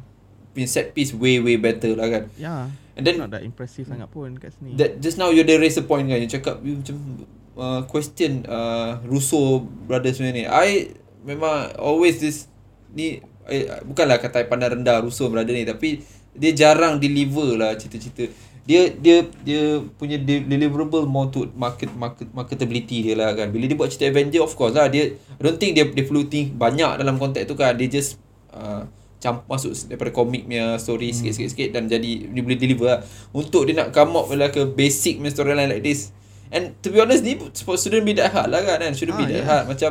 punya 0.54 0.66
set 0.66 0.94
piece 0.94 1.10
way 1.14 1.38
way 1.38 1.58
better 1.58 1.98
lah 1.98 2.06
kan. 2.06 2.24
Yeah. 2.38 2.70
And 2.98 3.06
then 3.06 3.22
not 3.22 3.30
that 3.30 3.46
impressive 3.46 3.86
sangat 3.86 4.10
pun 4.10 4.34
kat 4.42 4.50
sini. 4.58 4.74
that 4.74 4.98
just 4.98 5.22
now 5.22 5.30
you 5.30 5.46
ada 5.46 5.54
raise 5.54 5.78
a 5.78 5.86
point 5.86 6.10
kan 6.10 6.18
you 6.18 6.26
cakap 6.26 6.58
you 6.66 6.82
macam 6.82 7.22
uh, 7.54 7.86
question 7.86 8.42
uh, 8.42 8.98
Russo 9.06 9.62
brothers 9.62 10.18
punya 10.18 10.34
ni 10.34 10.42
I 10.42 10.90
memang 11.22 11.78
always 11.78 12.18
this 12.18 12.50
ni 12.92 13.20
eh, 13.48 13.64
bukanlah 13.84 14.20
kata 14.20 14.46
pandang 14.48 14.80
rendah 14.80 15.00
Russo 15.04 15.28
brother 15.28 15.52
ni 15.52 15.64
tapi 15.64 16.00
dia 16.38 16.52
jarang 16.54 17.00
deliver 17.00 17.58
lah 17.58 17.74
cerita-cerita 17.74 18.28
dia 18.68 18.92
dia 18.92 19.24
dia 19.44 19.80
punya 19.96 20.20
de- 20.20 20.44
deliverable 20.44 21.08
more 21.08 21.32
to 21.32 21.48
market 21.56 21.88
market 21.96 22.28
marketability 22.36 23.00
dia 23.00 23.14
lah 23.16 23.32
kan 23.32 23.48
bila 23.48 23.64
dia 23.64 23.76
buat 23.76 23.88
cerita 23.88 24.12
Avenger 24.12 24.44
of 24.44 24.52
course 24.52 24.76
lah 24.76 24.92
dia 24.92 25.16
I 25.16 25.40
don't 25.40 25.56
think 25.56 25.72
dia 25.72 25.88
dia 25.88 26.04
perlu 26.04 26.28
think 26.28 26.52
banyak 26.52 27.00
dalam 27.00 27.16
konteks 27.16 27.48
tu 27.48 27.56
kan 27.56 27.72
dia 27.72 27.88
just 27.88 28.20
uh, 28.52 28.84
camp 29.18 29.44
masuk 29.50 29.74
daripada 29.90 30.14
komik 30.14 30.46
punya 30.46 30.78
story 30.78 31.10
hmm. 31.10 31.34
sikit-sikit 31.34 31.74
dan 31.74 31.90
jadi 31.90 32.30
dia 32.30 32.42
boleh 32.42 32.58
deliver 32.58 32.86
lah. 32.86 33.00
Untuk 33.34 33.66
dia 33.66 33.74
nak 33.74 33.90
come 33.90 34.14
up 34.14 34.30
like 34.30 34.54
a 34.54 34.64
basic 34.66 35.18
punya 35.18 35.34
storyline 35.34 35.70
like 35.70 35.82
this. 35.82 36.14
And 36.48 36.76
to 36.80 36.88
be 36.88 36.98
honest 36.98 37.22
ni 37.24 37.36
shouldn't 37.36 38.04
be 38.08 38.16
that 38.16 38.32
hard 38.32 38.48
lah 38.48 38.64
kan. 38.64 38.80
kan? 38.80 38.92
Shouldn't 38.96 39.16
Ah, 39.16 39.20
be 39.22 39.26
that 39.28 39.40
yes. 39.42 39.48
hard 39.48 39.64
macam 39.68 39.90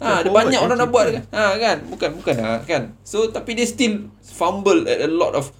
ha, 0.00 0.24
ada 0.24 0.28
banyak 0.32 0.60
orang 0.60 0.78
nak 0.80 0.88
buat 0.92 1.06
kan. 1.12 1.22
Ha 1.32 1.42
kan. 1.60 1.76
Bukan 1.88 2.08
bukan 2.20 2.34
lah 2.40 2.60
kan. 2.64 2.82
So 3.04 3.28
tapi 3.28 3.56
dia 3.56 3.68
still 3.68 4.08
fumble 4.20 4.88
at 4.88 5.04
a 5.04 5.10
lot 5.10 5.36
of 5.36 5.52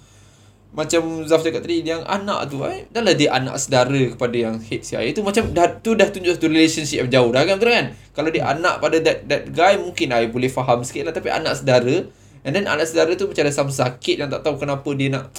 macam 0.71 1.27
Zaf 1.27 1.43
cakap 1.43 1.67
tadi 1.67 1.83
yang 1.83 1.99
anak 2.07 2.47
tu 2.47 2.63
eh 2.63 2.87
dah 2.95 3.03
lah 3.03 3.11
dia 3.11 3.27
anak 3.35 3.59
saudara 3.59 4.15
kepada 4.15 4.35
yang 4.39 4.55
head 4.63 4.87
CIA 4.87 5.11
tu 5.11 5.19
macam 5.19 5.51
dah 5.51 5.67
tu 5.83 5.99
dah 5.99 6.07
tunjuk 6.07 6.31
satu 6.31 6.47
relationship 6.47 7.03
yang 7.03 7.11
jauh 7.11 7.29
dah 7.35 7.43
kan 7.43 7.59
betul 7.59 7.75
kan 7.75 7.87
kalau 8.15 8.31
dia 8.31 8.47
anak 8.47 8.79
pada 8.79 9.03
that 9.03 9.27
that 9.27 9.51
guy 9.51 9.75
mungkin 9.75 10.15
I 10.15 10.31
boleh 10.31 10.47
faham 10.47 10.87
sikit 10.87 11.11
lah 11.11 11.13
tapi 11.13 11.27
anak 11.27 11.59
saudara 11.59 12.07
and 12.47 12.55
then 12.55 12.71
anak 12.71 12.87
saudara 12.87 13.19
tu 13.19 13.27
macam 13.27 13.43
ada 13.43 13.51
some 13.51 13.67
sakit 13.67 14.15
yang 14.23 14.31
tak 14.31 14.47
tahu 14.47 14.63
kenapa 14.63 14.87
dia 14.95 15.11
nak 15.11 15.35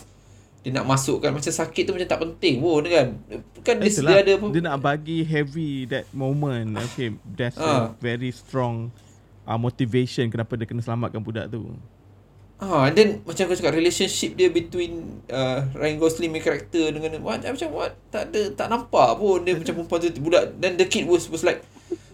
dia 0.63 0.71
nak 0.71 0.87
masukkan 0.87 1.35
macam 1.35 1.51
sakit 1.51 1.83
tu 1.83 1.91
macam 1.91 2.07
tak 2.07 2.21
penting 2.23 2.63
pun 2.63 2.87
kan 2.87 3.19
kan 3.67 3.75
dia, 3.83 3.91
Itulah, 3.91 4.11
dia 4.15 4.19
ada 4.23 4.33
apa 4.39 4.47
dia 4.49 4.63
nak 4.63 4.79
bagi 4.79 5.19
heavy 5.23 5.91
that 5.91 6.07
moment. 6.15 6.79
Okay, 6.91 7.19
that's 7.35 7.59
Ah. 7.59 7.91
a 7.91 7.99
very 7.99 8.31
strong 8.31 8.95
uh, 9.43 9.59
motivation 9.59 10.31
kenapa 10.31 10.55
dia 10.55 10.67
kena 10.67 10.79
selamatkan 10.79 11.19
budak 11.19 11.51
tu. 11.51 11.67
Ah, 12.63 12.87
and 12.87 12.95
then 12.95 13.09
macam 13.27 13.51
aku 13.51 13.59
cakap 13.59 13.75
relationship 13.75 14.39
dia 14.39 14.47
between 14.47 15.19
uh, 15.27 15.67
Ryan 15.75 15.99
Gosling 15.99 16.31
punya 16.31 16.47
karakter 16.47 16.95
dengan 16.95 17.19
what 17.19 17.43
macam 17.43 17.69
what 17.75 17.99
tak 18.15 18.31
ada 18.31 18.55
tak 18.55 18.71
nampak 18.71 19.19
pun 19.19 19.43
dia 19.43 19.59
macam 19.59 19.83
perempuan 19.83 19.99
tu 19.99 20.23
budak 20.23 20.55
then 20.63 20.79
the 20.79 20.87
kid 20.87 21.03
was 21.03 21.27
was 21.27 21.43
like 21.43 21.59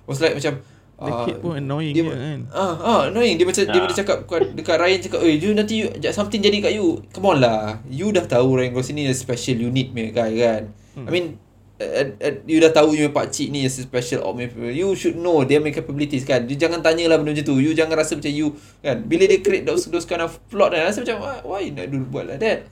was 0.08 0.24
like 0.24 0.32
macam 0.32 0.56
The 0.98 1.12
ah, 1.14 1.22
kid 1.24 1.38
pun 1.38 1.54
annoying 1.54 1.94
dia, 1.94 2.02
je 2.02 2.10
kan. 2.10 2.38
Ah, 2.50 2.74
ah, 2.74 3.00
annoying. 3.06 3.38
Dia 3.38 3.46
macam 3.46 3.62
dia 3.62 3.70
Ah. 3.70 3.82
boleh 3.86 3.94
cakap 3.94 4.16
dekat, 4.26 4.40
dekat 4.58 4.76
Ryan 4.82 4.98
cakap, 4.98 5.18
"Oi, 5.22 5.34
you 5.38 5.50
nanti 5.54 5.74
you, 5.78 5.86
something 6.10 6.42
jadi 6.42 6.58
kat 6.58 6.74
you." 6.74 7.06
Come 7.14 7.26
on 7.28 7.38
lah. 7.38 7.78
You 7.86 8.10
dah 8.10 8.26
tahu 8.26 8.58
Ryan 8.58 8.74
Gosling 8.74 8.98
ni 8.98 9.06
a 9.06 9.14
special 9.14 9.62
unit 9.62 9.94
punya 9.94 10.10
guy 10.10 10.34
kan. 10.34 10.74
Hmm. 10.98 11.06
I 11.06 11.10
mean 11.14 11.26
uh, 11.78 11.86
uh, 12.18 12.34
you 12.42 12.58
dah 12.58 12.74
tahu 12.74 12.98
you 12.98 13.06
punya 13.06 13.14
pak 13.14 13.30
cik 13.30 13.54
ni 13.54 13.62
is 13.62 13.78
a 13.78 13.86
special 13.86 14.26
op 14.26 14.34
punya- 14.34 14.74
You 14.74 14.98
should 14.98 15.14
know 15.14 15.46
dia 15.46 15.62
punya 15.62 15.78
capabilities 15.78 16.26
kan. 16.26 16.50
You 16.50 16.58
jangan 16.58 16.82
tanyalah 16.82 17.22
benda 17.22 17.30
macam 17.30 17.46
tu. 17.46 17.62
You 17.62 17.78
jangan 17.78 17.94
rasa 17.94 18.18
macam 18.18 18.34
you 18.34 18.58
kan. 18.82 19.06
Bila 19.06 19.30
dia 19.30 19.38
create 19.38 19.62
those 19.62 19.86
those 19.86 20.02
kind 20.02 20.18
of 20.18 20.34
plot 20.50 20.74
kan, 20.74 20.82
rasa 20.82 21.06
macam 21.06 21.22
why, 21.46 21.70
nak 21.70 21.86
dulu 21.86 22.10
buat 22.10 22.26
like 22.26 22.42
that. 22.42 22.66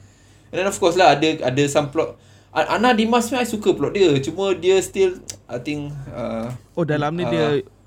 And 0.50 0.58
then 0.58 0.66
of 0.66 0.74
course 0.82 0.98
lah 0.98 1.14
ada 1.14 1.46
ada 1.46 1.62
some 1.70 1.94
plot 1.94 2.18
Ana 2.50 2.90
Dimas 2.90 3.28
pun 3.28 3.38
I 3.38 3.46
suka 3.46 3.70
plot 3.70 3.94
dia. 3.94 4.18
Cuma 4.18 4.50
dia 4.50 4.82
still 4.82 5.22
I 5.46 5.62
think 5.62 5.94
uh, 6.10 6.50
Oh 6.74 6.82
dalam 6.82 7.14
ni 7.14 7.22
Ah. 7.22 7.30
dia 7.30 7.46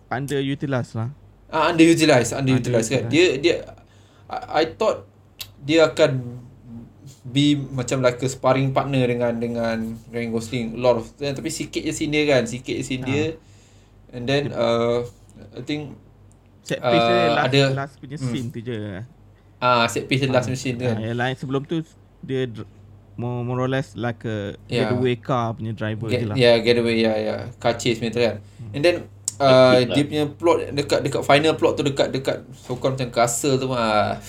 underutilized 0.10 0.94
lah. 0.94 1.10
Ah, 1.50 1.70
underutilized, 1.70 2.34
underutilized 2.34 2.90
kan. 2.90 3.04
Underutilized. 3.06 3.10
Dia 3.10 3.26
dia 3.38 3.56
I, 4.30 4.62
I 4.62 4.74
thought 4.74 5.06
dia 5.60 5.90
akan 5.90 6.42
be 7.26 7.54
macam 7.54 8.02
like 8.02 8.18
a 8.20 8.30
sparring 8.30 8.70
partner 8.70 9.06
dengan 9.06 9.38
dengan 9.38 9.78
Ryan 10.10 10.30
Gosling 10.30 10.66
a 10.74 10.80
lot 10.80 10.98
of 10.98 11.06
eh, 11.18 11.30
tapi 11.30 11.50
sikit 11.50 11.82
je 11.82 11.92
scene 11.92 12.10
dia 12.10 12.26
kan, 12.28 12.46
sikit 12.46 12.74
je 12.74 12.84
scene 12.84 13.04
dia. 13.04 13.38
And 14.10 14.26
then 14.26 14.50
uh, 14.50 15.06
I 15.54 15.62
think 15.62 15.94
Set 16.62 16.78
piece 16.80 17.02
dia 17.02 17.18
Uh, 17.18 17.30
last, 17.34 17.46
ada- 17.50 17.74
last 17.74 17.94
punya 17.98 18.18
hmm. 18.18 18.30
scene 18.30 18.48
tu 18.50 18.60
je. 18.62 18.78
ah 19.60 19.84
set 19.86 20.06
piece 20.06 20.22
the 20.22 20.30
last 20.30 20.48
machine 20.48 20.78
tu 20.78 20.86
Ah, 20.86 20.94
kan. 20.94 21.02
yang 21.02 21.18
lain 21.18 21.36
sebelum 21.36 21.66
tu 21.66 21.82
dia 22.22 22.46
more, 23.18 23.44
more 23.44 23.60
or 23.60 23.68
less 23.68 23.92
like 23.94 24.22
a 24.24 24.56
Yeah. 24.66 24.88
getaway 24.88 25.18
car 25.18 25.52
punya 25.52 25.74
driver 25.74 26.08
je 26.08 26.16
Get, 26.16 26.30
lah. 26.30 26.36
yeah, 26.38 26.56
getaway, 26.62 26.96
yeah, 26.96 27.16
yeah. 27.18 27.40
Car 27.58 27.76
chase 27.76 27.98
punya 27.98 28.12
tu 28.14 28.22
kan. 28.22 28.36
And 28.72 28.80
then 28.80 28.96
uh, 29.40 29.80
lah. 29.80 29.96
dia 29.96 30.04
punya 30.06 30.26
plot 30.28 30.76
dekat 30.76 31.00
dekat 31.02 31.22
final 31.24 31.54
plot 31.56 31.74
tu 31.80 31.84
dekat 31.88 32.08
dekat 32.12 32.44
sokong 32.54 33.00
macam 33.00 33.10
castle 33.10 33.56
tu 33.56 33.68
mah. 33.72 34.20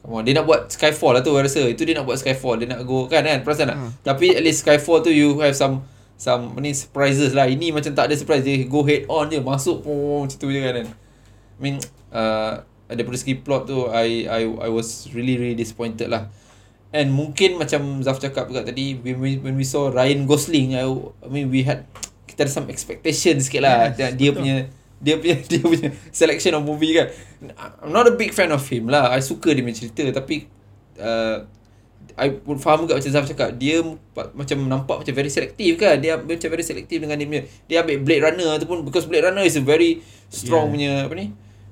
Come 0.00 0.16
on, 0.16 0.22
dia 0.24 0.32
nak 0.32 0.48
buat 0.48 0.72
Skyfall 0.72 1.20
lah 1.20 1.20
tu 1.20 1.36
I 1.36 1.44
rasa. 1.44 1.60
Itu 1.68 1.84
dia 1.84 1.92
nak 1.92 2.08
buat 2.08 2.16
Skyfall. 2.16 2.64
Dia 2.64 2.72
nak 2.72 2.88
go 2.88 3.04
kan 3.04 3.20
kan 3.20 3.44
perasan 3.44 3.68
tak? 3.68 3.76
Hmm. 3.76 3.92
Tapi 4.00 4.32
at 4.32 4.40
least 4.40 4.64
Skyfall 4.64 5.04
tu 5.04 5.12
you 5.12 5.36
have 5.44 5.52
some 5.52 5.84
some 6.16 6.56
ni 6.56 6.72
surprises 6.72 7.36
lah. 7.36 7.44
Ini 7.44 7.68
macam 7.68 7.92
tak 7.92 8.08
ada 8.08 8.16
surprise. 8.16 8.40
Dia 8.40 8.64
go 8.64 8.80
head 8.80 9.04
on 9.12 9.28
je. 9.28 9.44
Masuk 9.44 9.84
pun 9.84 10.24
macam 10.24 10.38
tu 10.40 10.48
je 10.48 10.60
kan. 10.64 10.72
kan. 10.80 10.88
I 10.88 11.60
mean 11.60 11.76
uh, 12.16 12.64
daripada 12.88 13.16
segi 13.20 13.36
plot 13.44 13.68
tu 13.68 13.92
I 13.92 14.24
I 14.24 14.42
I 14.48 14.68
was 14.72 15.12
really 15.12 15.36
really 15.36 15.58
disappointed 15.58 16.08
lah. 16.08 16.32
And 16.90 17.14
mungkin 17.14 17.54
macam 17.54 18.02
Zaf 18.02 18.18
cakap 18.18 18.50
juga 18.50 18.66
tadi 18.66 18.98
when 18.98 19.22
we, 19.22 19.38
when 19.38 19.54
we 19.54 19.62
saw 19.62 19.94
Ryan 19.94 20.26
Gosling 20.26 20.74
I, 20.74 20.90
I 21.22 21.28
mean 21.30 21.46
we 21.46 21.62
had 21.62 21.86
kita 22.40 22.48
ada 22.48 22.52
some 22.56 22.72
expectation 22.72 23.36
sikit 23.36 23.60
lah 23.60 23.92
Yes, 23.92 24.16
dia 24.16 24.32
betul. 24.32 24.40
punya 24.40 24.56
dia 24.96 25.14
punya 25.20 25.36
dia 25.52 25.60
punya 25.60 25.88
selection 26.08 26.56
of 26.56 26.64
movie 26.64 26.96
kan 26.96 27.12
I'm 27.84 27.92
not 27.92 28.08
a 28.08 28.16
big 28.16 28.32
fan 28.32 28.48
of 28.48 28.64
him 28.64 28.88
lah 28.88 29.12
I 29.12 29.20
suka 29.20 29.52
dia 29.52 29.60
punya 29.60 29.76
cerita 29.76 30.08
tapi 30.08 30.48
uh, 30.96 31.44
I 32.16 32.32
pun 32.32 32.56
faham 32.56 32.88
juga 32.88 32.96
macam 32.96 33.12
Zaf 33.12 33.28
cakap 33.28 33.60
dia 33.60 33.84
macam 34.32 34.56
nampak 34.64 35.04
macam 35.04 35.12
very 35.12 35.28
selective 35.28 35.76
kan 35.76 36.00
dia 36.00 36.16
macam 36.16 36.48
very 36.48 36.64
selective 36.64 37.04
dengan 37.04 37.20
dia 37.20 37.28
punya 37.28 37.42
dia 37.68 37.76
ambil 37.84 37.96
Blade 38.00 38.22
Runner 38.24 38.56
tu 38.56 38.64
pun 38.64 38.80
because 38.80 39.04
Blade 39.04 39.28
Runner 39.28 39.44
is 39.44 39.60
a 39.60 39.64
very 39.64 40.00
strong 40.32 40.72
Yeah. 40.72 40.72
punya 40.72 40.92
apa 41.04 41.14
ni 41.20 41.26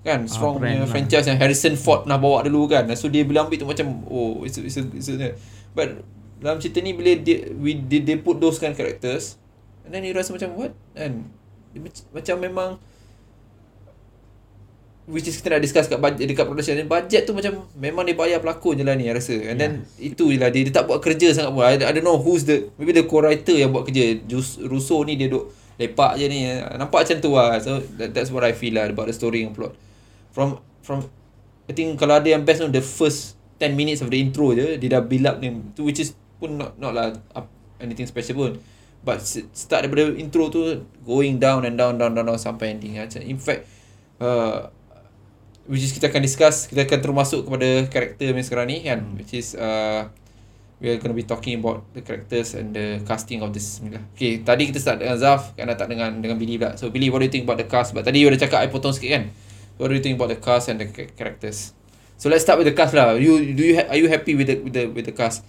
kan 0.05 0.25
strong 0.29 0.61
brand 0.61 0.79
punya 0.79 0.85
lah. 0.85 0.89
franchise 0.89 1.27
yang 1.27 1.37
Harrison 1.41 1.75
Ford 1.81 2.05
pernah 2.05 2.21
bawa 2.21 2.45
dulu 2.45 2.69
kan 2.69 2.85
so 2.93 3.09
dia 3.09 3.25
bila 3.25 3.45
ambil 3.45 3.57
tu 3.61 3.67
macam 3.67 4.05
oh 4.09 4.45
it's 4.45 4.57
a, 4.57 4.63
it's 4.65 4.77
a, 4.79 4.83
it's 4.95 5.09
a, 5.11 5.33
but 5.73 6.01
dalam 6.39 6.63
cerita 6.63 6.79
ni 6.81 6.95
bila 6.95 7.13
dia 7.19 7.51
we 7.59 7.77
they, 7.77 8.01
they 8.01 8.17
put 8.17 8.39
those 8.39 8.57
kind 8.63 8.73
of 8.73 8.79
characters 8.79 9.37
and 9.89 9.97
then 9.97 10.05
you 10.05 10.13
rasa 10.13 10.37
macam 10.37 10.53
what? 10.53 10.77
Kan? 10.93 11.33
Macam 12.13 12.37
memang 12.45 12.77
which 15.09 15.25
is 15.25 15.41
kita 15.41 15.57
nak 15.57 15.65
discuss 15.65 15.89
kat 15.89 15.97
budget, 15.97 16.29
dekat 16.29 16.45
production 16.45 16.77
ni 16.77 16.85
budget 16.85 17.25
tu 17.25 17.33
macam 17.33 17.65
memang 17.81 18.05
dia 18.05 18.13
bayar 18.13 18.45
pelakon 18.45 18.77
je 18.77 18.85
lah 18.85 18.93
ni 18.93 19.09
I 19.09 19.17
rasa. 19.17 19.33
And 19.41 19.57
then 19.57 19.89
itu 19.97 20.29
je 20.29 20.37
lah 20.37 20.53
dia, 20.53 20.69
dia 20.69 20.77
tak 20.77 20.85
buat 20.85 21.01
kerja 21.01 21.33
sangat 21.33 21.57
pun. 21.57 21.65
I, 21.65 21.81
I 21.81 21.93
don't 21.97 22.05
know 22.05 22.21
who's 22.21 22.45
the 22.45 22.69
maybe 22.77 22.93
the 22.93 23.09
co-writer 23.09 23.57
yang 23.57 23.73
buat 23.73 23.89
kerja. 23.89 24.21
Jus, 24.29 24.61
Russo 24.61 25.01
ni 25.09 25.17
dia 25.17 25.33
duk 25.33 25.49
lepak 25.81 26.21
je 26.21 26.29
ni. 26.29 26.45
Nampak 26.77 27.09
macam 27.09 27.17
tu 27.25 27.33
lah. 27.33 27.57
So 27.65 27.81
that, 27.97 28.13
that's 28.13 28.29
what 28.29 28.45
I 28.45 28.53
feel 28.53 28.77
lah 28.77 28.93
about 28.93 29.09
the 29.09 29.17
story 29.17 29.49
and 29.49 29.57
plot. 29.57 29.73
From 30.37 30.61
from 30.85 31.09
I 31.65 31.73
think 31.73 31.97
kalau 31.97 32.21
ada 32.21 32.29
yang 32.29 32.45
best 32.45 32.61
tu 32.61 32.69
the 32.69 32.85
first 32.85 33.41
10 33.65 33.73
minutes 33.73 34.05
of 34.05 34.13
the 34.13 34.21
intro 34.21 34.53
je 34.53 34.77
dia 34.77 34.89
dah 34.93 35.01
build 35.01 35.25
up 35.25 35.41
ni. 35.41 35.57
Tu 35.73 35.89
which 35.89 36.05
is 36.05 36.13
pun 36.37 36.61
not 36.61 36.77
not 36.77 36.93
lah 36.93 37.17
up, 37.33 37.49
anything 37.81 38.05
special 38.05 38.37
pun 38.37 38.53
but 39.03 39.23
start 39.25 39.87
daripada 39.87 40.15
intro 40.19 40.51
tu 40.51 40.85
going 41.07 41.39
down 41.39 41.65
and 41.65 41.79
down 41.79 41.97
down 41.97 42.13
down, 42.13 42.27
down 42.27 42.39
sampai 42.39 42.77
ending 42.77 42.99
macam 42.99 43.23
in 43.23 43.39
fact 43.39 43.65
uh, 44.19 44.69
which 45.71 45.85
is 45.85 45.95
kita 45.95 46.11
akan 46.11 46.23
discuss 46.25 46.67
kita 46.67 46.85
akan 46.85 46.99
terus 46.99 47.17
masuk 47.17 47.41
kepada 47.47 47.69
karakter 47.89 48.35
yang 48.35 48.45
sekarang 48.45 48.67
ni 48.69 48.83
kan 48.83 49.01
which 49.15 49.33
is 49.33 49.55
uh, 49.55 50.09
we 50.81 50.91
are 50.91 50.99
going 50.99 51.11
to 51.11 51.19
be 51.19 51.27
talking 51.27 51.59
about 51.59 51.83
the 51.95 52.03
characters 52.03 52.55
and 52.55 52.75
the 52.75 53.03
casting 53.07 53.43
of 53.43 53.51
this 53.51 53.83
ni 53.83 53.91
lah. 53.91 54.03
Okay, 54.15 54.43
tadi 54.47 54.71
kita 54.71 54.79
start 54.79 55.03
dengan 55.03 55.19
Zaf, 55.19 55.55
kan 55.59 55.67
tak 55.75 55.91
dengan 55.91 56.23
dengan 56.23 56.39
Billy 56.39 56.55
pula. 56.55 56.79
So 56.79 56.91
Billy, 56.91 57.11
what 57.11 57.19
do 57.19 57.27
you 57.27 57.35
think 57.35 57.45
about 57.47 57.59
the 57.59 57.67
cast? 57.67 57.95
But 57.95 58.07
tadi 58.07 58.23
you 58.23 58.31
dah 58.31 58.39
cakap 58.39 58.63
I 58.63 58.71
potong 58.71 58.95
sikit 58.95 59.11
kan. 59.11 59.25
What 59.79 59.91
do 59.91 59.99
you 59.99 60.03
think 60.03 60.19
about 60.19 60.31
the 60.31 60.39
cast 60.39 60.71
and 60.71 60.79
the 60.79 60.87
characters? 60.91 61.75
So 62.19 62.31
let's 62.31 62.43
start 62.43 62.59
with 62.59 62.71
the 62.71 62.75
cast 62.75 62.95
lah. 62.95 63.19
You 63.19 63.55
do 63.55 63.63
you 63.63 63.75
ha- 63.79 63.91
are 63.91 63.99
you 63.99 64.11
happy 64.11 64.39
with 64.39 64.51
the 64.51 64.57
with 64.63 64.75
the 64.75 64.85
with 64.91 65.07
the 65.07 65.15
cast? 65.15 65.43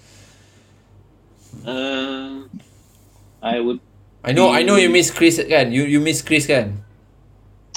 Uh, 1.65 2.45
I 3.41 3.59
would 3.59 3.79
I 4.19 4.35
know 4.35 4.51
I 4.51 4.63
know 4.63 4.75
you 4.75 4.91
miss 4.91 5.09
Chris 5.09 5.39
kan. 5.39 5.71
You 5.71 5.87
you 5.87 6.03
miss 6.03 6.19
Chris 6.19 6.43
kan? 6.43 6.83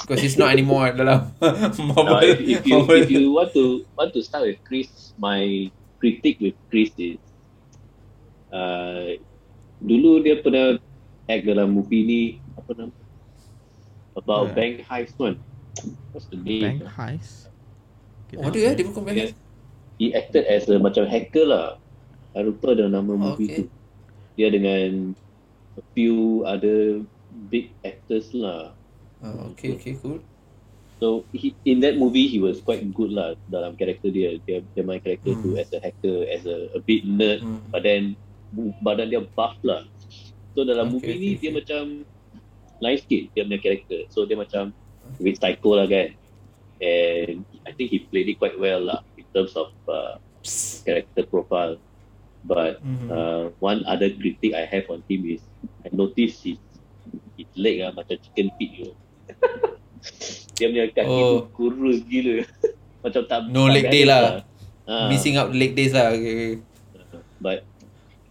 Because 0.03 0.19
he's 0.19 0.35
not 0.35 0.51
anymore 0.51 0.91
dalam 0.99 1.31
Marvel. 1.95 2.19
Now, 2.19 2.19
if, 2.19 2.39
if 2.43 2.61
you 2.67 2.83
Marvel. 2.83 2.99
if 2.99 3.07
you 3.07 3.31
want 3.31 3.55
to 3.55 3.87
want 3.95 4.11
to 4.11 4.19
start 4.19 4.43
with 4.43 4.59
Chris, 4.67 4.91
my 5.15 5.71
critique 6.03 6.43
with 6.43 6.59
Chris 6.67 6.91
is, 6.99 7.15
uh, 8.51 9.15
dulu 9.79 10.19
dia 10.19 10.43
pernah 10.43 10.75
act 11.25 11.43
dalam 11.47 11.71
movie 11.71 12.03
ni 12.03 12.21
apa 12.59 12.71
nama? 12.75 12.93
About 14.13 14.51
Yeah. 14.51 14.55
bank 14.59 14.73
heist 14.85 15.15
one. 15.17 15.39
What's 16.11 16.27
the 16.29 16.37
name? 16.37 16.83
Bank 16.83 16.91
heist. 16.93 17.49
Oh, 18.35 18.49
ada 18.49 18.57
eh 18.59 18.73
dia 18.75 18.85
bukan 18.85 19.01
banyak. 19.05 19.31
He 19.97 20.11
acted 20.11 20.43
as 20.49 20.67
a 20.67 20.75
macam 20.77 21.05
hacker 21.07 21.47
lah. 21.47 21.79
I 22.33 22.41
lupa 22.43 22.73
dah 22.73 22.89
nama 22.89 23.13
movie 23.13 23.47
Okay. 23.47 23.57
tu. 23.61 23.63
Dia 24.35 24.49
dengan 24.49 25.13
a 25.77 25.83
few 25.93 26.43
other 26.45 27.01
big 27.49 27.73
actors 27.81 28.29
lah. 28.33 28.77
Oh, 29.23 29.53
okay 29.53 29.73
okay 29.77 29.95
cool. 29.97 30.21
So 31.01 31.25
he, 31.35 31.51
in 31.65 31.83
that 31.83 31.99
movie 31.99 32.27
he 32.31 32.39
was 32.39 32.61
quite 32.63 32.85
good 32.93 33.11
lah 33.11 33.35
dalam 33.49 33.75
karakter 33.75 34.13
dia. 34.13 34.39
Dia, 34.45 34.63
dia 34.63 34.83
main 34.85 35.01
karakter 35.03 35.35
tu 35.43 35.55
Hmm. 35.55 35.59
as 35.59 35.69
a 35.73 35.79
hacker, 35.83 36.27
as 36.31 36.45
a, 36.47 36.71
a 36.77 36.79
bit 36.79 37.03
nerd, 37.03 37.43
Hmm. 37.43 37.59
but 37.73 37.83
then 37.83 38.15
badan 38.85 39.09
dia 39.11 39.21
buff 39.35 39.57
lah. 39.65 39.83
So 40.53 40.63
dalam 40.63 40.93
Okay, 40.93 40.93
movie 40.93 41.15
okay, 41.17 41.19
ni 41.19 41.29
okay. 41.33 41.39
dia 41.41 41.51
macam 41.51 41.83
lain 42.79 42.97
sikit 43.01 43.21
dia 43.33 43.43
punya 43.47 43.59
karakter. 43.59 43.99
So 44.13 44.23
dia 44.29 44.37
macam 44.37 44.71
a 45.03 45.21
bit 45.21 45.39
psycho 45.41 45.71
lah 45.75 45.87
kan. 45.89 46.13
And 46.83 47.47
I 47.63 47.71
think 47.73 47.89
he 47.91 48.07
played 48.11 48.27
it 48.29 48.37
quite 48.39 48.59
well 48.59 48.83
lah 48.83 49.01
in 49.15 49.25
terms 49.33 49.55
of 49.55 49.71
uh, 49.89 50.19
character 50.85 51.25
profile. 51.27 51.79
But 52.43 52.83
Mhm. 52.83 53.07
uh, 53.07 53.43
one 53.63 53.87
other 53.87 54.11
critique 54.11 54.51
I 54.53 54.67
have 54.67 54.87
on 54.91 55.01
him 55.07 55.23
is 55.25 55.43
I 55.83 55.89
noticed 55.91 56.43
his 56.43 56.59
his 57.35 57.49
leg 57.55 57.83
ah 57.83 57.91
macam 57.91 58.15
chicken 58.19 58.49
feet 58.57 58.71
you. 58.73 58.85
know. 58.91 58.95
dia 60.55 60.65
punya 60.69 60.85
kaki 60.91 61.07
Oh. 61.09 61.47
tu 61.47 61.55
kurus 61.55 61.99
gila. 62.05 62.43
macam 63.03 63.21
tak 63.27 63.39
No 63.51 63.67
tak 63.67 63.73
leg 63.75 63.85
day 63.89 64.03
balance 64.07 64.11
lah. 64.11 64.25
Ah, 64.83 65.07
Missing 65.07 65.35
out 65.39 65.51
leg 65.55 65.71
days 65.75 65.95
lah. 65.95 66.11
Okay, 66.11 66.31
okay. 66.31 66.53
But 67.39 67.63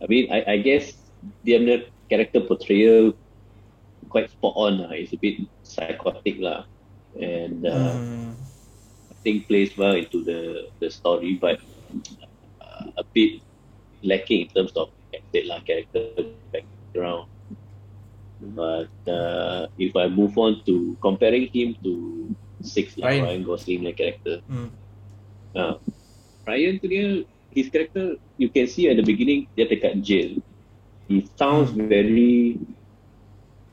I 0.01 0.05
mean 0.09 0.29
I 0.29 0.39
I 0.45 0.57
guess 0.61 0.97
dia 1.45 1.61
punya 1.61 1.89
character 2.09 2.45
portrayal 2.45 3.17
quite 4.13 4.29
spot 4.29 4.53
on 4.57 4.85
lah. 4.85 4.93
It's 4.93 5.13
a 5.13 5.21
bit 5.21 5.41
psychotic 5.65 6.41
lah. 6.41 6.69
And 7.17 7.65
uh, 7.65 7.93
Hmm. 7.97 8.33
I 9.13 9.15
think 9.23 9.47
plays 9.47 9.73
well 9.79 9.95
into 9.95 10.21
the 10.25 10.69
the 10.83 10.91
story, 10.91 11.39
but 11.39 11.63
uh, 12.61 12.91
a 12.99 13.05
bit 13.15 13.39
lacking 14.03 14.45
in 14.45 14.51
terms 14.51 14.75
of 14.75 14.91
lah 15.47 15.63
character 15.63 16.11
background. 16.93 17.27
But 18.43 18.91
uh, 19.09 19.67
if 19.79 19.95
I 19.97 20.09
move 20.09 20.37
on 20.37 20.63
to 20.67 20.97
comparing 21.01 21.49
him 21.53 21.75
to 21.85 22.35
Six 22.63 22.95
lah, 22.95 23.11
Ryan. 23.11 23.23
Ryan 23.27 23.43
Gosling 23.43 23.79
punya 23.83 23.95
character, 23.99 24.37
Hmm. 24.47 24.71
uh, 25.59 25.75
Ryan 26.47 26.79
tu 26.79 26.87
dia 26.87 27.07
his 27.51 27.67
character 27.75 28.15
you 28.39 28.55
can 28.55 28.71
see 28.71 28.87
at 28.87 28.95
the 28.95 29.03
beginning 29.03 29.51
dia 29.59 29.67
dekat 29.67 29.99
jail. 29.99 30.39
He 31.11 31.27
sounds 31.35 31.75
very 31.75 32.63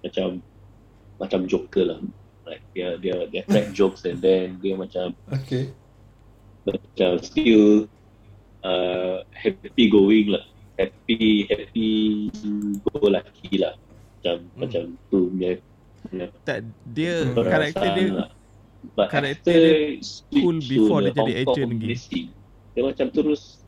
macam 0.02 0.42
macam 1.22 1.46
Joker 1.46 1.86
lah. 1.86 2.02
Like 2.50 2.66
dia 2.74 2.98
dia 2.98 3.30
dia 3.30 3.46
crack 3.46 3.74
jokes 3.78 4.10
and 4.10 4.18
then 4.26 4.58
dia 4.58 4.74
macam 4.74 5.14
Okay. 5.30 5.70
macam 6.66 7.22
still 7.22 7.86
uh, 8.66 9.22
happy 9.34 9.86
going 9.86 10.34
lah 10.34 10.46
happy 10.80 11.44
happy 11.52 11.92
go 12.88 13.12
lucky 13.12 13.60
lah 13.60 13.76
macam 14.20 14.36
Hmm. 14.40 14.60
macam 14.64 14.82
tu 15.12 15.20
punya 15.32 15.52
punya 16.08 16.26
Tak 16.48 16.60
dia 16.96 17.14
karakter 17.36 17.88
dia 17.96 18.08
lah. 18.16 18.30
but 18.96 19.08
karakter 19.12 19.60
dia 19.60 20.40
cool 20.40 20.58
before 20.64 21.04
dia 21.04 21.12
jadi 21.12 21.34
agent 21.44 21.70
lagi. 21.76 22.24
dia 22.72 22.82
macam 22.88 23.08
terus 23.12 23.60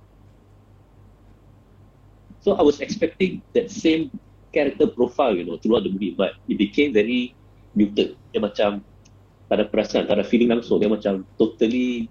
so 2.39 2.55
I 2.55 2.63
was 2.63 2.79
expecting 2.79 3.43
that 3.53 3.67
same 3.67 4.07
character 4.55 4.87
profile 4.87 5.35
you 5.35 5.43
know 5.47 5.59
throughout 5.59 5.83
the 5.83 5.91
movie 5.91 6.15
but 6.15 6.39
it 6.47 6.55
became 6.55 6.95
very 6.95 7.35
muted 7.75 8.15
dia 8.31 8.39
macam 8.39 8.79
tak 9.51 9.55
ada 9.59 9.65
perasaan 9.67 10.07
tak 10.07 10.15
ada 10.19 10.25
feeling 10.27 10.47
langsung 10.51 10.79
dia 10.79 10.87
macam 10.87 11.27
totally 11.35 12.07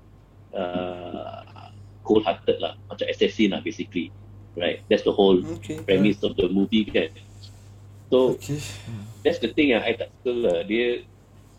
uh, 0.52 1.72
cold 2.04 2.24
hearted 2.24 2.60
lah 2.60 2.76
macam 2.88 3.04
assassin 3.08 3.52
lah 3.56 3.60
basically 3.64 4.12
right 4.58 4.82
that's 4.90 5.06
the 5.06 5.12
whole 5.14 5.38
Okay. 5.58 5.78
premise 5.86 6.22
of 6.26 6.34
the 6.38 6.48
movie 6.50 6.86
kan 6.86 7.10
so 8.10 8.34
Okay. 8.36 8.58
that's 9.24 9.38
the 9.40 9.52
thing 9.52 9.72
yang 9.76 9.84
I 9.84 9.96
tak 9.96 10.10
suka 10.20 10.32
lah. 10.32 10.58
Dia 10.64 11.04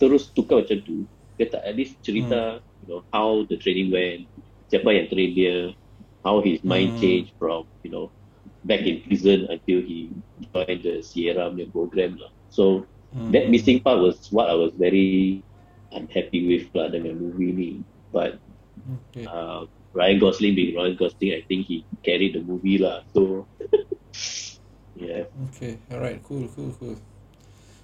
terus 0.02 0.34
tukar 0.34 0.66
macam 0.66 0.82
tu. 0.82 1.06
Dia 1.38 1.50
tak 1.50 1.62
at 1.66 1.74
least 1.78 2.02
cerita, 2.02 2.62
you 2.82 2.88
know, 2.90 3.02
how 3.14 3.46
the 3.50 3.58
training 3.58 3.94
went, 3.94 4.30
siapa 4.70 4.90
yang 4.94 5.08
train 5.10 5.32
dia, 5.34 5.56
how 6.26 6.42
his 6.42 6.62
mind 6.66 6.94
Hmm. 6.94 7.02
changed 7.02 7.34
from, 7.38 7.66
you 7.86 7.92
know, 7.94 8.10
back 8.66 8.82
in 8.86 9.02
prison 9.06 9.46
until 9.50 9.82
he 9.82 10.14
joined 10.54 10.82
the 10.86 11.02
Sierra 11.06 11.50
punya 11.54 11.70
program 11.70 12.18
lah. 12.18 12.30
So, 12.50 12.86
Hmm. 13.14 13.32
that 13.34 13.50
missing 13.50 13.82
part 13.82 14.02
was 14.02 14.26
what 14.34 14.50
I 14.50 14.58
was 14.58 14.74
very 14.78 15.42
unhappy 15.94 16.50
with 16.50 16.70
lah 16.74 16.90
dengan 16.90 17.22
movie 17.22 17.54
ni. 17.54 17.72
But 18.10 18.42
Okay. 19.14 19.26
uh, 19.30 19.66
Ryan 19.94 20.20
Gosling 20.20 20.56
being 20.56 20.76
Ryan 20.76 20.96
Gosling, 20.96 21.32
I 21.34 21.42
think 21.48 21.68
he 21.68 21.84
carried 22.04 22.34
the 22.36 22.42
movie 22.42 22.78
lah. 22.78 23.04
So, 23.14 23.46
yeah. 24.96 25.28
Okay, 25.52 25.78
alright, 25.92 26.22
cool, 26.24 26.48
cool, 26.56 26.72
cool. 26.80 26.96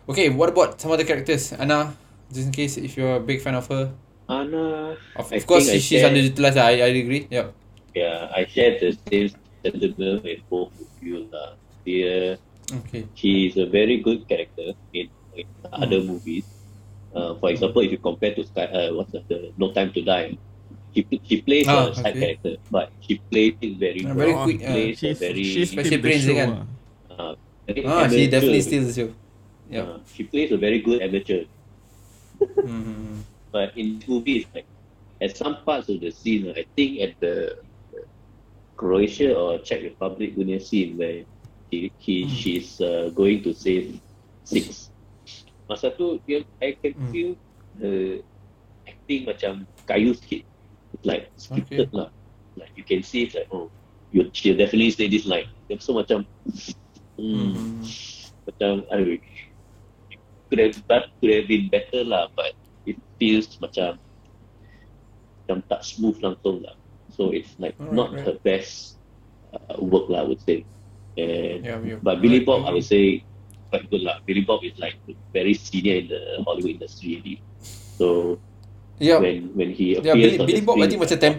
Okay, 0.09 0.29
what 0.29 0.49
about 0.49 0.79
some 0.79 0.91
other 0.91 1.03
characters? 1.03 1.51
Anna, 1.53 1.91
just 2.31 2.47
in 2.47 2.51
case 2.53 2.77
if 2.77 2.95
you're 2.95 3.17
a 3.17 3.19
big 3.19 3.41
fan 3.41 3.55
of 3.55 3.67
her. 3.67 3.91
Anna, 4.29 4.95
Of, 5.15 5.31
of 5.31 5.43
course, 5.47 5.67
I 5.69 5.73
she, 5.79 5.79
she's 5.79 6.01
share- 6.01 6.09
underutilized. 6.11 6.57
I, 6.57 6.71
I 6.83 6.91
agree. 6.95 7.27
Yep. 7.31 7.53
Yeah, 7.95 8.31
I 8.35 8.45
share 8.45 8.79
the 8.79 8.95
same 9.09 9.29
sentiment 9.63 10.23
with 10.23 10.39
both 10.49 10.71
of 10.79 10.87
you 11.01 11.27
lah. 11.31 11.55
Dia, 11.85 12.37
Okay. 12.67 13.07
she 13.15 13.47
is 13.47 13.55
a 13.55 13.65
very 13.65 14.03
good 14.03 14.27
character 14.27 14.75
in, 14.91 15.07
in 15.35 15.47
Hmm. 15.71 15.83
other 15.83 16.03
movies. 16.03 16.43
Uh, 17.15 17.35
for 17.39 17.49
example, 17.49 17.81
if 17.81 17.91
you 17.91 17.97
compare 17.97 18.35
to 18.35 18.43
Sky, 18.43 18.67
uh, 18.67 18.91
what's 18.95 19.11
the, 19.15 19.23
the 19.31 19.51
No 19.57 19.71
Time 19.71 19.91
to 19.95 20.01
Die, 20.03 20.35
she 20.97 21.05
she 21.21 21.35
plays 21.45 21.69
Ah, 21.69 21.93
a 21.93 21.93
side 21.93 22.17
okay. 22.17 22.33
character, 22.41 22.53
but 22.73 22.89
she 23.05 23.21
plays 23.29 23.53
it 23.61 23.77
very 23.77 24.01
Ah, 24.01 24.09
well. 24.09 24.17
very 24.17 24.33
quick, 24.33 24.57
She 24.57 24.65
ah. 24.65 24.73
plays 24.73 24.95
a 24.97 24.97
She's, 24.97 25.19
very 25.21 25.43
she's 25.45 25.69
Special 25.69 25.99
brains 26.01 26.23
dia 26.25 26.33
show 26.33 26.37
kan? 26.41 26.49
uh, 27.13 27.33
very 27.69 27.81
Ah, 27.85 28.05
she 28.09 28.25
definitely 28.25 28.63
steals 28.65 28.87
the 28.89 28.95
show. 28.97 29.09
Yep. 29.69 29.83
Uh, 29.85 29.97
she 30.09 30.21
plays 30.25 30.49
a 30.49 30.57
very 30.57 30.79
good 30.81 31.05
amateur. 31.05 31.45
Hmm. 32.65 33.21
But 33.53 33.77
in 33.77 34.01
movies, 34.09 34.49
like 34.57 34.65
at 35.21 35.37
some 35.37 35.61
parts 35.61 35.85
of 35.89 36.01
the 36.01 36.09
scene, 36.09 36.49
I 36.49 36.65
think 36.73 37.01
at 37.01 37.13
the 37.21 37.61
Croatia 38.73 39.33
or 39.37 39.61
Czech 39.61 39.81
Republic 39.83 40.33
punya 40.33 40.57
scene 40.61 40.97
where 40.97 41.25
he, 41.69 41.91
he 42.01 42.25
Hmm. 42.25 42.31
she's 42.33 42.79
uh, 42.81 43.11
going 43.13 43.43
to 43.45 43.53
save 43.53 43.99
six. 44.47 44.89
Masa 45.67 45.91
tu 45.91 46.17
dia 46.25 46.47
I 46.63 46.73
can 46.79 46.95
Hmm. 46.95 47.11
feel 47.11 47.29
the 47.75 48.23
acting 48.87 49.27
macam 49.27 49.67
kayu 49.83 50.15
sikit. 50.15 50.46
It's 50.93 51.05
like 51.05 51.31
scripted 51.37 51.91
lah. 51.91 52.09
Like 52.55 52.71
you 52.75 52.83
can 52.83 53.03
see 53.03 53.23
it's 53.27 53.35
like 53.35 53.47
oh 53.51 53.71
you 54.11 54.29
she'll 54.33 54.57
definitely 54.57 54.91
say 54.91 55.07
this 55.07 55.25
line. 55.25 55.49
So 55.79 55.93
macam 55.93 56.23
hmm, 57.17 57.51
Hmm. 57.53 57.81
macam 58.47 58.85
aduh 58.93 59.19
could 60.47 60.59
have 60.63 60.79
but 60.87 61.11
could 61.19 61.33
have 61.33 61.47
been 61.51 61.67
better 61.67 62.07
lah 62.07 62.31
but 62.37 62.55
it 62.87 62.95
feels 63.19 63.51
macam 63.59 63.99
macam 65.43 65.57
tak 65.67 65.81
smooth 65.83 66.15
langsung 66.23 66.63
lah 66.63 66.75
so 67.11 67.35
it's 67.35 67.51
like 67.59 67.75
not 67.91 68.15
right. 68.15 68.23
her 68.23 68.35
best 68.47 68.95
uh, 69.51 69.75
work 69.79 70.07
lah 70.07 70.23
I 70.23 70.27
would 70.31 70.39
say 70.43 70.63
and 71.19 71.65
Yeah, 71.65 71.99
but 71.99 72.23
Billy 72.23 72.45
Alright, 72.45 72.63
Bob 72.63 72.69
I 72.69 72.71
would 72.71 72.87
say 72.87 73.27
quite 73.67 73.89
good 73.91 74.07
lah 74.07 74.23
Billy 74.23 74.47
Bob 74.47 74.63
is 74.63 74.79
like 74.79 74.95
very 75.35 75.51
senior 75.51 75.99
in 75.99 76.07
the 76.07 76.21
Hollywood 76.47 76.79
industry 76.79 77.19
already. 77.19 77.43
so 77.99 78.37
Yeah. 78.97 79.21
when 79.21 79.53
when 79.53 79.69
he 79.77 79.93
Yeah, 79.93 80.13
appears 80.13 80.37
Billy, 80.37 80.39
on 80.41 80.45
Billy 80.49 80.61
the 80.61 80.65
Bob 80.65 80.75
I 80.81 80.87
think 80.89 81.01
macam 81.01 81.17
temp 81.21 81.37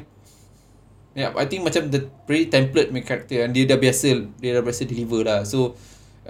Yeah, 1.18 1.34
I 1.34 1.50
think 1.50 1.66
macam 1.66 1.90
the 1.90 2.06
pretty 2.30 2.46
template 2.46 2.94
main 2.94 3.02
character 3.02 3.42
and 3.42 3.50
dia 3.50 3.66
dah 3.66 3.74
biasa 3.74 4.30
dia 4.38 4.54
dah 4.54 4.62
biasa 4.62 4.86
deliver 4.86 5.26
lah. 5.26 5.42
So 5.42 5.74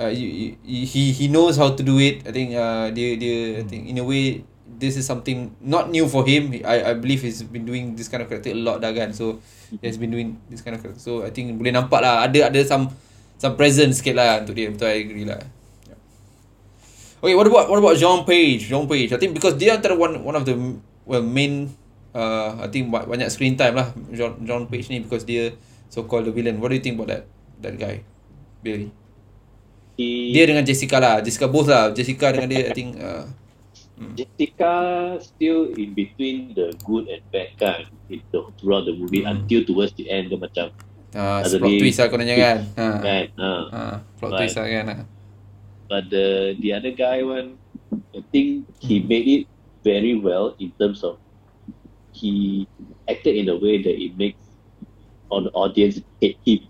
uh, 0.00 0.08
you, 0.08 0.56
you, 0.64 0.88
he 0.88 1.12
he 1.12 1.28
knows 1.28 1.60
how 1.60 1.76
to 1.76 1.82
do 1.84 2.00
it. 2.00 2.24
I 2.24 2.32
think 2.32 2.56
uh, 2.56 2.88
dia 2.96 3.20
dia 3.20 3.60
I 3.60 3.64
think 3.68 3.84
in 3.84 4.00
a 4.00 4.06
way 4.06 4.48
this 4.64 4.96
is 4.96 5.04
something 5.04 5.52
not 5.60 5.92
new 5.92 6.08
for 6.08 6.24
him. 6.24 6.56
I 6.64 6.88
I 6.88 6.92
believe 6.96 7.20
he's 7.20 7.44
been 7.44 7.68
doing 7.68 8.00
this 8.00 8.08
kind 8.08 8.24
of 8.24 8.32
character 8.32 8.48
a 8.48 8.56
lot 8.56 8.80
dah 8.80 8.88
kan. 8.96 9.12
So 9.12 9.44
he 9.68 9.84
has 9.84 10.00
been 10.00 10.08
doing 10.08 10.40
this 10.48 10.64
kind 10.64 10.72
of 10.72 10.80
character. 10.80 11.04
So 11.04 11.20
I 11.20 11.36
think 11.36 11.52
boleh 11.60 11.76
nampak 11.76 12.00
lah 12.00 12.24
ada 12.24 12.48
ada 12.48 12.60
some 12.64 12.88
some 13.36 13.60
presence 13.60 14.00
sikit 14.00 14.16
lah 14.16 14.40
untuk 14.40 14.56
dia. 14.56 14.72
Betul 14.72 14.88
I 14.88 15.04
agree 15.04 15.28
lah. 15.28 15.44
Yeah. 15.84 16.00
Okay, 17.20 17.34
what 17.36 17.44
about 17.44 17.68
what 17.68 17.76
about 17.76 18.00
John 18.00 18.24
Page? 18.24 18.72
John 18.72 18.88
Page. 18.88 19.12
I 19.12 19.20
think 19.20 19.36
because 19.36 19.52
dia 19.60 19.76
antara 19.76 19.92
one 19.92 20.16
one 20.24 20.32
of 20.32 20.48
the 20.48 20.56
well 21.08 21.24
main 21.24 21.72
uh, 22.12 22.60
I 22.60 22.68
think 22.68 22.92
ba- 22.92 23.08
banyak 23.08 23.32
screen 23.32 23.56
time 23.56 23.74
lah 23.74 23.90
John 24.12 24.36
John 24.44 24.68
Page 24.68 24.92
ni 24.92 25.00
because 25.00 25.24
dia 25.24 25.56
so 25.88 26.04
called 26.04 26.28
the 26.28 26.32
villain. 26.32 26.60
What 26.60 26.68
do 26.68 26.76
you 26.76 26.84
think 26.84 27.00
about 27.00 27.08
that 27.08 27.24
that 27.58 27.74
guy? 27.74 28.04
Billy. 28.60 28.92
He, 29.96 30.30
Dia 30.30 30.46
dengan 30.46 30.62
Jessica 30.62 30.98
lah. 30.98 31.18
Jessica 31.18 31.48
both 31.48 31.66
lah. 31.66 31.90
Jessica 31.90 32.30
dengan 32.30 32.46
dia 32.46 32.68
I 32.68 32.72
think 32.72 32.94
uh, 32.98 33.26
Jessica 34.14 34.72
still 35.18 35.74
in 35.74 35.90
between 35.90 36.54
the 36.54 36.70
good 36.84 37.10
and 37.10 37.18
bad 37.30 37.50
kan 37.58 37.90
in 38.06 38.22
the, 38.30 38.46
throughout 38.56 38.86
the 38.86 38.94
movie 38.94 39.26
Hmm. 39.26 39.34
until 39.42 39.66
towards 39.66 39.90
the 39.98 40.06
end 40.06 40.30
dia 40.30 40.38
macam 40.38 40.70
uh, 41.18 41.42
Ada 41.42 41.58
plot 41.58 41.74
twist 41.78 41.98
lah 41.98 42.06
kononnya 42.06 42.36
kan. 42.36 42.56
Ha. 42.78 42.86
kan 43.00 43.24
ha. 43.34 43.50
Ha, 43.74 43.82
plot 44.18 44.30
Right. 44.30 44.38
twist 44.44 44.54
lah 44.54 44.66
kan. 44.68 44.84
Ha. 44.86 44.96
but 45.88 46.04
the 46.12 46.26
the 46.60 46.70
other 46.70 46.92
guy 46.92 47.24
one 47.24 47.56
I 48.12 48.20
think 48.28 48.68
he 48.78 49.00
Hmm. 49.00 49.06
made 49.08 49.26
it 49.26 49.42
very 49.92 50.14
well 50.26 50.46
in 50.58 50.70
terms 50.80 51.00
of 51.08 51.14
he 52.12 52.66
acted 53.08 53.34
in 53.36 53.48
a 53.48 53.56
way 53.64 53.74
that 53.82 53.96
it 54.06 54.12
makes 54.22 54.42
on 55.30 55.44
the 55.44 55.52
audience 55.62 55.96
hate 56.20 56.38
him 56.44 56.60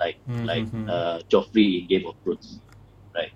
like 0.00 0.16
Hmm, 0.26 0.44
like 0.46 0.66
uh, 0.88 1.18
Joffrey 1.30 1.82
in 1.82 1.84
Game 1.88 2.06
of 2.06 2.14
Thrones 2.22 2.60
right 3.16 3.32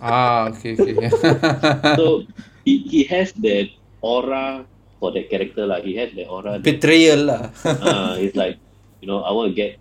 Ah, 0.00 0.48
okay, 0.50 0.74
okay. 0.78 1.10
so 1.98 2.22
he, 2.64 2.78
he 2.92 3.00
has 3.04 3.32
that 3.44 3.68
aura 4.00 4.66
for 5.00 5.10
that 5.12 5.28
character 5.30 5.66
lah 5.66 5.80
he 5.80 5.94
has 5.96 6.10
that 6.14 6.28
aura 6.28 6.58
that 6.58 6.64
Betrayal 6.64 7.20
lah. 7.26 7.42
uh, 7.80 8.14
it's 8.18 8.36
like 8.36 8.58
you 9.00 9.08
know 9.08 9.22
I 9.22 9.32
want 9.32 9.50
to 9.50 9.56
get 9.56 9.78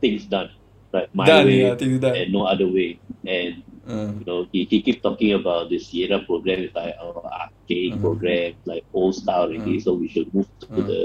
things 0.00 0.26
done 0.26 0.50
right 0.92 1.08
my 1.14 1.26
Done, 1.26 1.46
way 1.46 1.58
yeah, 1.64 1.74
things 1.76 1.98
done. 2.00 2.16
and 2.16 2.32
no 2.32 2.44
other 2.44 2.68
way 2.68 3.00
and 3.26 3.62
Uh, 3.86 4.12
you 4.18 4.24
know 4.24 4.46
he, 4.52 4.64
he 4.64 4.80
keep 4.82 5.02
talking 5.02 5.32
about 5.34 5.68
the 5.68 5.78
Sierra 5.78 6.20
program 6.24 6.60
it's 6.64 6.74
like 6.74 6.94
oh 7.00 7.20
arcade 7.24 7.92
Uh-huh. 7.92 8.00
program 8.00 8.54
like 8.64 8.84
old 8.92 9.14
style 9.14 9.44
already 9.48 9.80
so 9.80 9.92
we 9.94 10.08
should 10.08 10.32
move 10.34 10.48
to 10.60 10.66
Uh. 10.72 10.86
the 10.90 11.00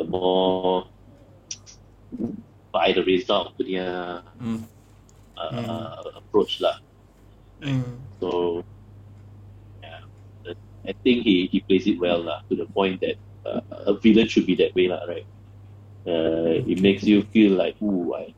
a 0.00 0.04
more 0.04 0.86
by 2.72 2.92
the 2.92 3.02
result 3.04 3.52
punya 3.58 4.20
mm, 4.38 4.62
uh, 5.36 6.00
approach 6.20 6.60
lah 6.62 6.76
mm. 7.60 7.98
so 8.20 8.62
yeah 9.82 10.00
I 10.86 10.92
think 11.04 11.24
he 11.26 11.46
he 11.52 11.60
plays 11.66 11.86
it 11.86 11.98
well 12.00 12.22
lah 12.24 12.40
to 12.48 12.56
the 12.56 12.66
point 12.72 13.00
that 13.04 13.16
uh, 13.44 13.60
a 13.90 13.94
villain 14.00 14.28
should 14.28 14.46
be 14.46 14.56
that 14.62 14.72
way 14.74 14.88
lah 14.88 15.02
right 15.10 15.26
uh, 16.06 16.56
it 16.64 16.78
makes 16.80 17.04
you 17.04 17.22
feel 17.34 17.52
like 17.58 17.76
ooh 17.82 18.14
I 18.16 18.32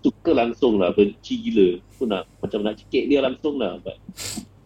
suka 0.00 0.30
langsung 0.32 0.80
lah 0.80 0.92
benci 0.92 1.34
gila 1.40 1.78
aku 1.92 2.04
nak 2.08 2.24
macam 2.40 2.60
nak 2.64 2.74
cekik 2.80 3.04
dia 3.08 3.20
langsung 3.20 3.60
lah 3.60 3.76
but 3.80 3.96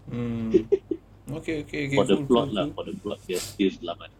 Mm. 0.04 0.52
Okay, 1.40 1.64
okay, 1.64 1.88
okay. 1.88 1.96
for 1.96 2.04
the 2.04 2.20
cool, 2.20 2.28
plot 2.28 2.52
cool, 2.52 2.54
lah 2.54 2.64
cool. 2.68 2.74
for 2.76 2.84
the 2.84 2.94
plot 3.00 3.18
dia 3.24 3.40
still 3.40 3.72
selamat 3.72 4.12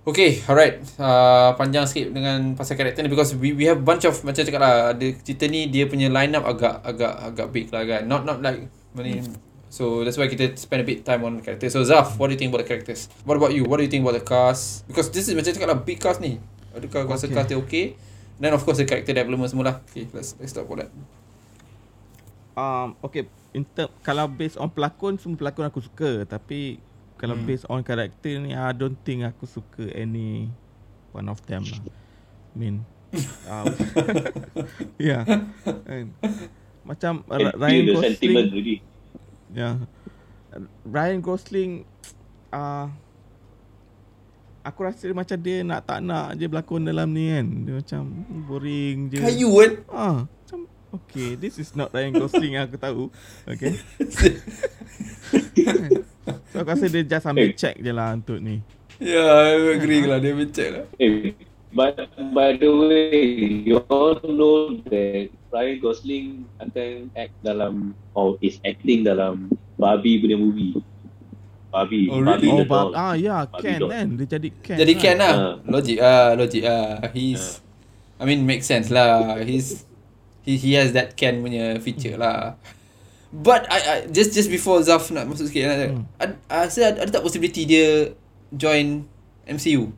Okay, 0.00 0.40
alright. 0.48 0.80
Uh, 0.96 1.52
panjang 1.60 1.84
sikit 1.84 2.16
dengan 2.16 2.56
pasal 2.56 2.74
karakter 2.74 3.04
ni 3.04 3.12
because 3.12 3.36
we 3.36 3.52
we 3.52 3.68
have 3.68 3.84
bunch 3.84 4.08
of 4.08 4.16
macam 4.24 4.42
cakap 4.42 4.58
lah 4.58 4.96
ada 4.96 5.06
cerita 5.20 5.44
ni 5.44 5.68
dia 5.68 5.84
punya 5.84 6.08
line 6.08 6.32
up 6.34 6.48
agak 6.48 6.80
agak 6.82 7.14
agak 7.20 7.46
big 7.52 7.68
lah 7.68 7.84
kan. 7.84 8.08
Not 8.08 8.24
not 8.24 8.40
like 8.40 8.64
many 8.96 9.20
So 9.70 10.02
that's 10.02 10.18
why 10.18 10.26
kita 10.26 10.56
spend 10.58 10.82
a 10.82 10.86
bit 10.88 11.06
time 11.06 11.22
on 11.22 11.44
characters. 11.44 11.76
So 11.76 11.84
Zaf, 11.86 12.18
what 12.18 12.26
do 12.26 12.34
you 12.34 12.40
think 12.40 12.50
about 12.50 12.66
the 12.66 12.68
characters? 12.74 13.06
What 13.22 13.38
about 13.38 13.54
you? 13.54 13.62
What 13.68 13.78
do 13.78 13.86
you 13.86 13.92
think 13.92 14.02
about 14.02 14.18
the 14.18 14.24
cast? 14.24 14.82
Because 14.90 15.12
this 15.14 15.30
is 15.30 15.36
macam 15.36 15.52
cakap 15.54 15.68
lah 15.68 15.78
big 15.78 16.02
cast 16.02 16.18
ni. 16.18 16.42
Adakah 16.74 17.06
kau 17.06 17.14
rasa 17.14 17.30
Okay. 17.30 17.36
cast 17.36 17.46
dia 17.52 17.58
okay? 17.60 17.86
Then 18.40 18.56
of 18.56 18.64
course 18.64 18.80
the 18.80 18.88
character 18.88 19.12
development 19.12 19.52
semua 19.52 19.64
lah. 19.68 19.76
Okay, 19.86 20.08
let's 20.10 20.32
let's 20.40 20.50
talk 20.50 20.64
about 20.64 20.88
that. 20.88 20.90
um, 22.56 22.96
okay 23.00 23.24
in 23.52 23.64
term, 23.64 23.88
kalau 24.00 24.28
based 24.28 24.56
on 24.56 24.68
pelakon 24.68 25.16
semua 25.16 25.38
pelakon 25.38 25.64
aku 25.64 25.80
suka 25.80 26.24
tapi 26.24 26.78
kalau 27.16 27.36
Hmm. 27.36 27.46
based 27.46 27.66
on 27.68 27.80
karakter 27.80 28.36
ni 28.36 28.52
I 28.52 28.72
don't 28.72 28.96
think 29.00 29.24
aku 29.24 29.44
suka 29.44 29.88
any 29.92 30.48
one 31.12 31.26
of 31.26 31.40
them 31.46 31.64
lah 31.64 31.80
I 31.82 32.56
mean 32.56 32.76
um, 33.50 33.66
yeah 35.02 35.24
kan. 35.64 36.14
macam 36.86 37.12
can 37.26 37.38
Ra- 37.42 37.56
Ryan 37.58 37.84
Gosling 37.90 38.46
really 38.54 38.76
yeah 39.50 39.74
Ryan 40.86 41.18
Gosling 41.20 41.72
uh, 42.50 42.86
aku 44.70 44.86
rasa 44.86 45.10
macam 45.10 45.34
dia 45.42 45.66
nak 45.66 45.82
tak 45.82 45.98
nak 46.00 46.38
je 46.38 46.46
berlakon 46.46 46.86
dalam 46.86 47.10
ni 47.10 47.34
kan 47.34 47.46
dia 47.66 47.74
macam 47.82 48.02
boring 48.46 49.10
je 49.10 49.18
Kayu 49.18 49.50
kan? 49.50 49.72
Ah, 49.90 50.16
macam 50.30 50.58
okay, 50.94 51.34
this 51.34 51.58
is 51.58 51.74
not 51.74 51.90
Ryan 51.90 52.14
Gosling 52.14 52.54
yang 52.54 52.70
aku 52.70 52.78
tahu. 52.78 53.04
Okay. 53.50 53.74
so 56.50 56.62
aku 56.62 56.70
rasa 56.70 56.86
dia 56.86 57.02
just 57.02 57.26
ambil 57.26 57.50
check 57.58 57.76
je 57.78 57.90
lah 57.90 58.14
untuk 58.14 58.38
ni. 58.38 58.62
Yeah, 59.00 59.32
I 59.32 59.80
agree 59.80 60.04
lah. 60.04 60.20
Dia 60.20 60.36
becek 60.36 60.68
lah. 60.76 60.84
Eh, 61.00 61.32
but 61.72 61.96
by 62.36 62.52
the 62.60 62.68
way, 62.68 63.64
you 63.64 63.80
all 63.88 64.20
know 64.20 64.76
that 64.92 65.32
Ryan 65.48 65.76
Gosling 65.80 66.26
akan 66.60 67.08
act 67.16 67.32
dalam 67.40 67.96
or 68.12 68.36
is 68.44 68.60
acting 68.60 69.02
dalam 69.02 69.48
Barbie 69.80 70.20
punya 70.20 70.36
movie. 70.36 70.76
Barbie, 71.70 72.10
Oh, 72.10 72.18
really? 72.18 72.50
the 72.50 72.66
Oh, 72.66 72.66
bab, 72.66 72.86
ah 72.98 73.14
ya, 73.14 73.46
Barbie 73.46 73.62
Ken 73.62 73.80
kan. 73.86 74.06
Dia 74.18 74.26
jadi 74.26 74.48
Ken. 74.58 74.76
Jadi 74.76 74.92
Ken 74.98 75.16
lah. 75.22 75.34
Ah. 75.34 75.52
Logik 75.62 75.98
ah, 76.02 76.28
logik 76.34 76.62
ah. 76.66 76.98
He's 77.14 77.62
I 78.18 78.26
mean 78.26 78.42
make 78.42 78.66
sense 78.66 78.90
lah. 78.90 79.38
He's 79.46 79.86
he 80.42 80.58
he 80.58 80.74
has 80.74 80.90
that 80.98 81.14
Ken 81.14 81.38
punya 81.40 81.78
feature 81.78 82.18
lah. 82.18 82.58
But 83.30 83.70
I, 83.70 83.78
I 83.78 83.96
just 84.10 84.34
just 84.34 84.50
before 84.50 84.82
Zaf 84.82 85.14
nak 85.14 85.30
masuk 85.30 85.46
sikit 85.46 85.70
nak 85.70 85.78
Hmm. 85.94 86.04
ada, 86.18 86.34
ada, 86.50 86.98
ada 87.06 87.10
tak 87.14 87.22
possibility 87.22 87.62
dia 87.62 88.10
join 88.50 89.06
MCU? 89.46 89.94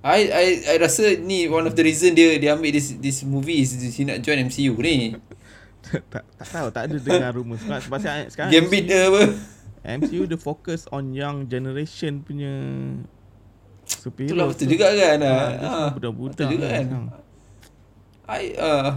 I 0.00 0.20
I 0.32 0.46
I 0.72 0.74
rasa 0.80 1.20
ni 1.20 1.44
one 1.48 1.68
of 1.68 1.76
the 1.76 1.84
reason 1.84 2.16
dia 2.16 2.40
dia 2.40 2.56
ambil 2.56 2.72
this 2.72 2.96
this 2.96 3.20
movie 3.24 3.60
is 3.60 3.76
he 3.76 4.08
nak 4.08 4.24
join 4.24 4.40
MCU 4.40 4.72
ni. 4.80 5.12
tak, 6.12 6.24
tak 6.24 6.48
tahu, 6.48 6.68
tak 6.72 6.82
ada 6.88 6.96
dengar 6.96 7.30
rumour. 7.36 7.60
Sebab, 7.60 7.78
sebab 7.84 7.98
sekarang, 8.00 8.24
sekarang 8.32 8.50
Gambit 8.56 8.84
dia 8.88 9.12
apa? 9.12 9.22
MCU 9.84 10.24
dia 10.24 10.34
fokus 10.34 10.88
on 10.88 11.12
young 11.12 11.44
generation 11.44 12.18
punya 12.18 12.52
superhero. 13.84 14.32
Itulah 14.32 14.46
betul 14.48 14.66
juga 14.66 14.86
kan. 14.90 15.18
Ha, 15.20 15.74
budak-budak 15.92 16.34
betul 16.34 16.46
juga 16.50 16.66
kan. 16.66 16.84
sekarang. 16.84 17.06
I 18.24 18.44
uh 18.56 18.88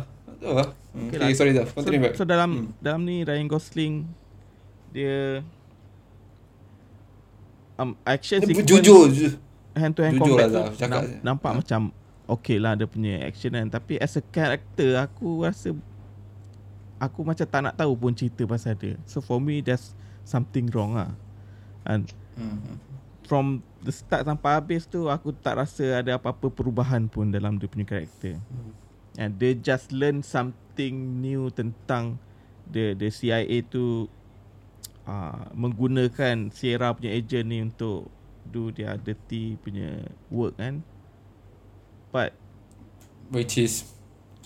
Okay 0.98 1.14
Okay, 1.14 1.18
lah. 1.20 1.36
sorry 1.36 1.52
Zaf. 1.52 1.68
So, 1.70 1.76
Continue 1.78 2.02
back. 2.02 2.14
so 2.16 2.24
dalam 2.24 2.50
Hmm. 2.50 2.68
dalam 2.80 3.02
ni 3.04 3.22
Ryan 3.22 3.46
Gosling 3.46 3.96
dia 4.90 5.44
um, 7.76 7.94
action 8.04 8.40
Dia 8.40 8.48
sequence 8.50 8.66
Jujur, 8.66 9.06
jujur. 9.06 9.32
hand 9.74 9.94
to 9.94 10.02
hand 10.02 10.16
Jujur 10.16 10.34
combat 10.34 10.48
lah, 10.50 10.66
tu 10.66 10.80
cakap 10.80 11.02
je. 11.04 11.16
nampak 11.22 11.52
Ha. 11.52 11.58
macam 11.60 11.82
okay 12.26 12.58
lah 12.58 12.74
dia 12.74 12.88
punya 12.88 13.22
action 13.22 13.52
kan 13.52 13.68
tapi 13.70 14.00
as 14.00 14.16
a 14.16 14.24
character 14.24 14.98
aku 14.98 15.44
rasa 15.44 15.76
aku 16.98 17.20
macam 17.22 17.46
tak 17.46 17.62
nak 17.62 17.76
tahu 17.76 17.94
pun 17.94 18.12
cerita 18.12 18.42
pasal 18.44 18.74
dia 18.74 18.98
so 19.04 19.20
for 19.20 19.38
me 19.38 19.60
there's 19.60 19.94
something 20.28 20.68
wrong 20.76 21.00
lah 21.00 21.16
and 21.88 22.12
Hmm. 22.38 22.78
from 23.26 23.66
the 23.82 23.90
start 23.90 24.22
sampai 24.22 24.62
habis 24.62 24.86
tu 24.86 25.10
aku 25.10 25.34
tak 25.34 25.58
rasa 25.58 26.06
ada 26.06 26.22
apa-apa 26.22 26.54
perubahan 26.54 27.10
pun 27.10 27.34
dalam 27.34 27.58
dia 27.58 27.66
punya 27.66 27.84
karakter. 27.84 28.38
Hmm. 28.38 28.72
And 29.18 29.32
they 29.42 29.58
just 29.58 29.90
learn 29.90 30.22
something 30.22 31.18
new 31.18 31.50
tentang 31.50 32.22
the 32.70 32.94
the 32.94 33.10
CIA 33.10 33.66
tu 33.66 34.06
uh, 35.10 35.50
menggunakan 35.58 36.54
Sierra 36.54 36.94
punya 36.94 37.10
agent 37.10 37.50
ni 37.50 37.66
untuk 37.66 38.14
do 38.46 38.70
their 38.70 38.96
dirty 39.02 39.58
punya 39.66 40.06
work 40.30 40.62
kan. 40.62 40.86
But 42.14 42.38
Which 43.34 43.58
is 43.58 43.97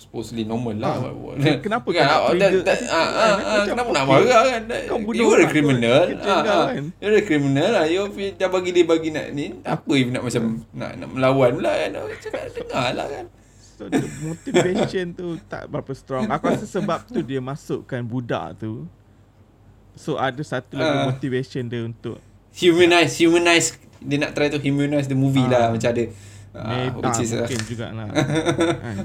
supposedly 0.02 0.41
normal 0.41 0.74
lah. 0.82 0.97
Ah, 0.97 1.58
kenapa 1.62 1.86
kan, 1.93 2.02
kau 2.02 2.10
nak 2.10 2.18
ah, 2.18 2.30
trigger 2.34 2.41
that, 2.41 2.52
that, 2.52 2.66
kat 2.66 2.76
situ 2.82 2.89
ah, 2.89 2.97
kan? 2.97 3.06
ah, 3.06 3.22
ah, 3.22 3.32
Macam, 3.38 3.66
kenapa 3.70 3.89
nak 3.93 4.06
marah 4.10 4.41
kan? 4.49 4.62
Kau 4.89 4.97
bunuh 4.97 5.20
you 5.22 5.28
are 5.30 5.41
a 5.41 5.47
criminal. 5.47 6.04
Ah, 6.18 6.41
ah, 6.41 6.66
kan? 6.74 6.84
You're 6.97 7.18
a 7.18 7.24
criminal 7.24 7.70
lah. 7.70 7.86
You 7.86 8.02
dah 8.34 8.49
bagi 8.49 8.70
dia 8.74 8.84
bagi 8.84 9.10
nak 9.14 9.26
ni. 9.32 9.45
Apa 9.62 9.91
you 9.93 10.10
nak 10.10 10.24
macam 10.26 10.43
nak 10.74 10.91
nak 10.97 11.10
melawan 11.14 11.52
pula 11.62 11.72
kan? 11.78 11.89
Cakap 12.18 12.41
dengar 12.58 12.88
lah 12.97 13.08
kan. 13.08 13.26
So 13.78 13.89
the 13.89 14.02
motivation 14.22 15.06
tu 15.14 15.38
tak 15.45 15.70
berapa 15.70 15.93
strong. 15.93 16.26
Aku 16.30 16.49
rasa 16.49 16.66
sebab 16.66 17.06
tu 17.06 17.22
dia 17.22 17.38
masukkan 17.38 18.02
budak 18.02 18.58
tu. 18.58 18.89
So 19.93 20.18
ada 20.18 20.41
satu 20.41 20.78
lagi 20.78 20.97
Ah. 20.97 21.06
motivation 21.10 21.66
dia 21.66 21.86
untuk 21.86 22.18
Humanize, 22.52 23.16
humanize. 23.16 23.80
Dia 24.04 24.18
nak 24.20 24.36
try 24.36 24.52
to 24.52 24.60
humanize 24.60 25.08
the 25.08 25.16
movie 25.16 25.45
Ah. 25.47 25.49
lah. 25.49 25.66
Macam 25.72 25.88
ada. 25.88 26.04
ah, 26.52 26.68
Maybe, 26.68 26.97
which 26.99 27.16
ah, 27.16 27.24
is, 27.24 27.32
ah, 27.32 27.38
mungkin 27.41 27.60
jugalah. 27.64 28.08
kan. 28.84 28.95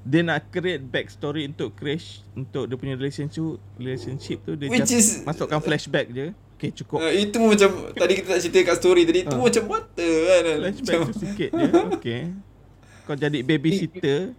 Dia 0.00 0.20
nak 0.22 0.48
create 0.48 0.80
backstory 0.80 1.44
untuk 1.44 1.74
crash 1.74 2.24
untuk 2.32 2.64
dia 2.64 2.74
punya 2.74 2.94
relationship 2.94 3.60
relationship 3.76 4.40
tu 4.42 4.56
dia 4.56 4.66
Which 4.66 4.88
just 4.88 5.20
is- 5.20 5.22
masukkan 5.22 5.60
flashback 5.60 6.08
je. 6.08 6.32
Okay 6.56 6.72
cukup 6.74 7.00
Uh, 7.00 7.12
itu 7.14 7.36
macam 7.36 7.68
tadi 7.90 8.12
kita 8.14 8.26
tak 8.30 8.40
cerita 8.40 8.58
kat 8.62 8.76
story 8.76 9.02
tadi 9.02 9.24
tu 9.24 9.32
Ah. 9.32 9.40
macam 9.40 9.62
what 9.66 9.84
the 9.94 10.04
kan. 10.04 10.44
Flashback 10.58 10.98
tu 11.06 11.14
sikit 11.18 11.50
je 11.50 11.68
Okay 11.94 12.20
Kau 13.02 13.14
jadi 13.14 13.40
babysitter 13.40 14.36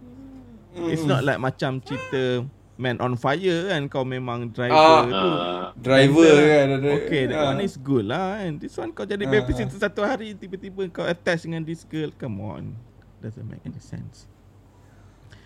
It's 0.86 1.02
not 1.02 1.22
like 1.22 1.36
macam 1.36 1.78
cerita 1.78 2.46
Man 2.74 2.98
on 2.98 3.14
Fire 3.14 3.68
kan 3.68 3.82
Kau 3.86 4.02
memang 4.02 4.48
driver 4.48 4.70
Ah. 4.72 5.02
tu 5.04 5.28
Uh, 5.28 5.64
driver 5.76 6.30
kan. 6.32 6.66
Okay 6.96 7.22
that 7.26 7.38
ah. 7.38 7.46
one 7.48 7.60
is 7.60 7.74
good 7.76 8.04
lah 8.04 8.38
kan 8.38 8.54
This 8.56 8.74
one 8.74 8.90
kau 8.90 9.02
jadi 9.02 9.22
Ah. 9.22 9.30
babysitter 9.32 9.74
satu 9.76 10.00
hari 10.00 10.30
Tiba-tiba 10.32 10.86
kau 10.90 11.02
attach 11.02 11.42
dengan 11.42 11.62
this 11.62 11.82
girl 11.84 12.10
Come 12.12 12.38
on 12.38 12.74
Doesn't 13.18 13.44
make 13.44 13.62
any 13.62 13.78
sense 13.78 14.30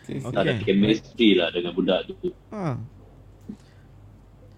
Okay, 0.06 0.22
tak 0.22 0.42
ada 0.42 0.54
chemistry 0.58 1.34
lah 1.34 1.50
dengan 1.50 1.74
budak 1.74 2.06
tu. 2.06 2.14
ha. 2.50 2.78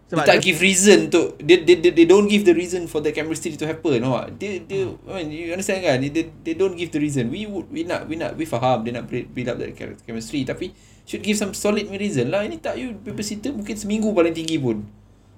Dia 0.08 0.24
tak 0.24 0.40
give 0.40 0.56
reason 0.58 1.12
untuk 1.12 1.36
they, 1.36 1.60
they, 1.60 1.76
they, 1.76 1.92
they 1.92 2.06
don't 2.08 2.24
give 2.24 2.40
the 2.40 2.56
reason 2.56 2.88
for 2.88 3.04
the 3.04 3.12
chemistry 3.12 3.52
to 3.52 3.68
happen 3.68 4.00
nampak 4.00 4.40
dia 4.40 4.56
dia 4.56 4.88
I 5.04 5.20
mean, 5.20 5.28
you 5.28 5.52
understand 5.52 5.84
kan? 5.84 6.00
They, 6.00 6.08
they, 6.08 6.24
they 6.42 6.54
don't 6.56 6.72
give 6.72 6.88
the 6.88 6.96
reason. 6.96 7.28
We 7.28 7.44
would 7.44 7.68
we 7.68 7.84
nak 7.84 8.08
we 8.08 8.16
nak 8.16 8.32
we 8.32 8.48
faham 8.48 8.88
dia 8.88 8.96
nak 8.96 9.04
build 9.04 9.28
build 9.36 9.52
up 9.52 9.60
that 9.60 9.76
char- 9.76 10.00
chemistry 10.08 10.48
tapi 10.48 10.72
should 11.04 11.20
give 11.20 11.36
some 11.36 11.52
solid 11.52 11.92
reason 11.92 12.32
lah. 12.32 12.40
Ini 12.40 12.56
tak 12.56 12.80
you 12.80 12.96
babysitter 12.96 13.52
mungkin 13.52 13.76
seminggu 13.76 14.08
paling 14.16 14.32
tinggi 14.32 14.56
pun. 14.56 14.80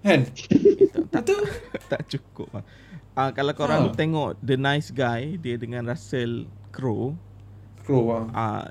Kan? 0.06 0.30
Betul? 1.10 1.50
tak 1.90 2.06
cukup 2.06 2.62
lah. 2.62 2.64
Ah 3.18 3.34
kalau 3.34 3.50
korang 3.58 3.90
Ha. 3.90 3.98
tengok 3.98 4.38
The 4.38 4.54
Nice 4.54 4.94
Guy 4.94 5.34
dia 5.34 5.58
dengan 5.58 5.82
Russell 5.82 6.46
Crowe. 6.70 7.18
Crow 7.82 8.06
ah. 8.14 8.24
Ah 8.30 8.64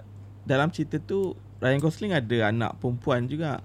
dalam 0.49 0.73
cerita 0.73 0.97
tu 0.97 1.31
Ryan 1.61 1.77
Gosling 1.77 2.09
ada 2.11 2.49
anak 2.49 2.81
perempuan 2.81 3.29
juga. 3.29 3.61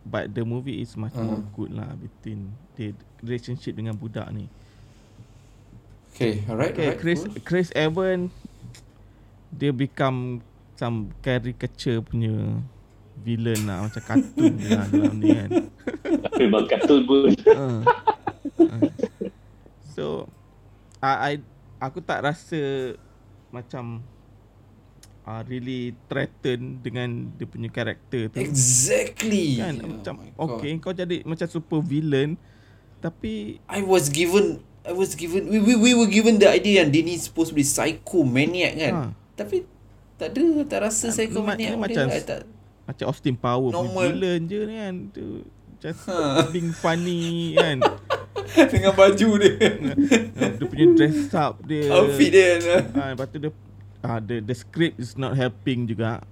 But 0.00 0.32
the 0.32 0.42
movie 0.42 0.80
is 0.80 0.94
much 0.94 1.12
more 1.12 1.36
Hmm. 1.36 1.50
good 1.52 1.74
lah 1.74 1.92
between 1.92 2.54
the 2.74 2.94
relationship 3.20 3.74
dengan 3.74 3.92
budak 3.92 4.30
ni. 4.30 4.46
okay 6.08 6.40
alright 6.48 6.72
Okay, 6.72 6.94
alright 6.94 6.96
Chris 6.96 7.20
cool. 7.20 7.42
Chris 7.44 7.68
Evans 7.76 8.32
dia 9.50 9.68
become 9.68 10.40
some 10.72 11.12
caricature 11.20 12.00
punya 12.00 12.62
villain 13.18 13.66
lah 13.66 13.84
macam 13.84 14.00
kartun 14.00 14.52
lah 14.70 14.86
dalam 14.88 15.14
ni 15.18 15.28
kan. 15.28 15.50
Memang 16.38 16.64
kartun 16.64 17.00
pun. 17.04 17.30
Uh. 17.44 17.82
Uh. 18.56 18.88
So 19.92 20.04
I, 20.96 21.12
I 21.12 21.32
aku 21.76 22.00
tak 22.00 22.24
rasa 22.24 22.94
macam 23.50 24.00
uh, 25.26 25.42
really 25.44 25.90
threaten 26.06 26.78
dengan 26.80 27.08
dia 27.34 27.44
punya 27.44 27.68
karakter 27.68 28.26
tu. 28.26 28.38
exactly 28.38 29.58
Kan 29.58 29.74
Oh 29.76 29.90
macam 29.92 30.14
God. 30.16 30.48
okay 30.54 30.70
kau 30.78 30.92
jadi 30.92 31.20
macam 31.22 31.46
super 31.46 31.80
villain 31.80 32.38
tapi 32.98 33.58
I 33.66 33.82
was 33.82 34.08
given 34.08 34.62
I 34.82 34.90
was 34.90 35.12
given 35.12 35.46
we, 35.46 35.58
we, 35.58 35.74
we 35.74 35.92
were 35.92 36.06
given 36.06 36.38
the 36.38 36.46
idea 36.46 36.80
yang 36.80 36.88
dia 36.88 37.02
ni 37.02 37.14
supposed 37.16 37.50
to 37.50 37.56
be 37.56 37.62
psycho 37.62 38.22
maniac 38.22 38.72
kan. 38.76 38.94
Ha. 38.94 39.02
Tapi 39.36 39.66
tak 40.14 40.30
ada 40.30 40.42
tak 40.64 40.80
rasa 40.80 41.10
psycho 41.10 41.42
Ma- 41.42 41.52
maniac 41.52 41.74
dia 41.74 41.76
dia, 41.76 41.82
macam 41.82 42.06
I 42.08 42.22
tak 42.22 42.40
macam 42.86 43.04
Austin 43.04 43.34
Power 43.34 43.68
Normal. 43.68 44.02
villain 44.08 44.40
je 44.42 44.60
ni 44.62 44.74
kan 44.76 44.94
tu 45.10 45.26
just 45.76 46.06
Ha. 46.06 46.46
being 46.48 46.70
funny 46.72 47.52
kan 47.52 47.82
dengan 48.72 48.94
baju 48.94 49.28
dia. 49.36 49.54
dia 50.56 50.64
punya 50.64 50.86
dress 50.94 51.34
up 51.34 51.58
dia 51.60 51.90
Outfit 51.90 52.30
dia. 52.30 52.78
Ah, 52.94 53.10
lepas 53.10 53.26
tu 53.26 53.36
dia 53.36 53.50
ah, 54.06 54.22
the 54.22 54.38
the 54.38 54.54
script 54.54 55.02
is 55.02 55.18
not 55.18 55.34
helping 55.34 55.90
juga. 55.90 56.22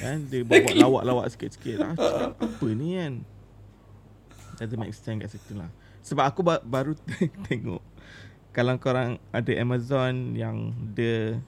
kan 0.00 0.24
dia 0.32 0.40
buat 0.48 0.72
lawak-lawak 0.72 1.28
sikit-sikit. 1.28 1.76
Ah, 1.84 1.94
cakap, 2.00 2.30
apa 2.40 2.66
ni 2.72 2.96
kan? 2.96 3.12
Doesn't 4.56 4.80
make 4.80 4.96
sense 4.96 5.20
kat 5.20 5.30
situ 5.30 5.52
lah. 5.54 5.68
Sebab 6.00 6.24
aku 6.24 6.40
ba- 6.40 6.64
baru 6.64 6.96
tengok 7.46 7.84
kalau 8.58 8.74
korang 8.80 9.22
ada 9.30 9.52
Amazon 9.54 10.34
yang 10.34 10.74
the 10.98 11.38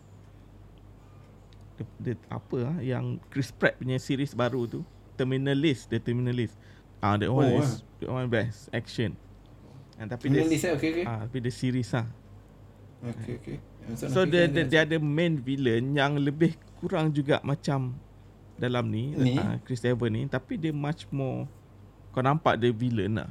the, 1.75 1.85
the 1.99 2.13
apa 2.31 2.71
ah 2.71 2.79
yang 2.79 3.19
Chris 3.35 3.51
Pratt 3.51 3.75
punya 3.83 3.99
series 3.99 4.31
baru 4.31 4.69
tu 4.71 4.87
Terminalist 5.19 5.91
the 5.91 5.99
Terminalist 5.99 6.55
ah 7.03 7.19
that 7.19 7.27
one 7.27 7.51
Oh, 7.51 7.59
is 7.59 7.83
that 7.99 8.15
one 8.15 8.31
best 8.31 8.71
action 8.71 9.17
and 9.99 10.07
tapi 10.07 10.31
Pilih 10.31 10.47
dia 10.47 10.71
eh, 10.71 10.73
okay 10.77 10.89
okay. 10.95 11.05
ah 11.09 11.27
tapi 11.27 11.43
dia 11.43 11.51
series 11.51 11.91
lah 11.91 12.07
Okay 13.01 13.35
okay. 13.43 13.57
So 13.97 14.23
dia, 14.23 14.47
dia, 14.47 14.65
dia 14.67 14.81
ada 14.87 14.97
main 14.97 15.35
villain 15.35 15.83
yang 15.93 16.15
lebih 16.15 16.55
kurang 16.79 17.11
juga 17.11 17.43
macam 17.43 17.97
dalam 18.55 18.87
ni, 18.87 19.17
Ni? 19.17 19.35
Uh, 19.41 19.57
Chris 19.65 19.81
Evans 19.83 20.13
ni 20.13 20.23
tapi 20.29 20.61
dia 20.61 20.71
much 20.71 21.09
more 21.09 21.49
kau 22.13 22.21
nampak 22.21 22.61
dia 22.61 22.71
villain 22.71 23.17
lah. 23.17 23.31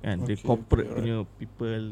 Kan 0.00 0.22
dia 0.22 0.36
Okay, 0.38 0.46
corporate 0.46 0.88
okay, 0.88 0.96
punya 0.96 1.16
people 1.36 1.82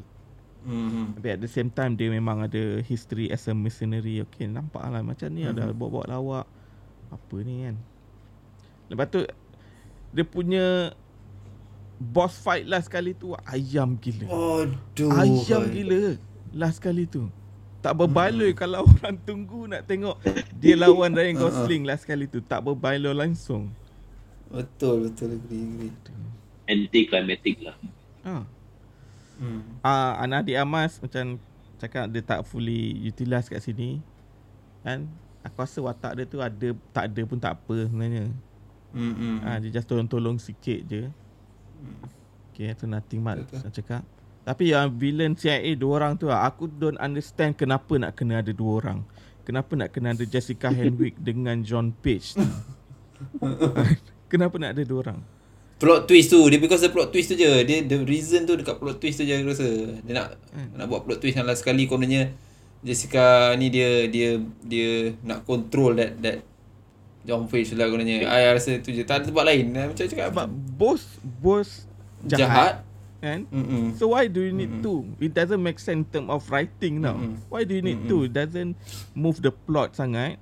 Hmm. 0.64 1.12
tapi 1.12 1.28
at 1.28 1.40
the 1.44 1.50
same 1.50 1.68
time 1.68 1.92
dia 1.92 2.08
memang 2.08 2.40
ada 2.40 2.80
history 2.80 3.28
as 3.28 3.44
a 3.44 3.52
mercenary. 3.52 4.24
Okay 4.24 4.48
nampak 4.48 4.80
lah 4.80 5.04
macam 5.04 5.28
ni 5.28 5.44
ada 5.44 5.68
Mhm. 5.68 5.76
bawa-bawa 5.76 6.04
lawak 6.08 6.46
apa 7.12 7.36
ni 7.44 7.68
kan. 7.68 7.76
Lepas 8.88 9.06
tu 9.12 9.20
dia 10.08 10.24
punya 10.24 10.64
boss 12.00 12.40
fight 12.40 12.64
last 12.64 12.88
kali 12.88 13.12
tu 13.12 13.36
ayam 13.44 13.92
gila. 14.00 14.24
Aduh. 14.24 15.12
Ayam 15.12 15.68
gila 15.68 16.16
Last 16.54 16.80
kali 16.80 17.04
tu 17.04 17.28
Tak 17.84 17.92
berbaloi 18.00 18.56
hmm. 18.56 18.58
kalau 18.58 18.80
orang 18.88 19.16
tunggu 19.28 19.68
nak 19.68 19.84
tengok 19.84 20.16
Dia 20.56 20.72
lawan 20.80 21.12
Ryan 21.12 21.36
Gosling 21.44 21.84
last 21.84 22.08
kali 22.08 22.24
tu 22.24 22.40
Tak 22.40 22.64
berbaloi 22.64 23.12
langsung 23.12 23.68
Betul 24.48 25.10
betul 25.10 25.36
agree 25.36 25.68
agree. 25.68 25.92
Anti 26.64 27.00
climatic 27.04 27.60
lah. 27.60 27.76
ha. 28.24 28.48
Hmm. 29.36 29.60
Ah, 29.84 30.16
Anadi 30.24 30.56
Amas 30.56 30.96
macam 30.96 31.36
cakap 31.76 32.08
dia 32.08 32.24
tak 32.24 32.40
fully 32.48 33.04
utilize 33.04 33.52
kat 33.52 33.60
sini 33.60 34.00
Kan 34.80 35.04
Aku 35.44 35.60
rasa 35.60 35.84
watak 35.84 36.16
dia 36.16 36.24
tu 36.24 36.40
ada 36.40 36.68
Tak 36.88 37.12
ada 37.12 37.20
pun 37.28 37.36
tak 37.36 37.60
apa 37.60 37.84
sebenarnya 37.84 38.32
Hmm. 38.94 39.10
hmm. 39.10 39.36
ha, 39.42 39.58
Dia 39.58 39.74
just 39.74 39.90
tolong-tolong 39.90 40.38
sikit 40.38 40.80
je 40.88 41.10
Okay 42.54 42.70
tu 42.78 42.86
nothing 42.86 43.18
much. 43.18 43.50
Saya 43.50 43.74
cakap 43.74 44.06
Tapi 44.44 44.76
yang 44.76 44.92
villain 44.92 45.32
CIA 45.32 45.72
dua 45.72 46.04
orang 46.04 46.20
tu 46.20 46.28
lah, 46.28 46.44
Aku 46.44 46.68
don't 46.68 47.00
understand 47.00 47.56
kenapa 47.56 47.96
nak 47.96 48.12
kena 48.12 48.44
ada 48.44 48.52
dua 48.52 48.84
orang. 48.84 49.00
Kenapa 49.44 49.72
nak 49.72 49.88
kena 49.92 50.12
ada 50.12 50.24
Jessica 50.24 50.68
Henwick 50.76 51.16
dengan 51.16 51.64
John 51.64 51.96
Page 51.96 52.36
tu? 52.36 52.44
Kenapa 54.32 54.56
nak 54.60 54.76
ada 54.76 54.82
dua 54.84 55.00
orang? 55.08 55.20
Plot 55.74 56.06
twist 56.06 56.30
tu 56.30 56.38
Dia 56.48 56.60
because 56.60 56.84
the 56.84 56.92
plot 56.92 57.08
twist 57.08 57.32
tu 57.32 57.36
je. 57.40 57.50
Dia 57.64 57.82
the 57.82 58.04
reason 58.04 58.44
tu 58.44 58.54
Dekat 58.54 58.78
plot 58.78 59.00
twist 59.00 59.20
tu 59.20 59.24
je 59.24 59.32
aku 59.32 59.52
rasa. 59.52 59.68
Dia 60.04 60.12
nak 60.12 60.28
Hmm. 60.54 60.70
Nak 60.78 60.86
buat 60.86 61.02
plot 61.02 61.18
twist 61.18 61.34
yang 61.34 61.48
last 61.50 61.66
sekali 61.66 61.90
Kononnya 61.90 62.30
Jessica 62.84 63.52
ni 63.58 63.74
dia 63.74 64.06
Dia 64.06 64.38
Dia 64.62 65.10
nak 65.26 65.42
control 65.42 65.98
that 65.98 66.14
That 66.22 66.38
John 67.24 67.48
Page 67.48 67.72
lah 67.74 67.88
kononnya. 67.88 68.20
I 68.28 68.52
rasa 68.52 68.76
tu 68.84 68.92
je. 68.92 69.00
Tak 69.00 69.24
ada 69.24 69.32
tempat 69.32 69.44
lain. 69.48 69.72
Macam 69.72 70.04
cakap 70.04 70.28
Sebab 70.28 70.48
bos 70.76 71.02
Bos 71.40 71.88
jahat, 72.28 72.38
Jahat 72.38 72.74
Kan 73.24 73.48
Mm-mm. 73.48 73.96
So 73.96 74.12
why 74.12 74.28
do 74.28 74.44
you 74.44 74.52
need 74.52 74.84
two? 74.84 75.08
It 75.16 75.32
doesn't 75.32 75.64
make 75.64 75.80
sense 75.80 76.04
in 76.04 76.12
term 76.12 76.28
of 76.28 76.44
writing 76.52 77.00
now. 77.00 77.16
Mm-mm. 77.16 77.40
Why 77.48 77.64
do 77.64 77.72
you 77.72 77.80
need 77.80 78.04
Mm-mm. 78.04 78.10
two? 78.12 78.28
It 78.28 78.36
doesn't 78.36 78.76
move 79.16 79.40
the 79.40 79.48
plot 79.48 79.96
sangat. 79.96 80.36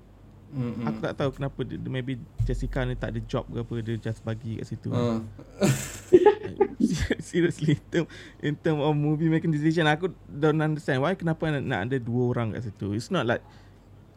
Mm-mm. 0.51 0.83
Aku 0.83 0.99
tak 0.99 1.15
tahu 1.15 1.31
kenapa 1.39 1.63
dia, 1.63 1.79
maybe 1.79 2.19
Jessica 2.43 2.83
ni 2.83 2.99
tak 2.99 3.15
ada 3.15 3.23
job 3.23 3.47
ke 3.47 3.63
apa 3.63 3.75
dia 3.87 3.95
just 4.03 4.21
bagi 4.27 4.59
kat 4.59 4.67
situ. 4.67 4.91
Ah. 4.91 5.23
Seriously 7.23 7.79
in 7.79 7.85
term, 7.87 8.07
in 8.43 8.55
term 8.59 8.83
of 8.83 8.93
movie 8.99 9.31
making 9.31 9.55
decision 9.55 9.87
aku 9.87 10.11
don't 10.27 10.59
understand 10.59 11.01
why 11.07 11.15
kenapa 11.15 11.55
nak, 11.55 11.63
nak 11.63 11.81
ada 11.87 11.97
dua 12.03 12.35
orang 12.35 12.59
kat 12.59 12.67
situ. 12.67 12.99
It's 12.99 13.15
not 13.15 13.31
like 13.31 13.47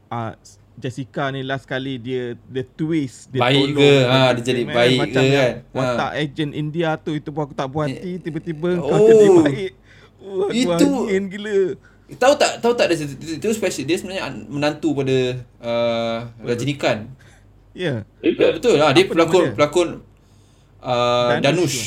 uh, 0.09 0.33
Jessica 0.75 1.29
ni 1.29 1.39
last 1.39 1.63
kali 1.63 1.95
dia 1.95 2.23
dia 2.43 2.63
twist 2.67 3.27
dia 3.29 3.39
Baik 3.39 3.55
tolong 3.55 3.73
ke? 3.73 3.91
dia 3.95 4.03
Ah, 4.05 4.29
dia 4.29 4.43
jadi 4.43 4.61
man. 4.63 4.73
baik 4.73 4.97
Macam 4.99 5.23
ke 5.23 5.31
kan? 5.31 5.51
Watak 5.71 6.09
Ah. 6.09 6.19
agent 6.19 6.51
India 6.53 6.89
tu 6.97 7.11
itu 7.11 7.29
pun 7.29 7.41
aku 7.41 7.53
tak 7.53 7.67
puas 7.67 7.87
hati 7.87 8.11
tiba-tiba 8.17 8.69
kau 8.77 8.91
Oh. 8.91 9.05
jadi 9.05 9.27
baik. 9.41 9.71
Oh, 10.17 10.45
aku 10.45 10.53
Itu- 10.53 11.05
angin 11.05 11.23
gila. 11.27 11.57
Tahu 12.11 12.33
tak 12.35 12.51
Tahu 12.59 12.73
tak 12.73 12.85
dia, 12.87 13.01
dia 13.35 13.49
special 13.49 13.81
Dia 13.83 13.95
sebenarnya 13.95 14.23
an- 14.23 14.45
menantu 14.47 14.93
pada 14.93 15.17
uh, 15.57 16.17
Rajinikan 16.39 17.09
Ya. 17.73 18.05
Eh, 18.19 18.31
Ya, 18.31 18.51
betul 18.51 18.75
lah. 18.75 18.89
Dia 18.89 19.03
Apa 19.03 19.11
pelakon 19.11 19.43
dia? 19.43 19.53
pelakon 19.53 19.89
uh, 20.79 21.31
Danush 21.35 21.41
Danush. 21.41 21.79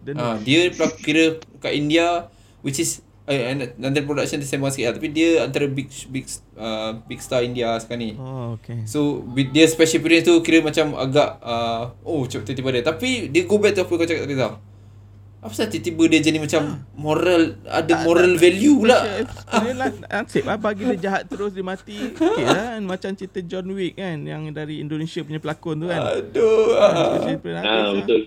Dan 0.00 0.14
Ah, 0.16 0.36
dia 0.38 0.70
pelak, 0.70 0.94
kira 0.98 1.24
kat 1.56 1.72
India 1.72 2.30
which 2.60 2.78
is 2.78 3.02
uh, 3.28 3.42
under 3.78 4.02
production 4.02 4.40
dia 4.40 4.48
sembang 4.48 4.72
sikit 4.72 4.88
lah. 4.88 4.94
Tapi 4.96 5.08
dia 5.08 5.28
antara 5.44 5.68
big 5.68 5.86
big 6.08 6.24
uh, 6.56 6.96
big 7.04 7.20
star 7.20 7.44
India 7.44 7.76
sekarang 7.76 8.00
ni. 8.02 8.10
Oh, 8.16 8.56
okay. 8.56 8.82
So 8.82 9.20
with 9.28 9.52
dia 9.52 9.68
special 9.68 10.00
appearance 10.00 10.24
tu 10.24 10.40
kira 10.40 10.58
macam 10.58 10.96
agak 10.96 11.36
uh, 11.38 11.92
oh 12.02 12.24
cepat 12.24 12.50
tiba-tiba 12.50 12.80
dia. 12.80 12.84
Tapi 12.84 13.28
dia 13.28 13.44
go 13.44 13.60
back 13.60 13.76
to 13.76 13.84
apa 13.84 13.92
kau 13.92 14.02
cakap 14.02 14.24
tadi 14.24 14.34
tau. 14.34 14.56
Apa 15.38 15.54
pasal 15.54 15.70
tiba-tiba 15.70 16.02
dia 16.08 16.20
jadi 16.24 16.38
macam 16.42 16.62
moral 16.98 17.62
ada 17.62 17.92
moral 18.02 18.34
value 18.34 18.82
pula. 18.82 18.98
Dia 19.30 19.70
lah 19.70 19.92
nasib 19.94 20.42
lah 20.42 20.58
bagi 20.58 20.82
dia 20.88 20.98
jahat 20.98 21.30
terus 21.30 21.54
dia 21.54 21.62
mati. 21.62 21.94
Okay 22.10 22.42
lah 22.42 22.74
kan 22.74 22.82
macam 22.82 23.10
cerita 23.14 23.38
John 23.46 23.70
Wick 23.70 23.94
kan 23.94 24.26
yang 24.26 24.50
dari 24.50 24.82
Indonesia 24.82 25.22
punya 25.22 25.38
pelakon 25.38 25.78
tu 25.78 25.86
kan. 25.86 26.00
Aduh. 26.10 26.74
ah. 26.74 27.22
Appearance 27.22 27.62
Ah, 27.62 27.70
habis 27.70 27.86
lah. 27.86 27.94
betul. 28.02 28.20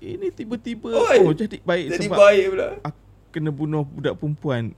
ini 0.00 0.28
tiba-tiba 0.32 0.88
Oi, 0.88 1.16
oh 1.20 1.32
jadi 1.32 1.60
baik 1.60 1.84
Jadi 1.92 2.06
sebab 2.08 2.16
baik 2.16 2.44
pula. 2.48 2.68
aku 2.80 2.98
kena 3.34 3.50
bunuh 3.50 3.82
budak 3.82 4.14
perempuan. 4.14 4.70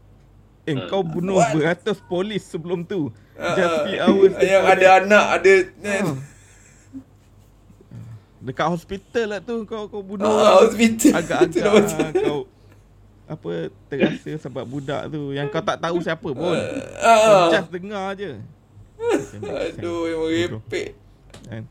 Eh 0.65 0.73
Ah. 0.75 0.89
kau 0.89 1.05
bunuh 1.05 1.37
What? 1.37 1.53
beratus 1.53 2.01
polis 2.03 2.43
sebelum 2.43 2.83
tu. 2.83 3.13
Just 3.37 3.69
Ah, 3.71 3.85
few 3.85 3.99
hours 4.01 4.33
Yang 4.41 4.65
ada 4.65 4.81
that. 4.81 4.97
anak, 4.99 5.25
ada. 5.31 5.53
Ah. 5.85 6.17
Dekat 8.39 8.69
hospital 8.69 9.27
lah 9.29 9.41
tu 9.41 9.65
kau 9.65 9.87
kau 9.87 10.01
bunuh. 10.01 10.25
Ah, 10.25 10.63
hospital. 10.63 11.13
Agak-agak 11.15 11.51
Betul, 11.53 11.73
betul. 11.77 12.01
ah, 12.01 12.11
kau 12.15 12.41
apa 13.27 13.51
terasa 13.91 14.33
sebab 14.39 14.65
budak 14.65 15.03
tu 15.09 15.35
yang 15.35 15.47
kau 15.47 15.59
tak 15.61 15.79
tahu 15.79 15.99
siapa 15.99 16.29
pun. 16.29 16.57
Kau 16.97 17.05
Ah. 17.05 17.51
just 17.51 17.71
dengar 17.71 18.15
je. 18.15 18.39
Aduh, 19.77 20.09
yang 20.09 20.23
merepek. 20.57 20.97
Kan? 21.45 21.63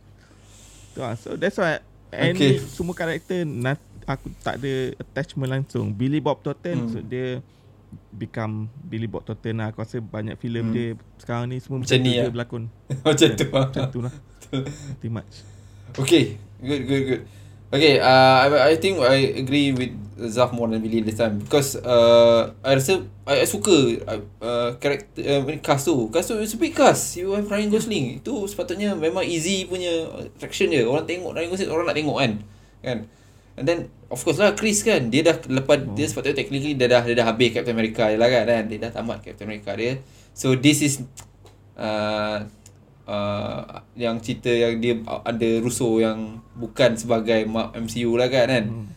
Tu 0.91 0.99
lah. 0.99 1.15
So 1.15 1.33
that's 1.33 1.55
why 1.55 1.79
Okay. 2.07 2.31
any 2.31 2.61
semua 2.61 2.93
karakter 2.93 3.43
nat, 3.43 3.75
aku 4.07 4.29
tak 4.39 4.57
ada 4.57 4.73
attachment 4.95 5.49
langsung. 5.51 5.91
Billy 5.91 6.17
Bob 6.19 6.41
Thornton 6.41 6.77
Hmm. 6.77 6.89
so 6.89 6.99
dia 6.99 7.41
become 8.11 8.67
Billy 8.81 9.07
Bob 9.07 9.23
Thornton 9.23 9.57
lah. 9.57 9.71
Aku 9.71 9.81
rasa 9.81 9.97
banyak 9.97 10.35
filem 10.35 10.69
Hmm. 10.69 10.73
dia 10.73 10.87
sekarang 11.17 11.49
ni 11.49 11.57
semua 11.59 11.79
Macam 11.79 11.89
macam, 11.91 11.99
ni 12.01 12.11
dia 12.11 12.21
lah. 12.21 12.31
berlakon. 12.31 12.63
Macam 13.07 13.27
tu. 13.31 13.45
Macam 13.49 13.83
tu 13.89 13.99
lah. 14.01 14.13
Pretty 14.45 15.09
much. 15.09 15.33
Okay, 15.95 16.35
good, 16.59 16.83
good, 16.85 17.03
good. 17.05 17.21
Okay, 17.67 17.97
uh, 17.97 18.35
I, 18.39 18.47
I 18.71 18.77
think 18.77 19.01
I 19.01 19.35
agree 19.35 19.73
with 19.73 19.91
Zaf 20.31 20.53
more 20.53 20.69
than 20.69 20.79
Billy 20.79 21.01
this 21.01 21.17
time 21.17 21.41
because 21.41 21.75
uh, 21.75 22.53
I 22.61 22.77
rasa 22.77 23.03
I, 23.27 23.43
I 23.43 23.47
suka 23.49 23.73
uh, 24.05 24.21
uh, 24.39 24.69
karakter 24.77 25.19
uh, 25.19 25.43
ni 25.43 25.59
cast 25.59 25.89
tu. 25.89 26.07
Cast 26.07 26.29
tu 26.29 26.37
it's 26.37 26.53
a 26.53 26.59
big 26.61 26.71
cast. 26.71 27.17
You 27.17 27.33
have 27.33 27.43
Ryan 27.45 27.67
Gosling. 27.67 28.21
Itu 28.21 28.45
sepatutnya 28.45 28.93
memang 28.93 29.25
easy 29.25 29.65
punya 29.65 29.91
attraction 30.21 30.69
dia. 30.69 30.83
Orang 30.83 31.03
tengok 31.03 31.31
Ryan 31.31 31.49
Gosling 31.49 31.67
orang 31.69 31.85
nak 31.85 31.97
tengok 31.97 32.17
kan. 32.17 32.31
Kan? 32.79 32.97
And 33.55 33.63
then 33.63 33.87
of 34.11 34.19
course 34.19 34.35
lah 34.35 34.51
Chris 34.51 34.83
kan 34.83 35.07
dia 35.07 35.23
dah 35.23 35.39
lepas 35.47 35.79
oh. 35.79 35.95
dia 35.95 36.05
sepatutnya 36.11 36.43
technically 36.43 36.75
dia 36.75 36.91
dah 36.91 37.01
dia 37.07 37.15
dah 37.15 37.27
habis 37.31 37.55
Captain 37.55 37.71
America 37.71 38.11
je 38.11 38.19
lah 38.19 38.27
kan. 38.27 38.43
kan? 38.47 38.63
Dia 38.67 38.79
dah 38.83 38.91
tamat 38.91 39.23
Captain 39.23 39.47
America 39.47 39.71
dia. 39.79 40.03
So 40.35 40.59
this 40.59 40.83
is 40.83 40.99
uh, 41.79 42.43
uh, 43.07 43.61
yang 43.95 44.19
cerita 44.19 44.51
yang 44.51 44.83
dia 44.83 44.99
ada 45.07 45.49
Russo 45.63 45.87
yang 46.03 46.43
bukan 46.59 46.99
sebagai 46.99 47.47
MCU 47.79 48.11
lah 48.19 48.27
kan 48.27 48.47
kan. 48.51 48.65
Hmm. 48.67 48.87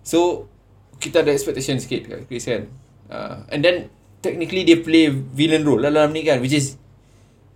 So 0.00 0.48
kita 0.96 1.20
ada 1.20 1.36
expectation 1.36 1.76
sikit 1.76 2.08
kat 2.08 2.20
Chris 2.32 2.48
kan. 2.48 2.72
Uh, 3.12 3.44
and 3.52 3.60
then 3.60 3.92
technically 4.24 4.64
dia 4.64 4.80
play 4.80 5.12
villain 5.12 5.68
role 5.68 5.84
lah 5.84 5.92
dalam 5.92 6.16
ni 6.16 6.24
kan 6.24 6.40
which 6.40 6.56
is 6.56 6.80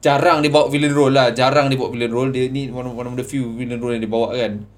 jarang 0.04 0.44
dia 0.44 0.52
bawa 0.52 0.68
villain 0.68 0.92
role 0.92 1.16
lah. 1.16 1.32
Jarang 1.32 1.72
dia 1.72 1.80
bawa 1.80 1.96
villain 1.96 2.12
role. 2.12 2.28
Dia 2.28 2.52
ni 2.52 2.68
one 2.68 2.84
of, 2.84 2.92
one 2.92 3.08
of 3.08 3.16
the 3.16 3.24
few 3.24 3.56
villain 3.56 3.80
role 3.80 3.96
yang 3.96 4.04
dia 4.04 4.12
bawa 4.12 4.36
kan. 4.36 4.75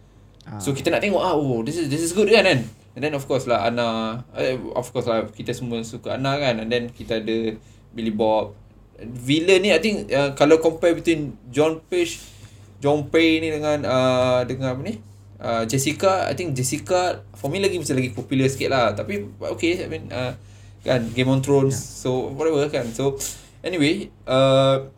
Ah. 0.49 0.57
So 0.57 0.73
kita 0.73 0.89
nak 0.89 1.05
tengok 1.05 1.21
ah 1.21 1.37
oh 1.37 1.61
this 1.61 1.77
is 1.77 1.93
this 1.93 2.01
is 2.01 2.17
good 2.17 2.33
kan 2.33 2.49
kan. 2.49 2.61
And 2.97 3.01
then 3.05 3.15
of 3.15 3.29
course 3.29 3.45
lah 3.45 3.69
Anna 3.69 4.21
eh, 4.35 4.57
of 4.75 4.89
course 4.91 5.07
lah 5.07 5.29
kita 5.29 5.53
semua 5.53 5.85
suka 5.85 6.17
Anna 6.17 6.41
kan 6.41 6.65
and 6.65 6.73
then 6.73 6.89
kita 6.89 7.21
ada 7.21 7.55
Billy 7.93 8.11
Bob. 8.11 8.57
Villain 8.99 9.63
ni 9.63 9.71
I 9.71 9.79
think 9.79 10.11
uh, 10.11 10.35
kalau 10.35 10.59
compare 10.59 10.97
between 10.97 11.39
John 11.53 11.79
Page 11.87 12.19
John 12.83 13.07
Pay 13.11 13.43
ni 13.43 13.53
dengan 13.53 13.85
uh, 13.87 14.43
dengan 14.49 14.75
apa 14.75 14.83
ni? 14.83 14.99
Uh, 15.39 15.63
Jessica, 15.71 16.27
I 16.27 16.35
think 16.35 16.59
Jessica 16.59 17.23
for 17.39 17.47
me 17.47 17.63
lagi 17.63 17.79
macam 17.79 17.95
lagi 17.95 18.11
popular 18.11 18.51
sikit 18.51 18.75
lah. 18.75 18.91
Tapi 18.95 19.39
okay, 19.55 19.87
I 19.87 19.87
mean 19.87 20.11
uh, 20.11 20.35
kan 20.83 21.07
Game 21.15 21.31
of 21.31 21.43
Thrones. 21.47 21.79
Yeah. 21.79 22.03
So 22.03 22.09
whatever 22.35 22.67
kan. 22.67 22.91
So 22.91 23.15
anyway, 23.63 24.11
uh, 24.27 24.91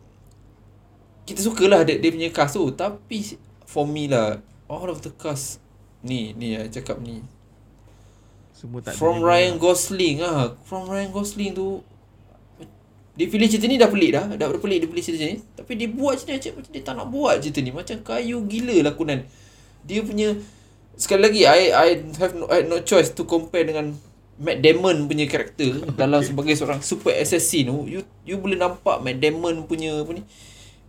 kita 1.25 1.45
sukalah 1.45 1.85
dia, 1.85 2.01
dia 2.01 2.09
punya 2.09 2.29
cast 2.33 2.57
tu 2.57 2.65
tapi 2.73 3.37
for 3.69 3.85
me 3.85 4.09
lah 4.09 4.41
all 4.71 4.87
of 4.87 5.03
the 5.03 5.11
cast. 5.11 5.59
Ni 5.99 6.31
ni 6.39 6.55
I 6.55 6.71
cakap 6.71 7.03
ni. 7.03 7.19
Semua 8.55 8.79
tak 8.79 8.95
from 8.95 9.19
Ryan 9.19 9.59
Gosling 9.59 10.23
ah. 10.23 10.55
From 10.63 10.87
Ryan 10.87 11.11
Gosling 11.11 11.51
tu 11.51 11.83
dia 13.11 13.27
pilih 13.27 13.51
cerita 13.51 13.67
ni 13.67 13.75
dah 13.75 13.91
pelik 13.91 14.15
dah. 14.15 14.25
Dah 14.39 14.47
pelik 14.55 14.87
dia 14.87 14.87
pilih 14.87 15.03
cerita 15.03 15.27
ni. 15.27 15.37
Tapi 15.43 15.75
dia 15.75 15.91
buat 15.91 16.15
cerita 16.15 16.39
macam 16.39 16.51
macam 16.63 16.71
dia 16.71 16.81
tak 16.81 16.93
nak 16.95 17.07
buat 17.11 17.35
cerita 17.43 17.59
ni. 17.59 17.69
Macam 17.75 17.97
kayu 17.99 18.47
gila 18.47 18.87
lakonan 18.87 19.27
dia 19.85 20.05
punya 20.05 20.37
sekali 20.97 21.21
lagi 21.25 21.41
I 21.49 21.73
I 21.73 21.87
have 22.21 22.33
no, 22.37 22.45
I 22.49 22.61
have 22.61 22.69
no 22.69 22.77
choice 22.85 23.13
to 23.17 23.25
compare 23.25 23.65
dengan 23.65 23.97
Matt 24.41 24.61
Damon 24.61 25.05
punya 25.05 25.29
karakter 25.29 25.85
dalam 26.01 26.21
sebagai 26.25 26.57
seorang 26.57 26.81
super 26.81 27.13
assassin 27.13 27.69
tu. 27.69 27.85
You 27.89 28.01
you 28.25 28.37
boleh 28.41 28.57
nampak 28.57 29.01
Matt 29.01 29.21
Damon 29.21 29.65
punya 29.65 30.01
apa 30.01 30.11
ni? 30.17 30.23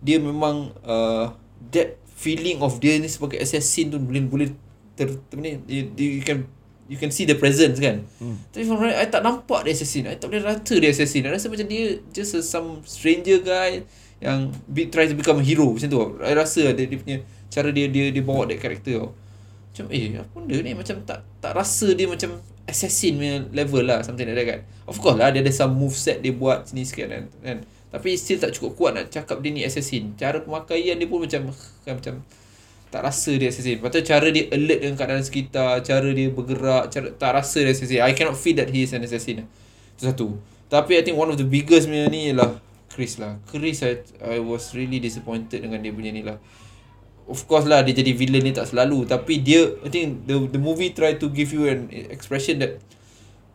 Dia 0.03 0.19
memang 0.19 0.73
uh, 0.83 1.33
that 1.73 2.02
feeling 2.23 2.63
of 2.63 2.79
dia 2.79 2.95
ni 2.95 3.11
sebagai 3.11 3.43
assassin 3.43 3.91
tu 3.91 3.99
boleh 3.99 4.23
boleh 4.23 4.47
ter, 4.95 5.11
ter 5.27 5.37
ni 5.43 5.59
you, 5.67 5.91
you 5.91 6.23
can 6.23 6.47
you 6.87 6.95
can 6.95 7.11
see 7.11 7.27
the 7.27 7.35
presence 7.35 7.79
kan. 7.79 8.03
Hmm. 8.19 8.39
Tapi 8.51 8.63
from 8.67 8.79
right, 8.79 8.95
I 8.95 9.07
tak 9.07 9.23
nampak 9.23 9.67
dia 9.67 9.75
assassin. 9.75 10.07
I 10.07 10.15
tak 10.15 10.31
boleh 10.31 10.43
rata 10.43 10.75
dia 10.79 10.91
assassin. 10.91 11.27
I 11.27 11.31
rasa 11.31 11.47
macam 11.51 11.67
dia 11.67 11.99
just 12.11 12.35
a, 12.35 12.41
some 12.43 12.83
stranger 12.87 13.39
guy 13.43 13.83
yang 14.23 14.51
be, 14.71 14.87
try 14.87 15.07
to 15.07 15.15
become 15.15 15.39
a 15.39 15.45
hero 15.45 15.67
macam 15.75 15.87
tu. 15.87 15.99
I 16.23 16.31
rasa 16.35 16.71
dia, 16.71 16.85
dia 16.87 16.99
punya 16.99 17.17
cara 17.51 17.69
dia 17.71 17.85
dia 17.91 18.11
dia 18.11 18.23
bawa 18.23 18.47
that 18.47 18.59
character 18.59 19.03
tau. 19.03 19.09
Macam 19.73 19.85
eh 19.89 20.21
apa 20.21 20.37
benda 20.37 20.57
ni 20.61 20.71
macam 20.77 20.95
tak 21.03 21.19
tak 21.41 21.51
rasa 21.57 21.87
dia 21.97 22.05
macam 22.05 22.37
assassin 22.63 23.19
punya 23.19 23.43
level 23.51 23.83
lah 23.83 23.99
something 24.05 24.27
like 24.27 24.37
that 24.37 24.47
kan. 24.47 24.59
Of 24.87 24.99
course 24.99 25.17
lah 25.17 25.31
dia 25.31 25.41
ada 25.41 25.51
some 25.51 25.75
move 25.75 25.95
set 25.95 26.19
dia 26.19 26.35
buat 26.35 26.67
sini 26.67 26.83
sikit 26.83 27.09
kan. 27.09 27.23
kan. 27.41 27.57
Tapi 27.93 28.17
still 28.17 28.41
tak 28.41 28.57
cukup 28.57 28.71
kuat 28.73 28.91
nak 28.97 29.13
cakap 29.13 29.37
dia 29.45 29.53
ni 29.53 29.61
assassin. 29.61 30.17
Cara 30.17 30.41
pemakaian 30.41 30.97
dia 30.97 31.05
pun 31.05 31.21
macam 31.21 31.53
kan 31.85 31.93
macam 32.01 32.25
tak 32.89 33.01
rasa 33.05 33.37
dia 33.37 33.53
assassin. 33.53 33.77
Lepas 33.77 33.93
tu 33.93 34.01
cara 34.01 34.27
dia 34.33 34.49
alert 34.49 34.79
dengan 34.81 34.95
keadaan 34.97 35.21
sekitar, 35.21 35.85
cara 35.85 36.09
dia 36.09 36.33
bergerak, 36.33 36.89
cara 36.89 37.13
tak 37.13 37.31
rasa 37.37 37.61
dia 37.61 37.69
assassin. 37.69 38.01
I 38.01 38.17
cannot 38.17 38.33
feel 38.33 38.57
that 38.57 38.73
he 38.73 38.81
is 38.81 38.97
an 38.97 39.05
assassin. 39.05 39.45
Itu 39.93 40.09
satu. 40.09 40.27
Tapi 40.73 40.97
I 40.97 41.05
think 41.05 41.21
one 41.21 41.29
of 41.29 41.37
the 41.37 41.45
biggest 41.45 41.85
punya 41.85 42.09
ni 42.09 42.33
ialah 42.33 42.57
Chris 42.89 43.21
lah. 43.21 43.37
Chris 43.45 43.85
I, 43.85 44.01
I 44.25 44.41
was 44.41 44.73
really 44.73 44.97
disappointed 44.97 45.61
dengan 45.61 45.77
dia 45.85 45.93
punya 45.93 46.09
ni 46.09 46.25
lah. 46.25 46.41
Of 47.29 47.45
course 47.45 47.69
lah 47.69 47.85
dia 47.85 47.93
jadi 47.93 48.09
villain 48.17 48.41
ni 48.41 48.57
tak 48.57 48.73
selalu 48.73 49.05
tapi 49.05 49.39
dia 49.39 49.69
I 49.85 49.89
think 49.93 50.25
the 50.25 50.49
the 50.49 50.57
movie 50.57 50.91
try 50.97 51.15
to 51.21 51.29
give 51.29 51.53
you 51.53 51.69
an 51.69 51.87
expression 51.93 52.57
that 52.59 52.81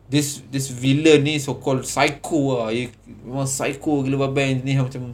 this 0.09 0.41
this 0.49 0.73
villain 0.73 1.21
ni 1.21 1.37
so 1.37 1.61
called 1.61 1.85
psycho 1.85 2.57
lah. 2.57 2.73
Dia 2.73 2.89
memang 3.21 3.45
psycho 3.45 4.01
gila 4.01 4.27
babai 4.27 4.57
ni. 4.57 4.73
Macam 4.75 5.13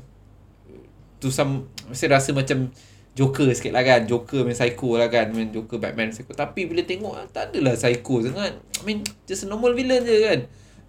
to 1.20 1.28
some 1.28 1.68
saya 1.92 2.16
rasa 2.16 2.32
macam 2.32 2.72
Joker 3.16 3.48
sikit 3.52 3.76
lah 3.76 3.84
kan. 3.84 4.08
Joker 4.08 4.48
main 4.48 4.56
psycho 4.56 4.96
lah 4.96 5.12
kan. 5.12 5.32
Main 5.36 5.52
Joker 5.52 5.80
Batman 5.80 6.16
psycho. 6.16 6.32
Tapi 6.32 6.68
bila 6.68 6.84
tengok 6.84 7.16
ah, 7.16 7.28
Tak 7.28 7.52
adalah 7.52 7.76
psycho 7.76 8.24
sangat. 8.24 8.60
I 8.60 8.82
mean 8.84 9.04
Just 9.28 9.48
a 9.48 9.52
normal 9.52 9.76
villain 9.76 10.04
je 10.04 10.16
kan. 10.24 10.40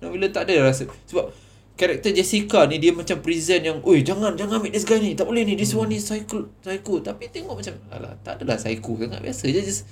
Normal 0.03 0.15
villain 0.19 0.33
tak 0.35 0.51
ada 0.51 0.71
rasa. 0.71 0.87
Sebab 1.07 1.31
Karakter 1.77 2.09
Jessica 2.11 2.65
ni 2.67 2.81
Dia 2.83 2.91
macam 2.91 3.21
present 3.21 3.63
yang 3.63 3.79
Oi 3.85 4.03
jangan 4.03 4.35
Jangan 4.35 4.59
ambil 4.59 4.75
this 4.75 4.83
guy 4.83 4.99
ni. 4.99 5.15
Tak 5.15 5.23
boleh 5.23 5.47
ni. 5.47 5.55
This 5.55 5.71
one 5.71 5.87
ni 5.87 6.03
psycho 6.03 6.51
Psycho. 6.63 6.99
Tapi 6.99 7.31
tengok 7.31 7.63
macam 7.63 7.75
Alah 7.95 8.15
tak 8.27 8.43
adalah 8.43 8.59
psycho 8.59 8.99
sangat. 8.99 9.23
Biasa 9.23 9.45
je 9.47 9.61
just 9.63 9.87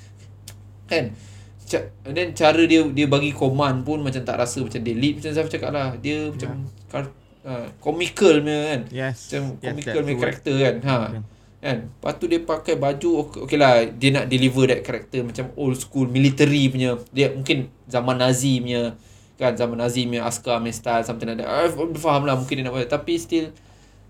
Kan 0.91 1.15
Ca- 1.65 1.89
And 2.05 2.13
then 2.13 2.37
cara 2.37 2.61
dia 2.69 2.85
Dia 2.93 3.07
bagi 3.09 3.33
command 3.33 3.83
pun 3.83 4.05
Macam 4.05 4.21
tak 4.21 4.37
rasa 4.37 4.61
Macam 4.61 4.81
dia 4.85 4.93
lead 4.93 5.21
Macam 5.21 5.33
Zaf 5.33 5.49
cakap 5.49 5.71
lah. 5.73 5.97
Dia 5.97 6.29
macam 6.29 6.69
kar- 6.93 7.17
uh, 7.45 7.67
Comical 7.81 8.45
punya 8.45 8.59
kan? 8.69 8.81
Yes. 8.93 9.33
Macam 9.33 9.43
yes, 9.59 9.65
comical 9.65 10.01
punya 10.05 10.17
karakter 10.21 10.55
kan? 10.61 10.77
Ha. 10.85 10.97
Kan. 10.97 11.23
Kan? 11.65 11.79
Lepas 11.89 12.13
tu 12.21 12.25
dia 12.29 12.41
pakai 12.45 12.75
baju 12.77 13.11
okay, 13.25 13.39
okay 13.49 13.59
lah 13.59 13.73
Dia 13.89 14.11
nak 14.13 14.25
deliver 14.29 14.69
that 14.69 14.85
character 14.85 15.25
Macam 15.25 15.49
old 15.57 15.77
school 15.81 16.05
Military 16.05 16.69
punya. 16.69 17.01
Dia 17.11 17.33
mungkin 17.33 17.73
Zaman 17.89 18.21
Nazi 18.21 18.61
punya 18.61 18.93
Kan? 19.41 19.57
Zaman 19.57 19.81
Nazi 19.81 20.05
punya 20.05 20.29
Askar 20.29 20.61
punya 20.61 20.77
style 20.77 21.05
Something 21.05 21.33
like 21.33 21.41
that. 21.41 21.49
I 21.49 21.73
faham 21.97 22.29
lah 22.29 22.37
Mungkin 22.37 22.61
dia 22.61 22.65
nak 22.69 22.77
buat. 22.77 22.93
Tapi 22.93 23.17
still 23.17 23.49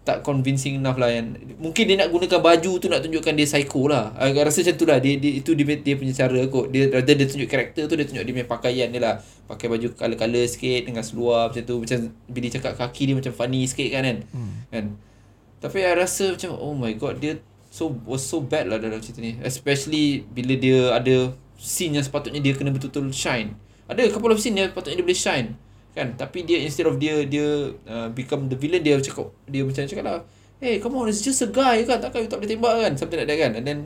Tak 0.04 0.20
convincing 0.20 0.84
enough 0.84 1.00
lah 1.00 1.08
yang 1.08 1.32
Mungkin 1.56 1.84
dia 1.88 1.96
nak 1.96 2.12
gunakan 2.12 2.40
baju 2.44 2.72
tu 2.76 2.86
Nak 2.92 3.00
tunjukkan 3.08 3.32
dia 3.40 3.48
psycho 3.48 3.88
lah 3.88 4.12
I 4.20 4.36
rasa 4.36 4.60
macam 4.60 4.76
tu 4.76 4.84
lah 4.84 5.00
dia, 5.00 5.16
dia, 5.16 5.40
Itu 5.40 5.56
dia, 5.56 5.64
dia 5.80 5.94
punya 5.96 6.12
cara 6.12 6.40
kot 6.52 6.68
Dia 6.68 6.92
rather 6.92 7.14
dia 7.16 7.24
tunjuk 7.24 7.48
karakter 7.48 7.88
tu 7.88 7.96
Dia 7.96 8.04
tunjuk 8.04 8.20
dia 8.20 8.32
punya 8.36 8.48
pakaian 8.48 8.92
dia 8.92 9.00
lah 9.00 9.14
Pakai 9.48 9.72
baju 9.72 9.96
colour-colour 9.96 10.44
sikit 10.44 10.92
Dengan 10.92 11.00
seluar 11.00 11.48
macam 11.48 11.64
tu 11.64 11.80
Macam 11.80 12.12
Bila 12.28 12.46
cakap 12.52 12.72
kaki 12.76 13.02
dia 13.08 13.14
macam 13.16 13.32
funny 13.32 13.64
sikit 13.64 13.88
kan 13.96 14.02
kan 14.04 14.18
Hmm. 14.34 14.52
Kan 14.68 14.84
tapi 15.64 15.80
I 15.80 15.96
rasa 15.96 16.36
macam 16.36 16.60
oh 16.60 16.76
my 16.76 16.92
god 16.92 17.24
dia 17.24 17.40
so 17.72 17.88
was 18.04 18.20
so 18.20 18.44
bad 18.44 18.68
lah 18.68 18.76
dalam 18.76 19.00
cerita 19.00 19.24
ni. 19.24 19.40
Especially 19.40 20.28
bila 20.28 20.52
dia 20.60 20.92
ada 20.92 21.32
scene 21.56 21.96
yang 21.96 22.04
sepatutnya 22.04 22.44
dia 22.44 22.52
kena 22.52 22.68
betul-betul 22.68 23.08
shine. 23.16 23.56
Ada 23.88 24.12
couple 24.12 24.36
of 24.36 24.40
scene 24.44 24.60
yang 24.60 24.76
patutnya 24.76 25.00
dia 25.00 25.06
boleh 25.08 25.16
shine. 25.16 25.56
Kan? 25.94 26.18
Tapi 26.18 26.42
dia 26.42 26.58
instead 26.58 26.90
of 26.90 26.98
dia 26.98 27.22
dia 27.24 27.70
uh, 27.86 28.10
become 28.10 28.50
the 28.50 28.58
villain 28.58 28.82
dia 28.82 28.98
cakap 28.98 29.30
dia 29.46 29.62
macam 29.62 29.86
cakap 29.86 30.04
lah 30.04 30.26
Hey 30.58 30.82
come 30.82 30.98
on 30.98 31.06
it's 31.06 31.22
just 31.22 31.42
a 31.46 31.50
guy 31.50 31.86
kan 31.86 32.02
takkan 32.02 32.26
you 32.26 32.30
tak 32.30 32.42
boleh 32.42 32.50
tembak 32.50 32.72
kan? 32.82 32.92
Something 32.98 33.18
like 33.22 33.30
that 33.30 33.38
kan? 33.38 33.52
And 33.54 33.64
then 33.64 33.78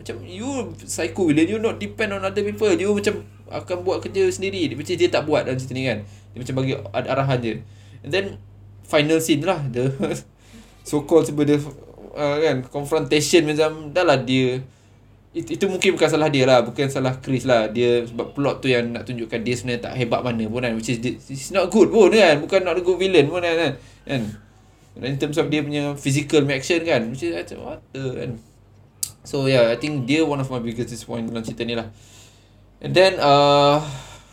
macam 0.00 0.24
you 0.24 0.72
psycho 0.88 1.28
villain 1.28 1.48
you 1.48 1.60
not 1.60 1.76
depend 1.76 2.16
on 2.16 2.24
other 2.24 2.40
people 2.40 2.72
you 2.72 2.96
macam 2.96 3.24
akan 3.50 3.76
buat 3.84 4.00
kerja 4.00 4.30
sendiri. 4.32 4.72
Dia 4.72 4.76
macam 4.78 4.94
dia 4.96 5.08
tak 5.12 5.22
buat 5.28 5.44
dalam 5.44 5.58
cerita 5.60 5.74
ni 5.76 5.84
kan? 5.84 5.98
Dia 6.32 6.38
macam 6.40 6.54
bagi 6.64 6.72
ar- 6.76 7.08
arahan 7.12 7.38
je 7.40 7.54
and 8.00 8.10
then 8.12 8.26
final 8.86 9.20
scene 9.20 9.44
lah 9.44 9.60
the 9.68 9.92
so 10.88 11.04
called 11.04 11.28
sebab 11.28 11.44
dia 11.44 11.60
uh, 12.16 12.36
kan? 12.40 12.64
Confrontation 12.72 13.44
macam 13.44 13.92
dah 13.92 14.04
lah 14.04 14.18
dia 14.20 14.64
itu, 15.30 15.54
itu 15.54 15.64
mungkin 15.70 15.94
bukan 15.94 16.10
salah 16.10 16.26
dia 16.26 16.42
lah 16.42 16.66
bukan 16.66 16.90
salah 16.90 17.14
Chris 17.22 17.46
lah. 17.46 17.70
Dia 17.70 18.02
sebab 18.02 18.34
plot 18.34 18.66
tu 18.66 18.66
yang 18.66 18.90
nak 18.90 19.06
tunjukkan 19.06 19.46
dia 19.46 19.54
sebenarnya 19.54 19.90
tak 19.90 19.94
hebat 19.94 20.20
mana 20.26 20.42
pun 20.50 20.66
kan 20.66 20.74
which 20.74 20.90
is 20.90 20.98
it's 21.30 21.54
not 21.54 21.70
good 21.70 21.86
pun 21.86 22.10
kan 22.10 22.42
bukan 22.42 22.66
not 22.66 22.74
a 22.74 22.82
good 22.82 22.98
villain 22.98 23.30
pun 23.30 23.38
kan 23.38 23.54
kan, 23.54 23.72
kan? 24.06 24.22
in 25.06 25.16
terms 25.22 25.38
of 25.38 25.46
dia 25.46 25.62
punya 25.62 25.94
physical 25.94 26.42
action 26.50 26.82
kan 26.82 27.06
which 27.14 27.22
is 27.22 27.34
what 27.54 27.78
the 27.94 28.02
kan? 28.18 28.30
So 29.22 29.46
yeah 29.46 29.70
I 29.70 29.78
think 29.78 30.10
dia 30.10 30.26
one 30.26 30.42
of 30.42 30.50
my 30.50 30.58
biggest 30.58 30.90
disappointment 30.90 31.38
dalam 31.38 31.46
cerita 31.46 31.62
ni 31.62 31.78
lah. 31.78 31.86
And 32.82 32.90
then 32.90 33.22
uh, 33.22 33.78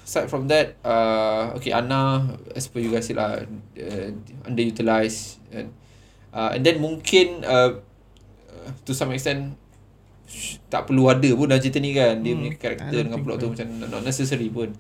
aside 0.02 0.34
from 0.34 0.50
that 0.50 0.82
uh, 0.82 1.54
okay 1.62 1.78
Anna 1.78 2.26
as 2.58 2.66
per 2.66 2.82
you 2.82 2.89
guys 2.89 3.06
said 3.06 3.22
lah 3.22 3.45
uh, 3.45 4.10
underutilized 4.50 5.45
and 5.54 5.70
uh, 6.34 6.58
and 6.58 6.66
then 6.66 6.82
mungkin 6.82 7.45
uh, 7.45 7.78
to 8.82 8.98
some 8.98 9.14
extent 9.14 9.54
tak 10.67 10.91
perlu 10.91 11.07
ada 11.07 11.30
pun 11.32 11.47
dalam 11.47 11.63
cerita 11.63 11.80
ni 11.80 11.95
kan. 11.95 12.19
Dia 12.19 12.36
hmm, 12.36 12.39
punya 12.43 12.53
karakter 12.59 12.99
dengan 13.07 13.19
plot 13.23 13.38
tu 13.39 13.47
macam 13.55 13.67
not 13.88 14.03
necessary 14.03 14.51
pun. 14.51 14.75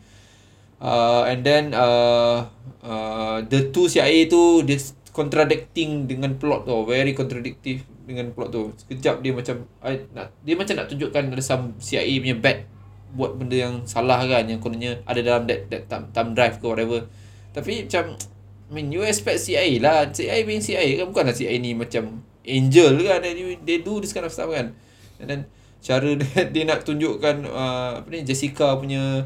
Uh, 0.77 1.25
and 1.25 1.41
then 1.41 1.73
uh, 1.73 2.45
uh, 2.83 3.41
the 3.47 3.73
two 3.73 3.89
CIA 3.89 4.29
tu 4.29 4.61
dia 4.67 4.77
contradicting 5.15 6.05
dengan 6.05 6.35
plot 6.35 6.67
tu. 6.67 6.75
Very 6.83 7.15
contradictive 7.15 7.87
dengan 8.03 8.35
plot 8.35 8.49
tu. 8.51 8.75
Sekejap 8.75 9.23
dia 9.23 9.31
macam 9.31 9.63
I, 9.81 10.03
nak, 10.11 10.35
dia 10.43 10.55
macam 10.59 10.75
nak 10.75 10.87
tunjukkan 10.91 11.31
ada 11.31 11.43
some 11.43 11.79
CIA 11.79 12.19
punya 12.19 12.37
bad 12.37 12.67
buat 13.15 13.39
benda 13.39 13.55
yang 13.55 13.75
salah 13.87 14.19
kan. 14.27 14.43
Yang 14.51 14.59
kononnya 14.59 14.99
ada 15.07 15.19
dalam 15.23 15.47
that, 15.47 15.71
that 15.71 15.83
time, 15.87 16.11
time 16.11 16.35
drive 16.35 16.59
ke 16.59 16.65
whatever. 16.67 17.07
Tapi 17.55 17.87
macam 17.87 18.19
I 18.67 18.71
mean 18.75 18.91
you 18.91 19.07
expect 19.07 19.39
CIA 19.39 19.79
lah. 19.79 20.11
CIA 20.11 20.43
being 20.43 20.59
CIA 20.59 20.99
kan 20.99 21.07
bukanlah 21.07 21.31
CIA 21.31 21.55
ni 21.55 21.71
macam 21.71 22.19
angel 22.43 22.99
kan. 23.07 23.23
They, 23.23 23.55
they 23.63 23.79
do 23.79 24.03
this 24.03 24.11
kind 24.11 24.27
of 24.27 24.35
stuff 24.35 24.51
kan 24.51 24.75
and 25.21 25.27
then 25.29 25.41
cara 25.81 26.15
dia, 26.21 26.49
dia 26.49 26.63
nak 26.65 26.83
tunjukkan 26.83 27.47
uh, 27.47 28.03
apa 28.03 28.07
ni 28.09 28.25
Jessica 28.25 28.75
punya 28.75 29.25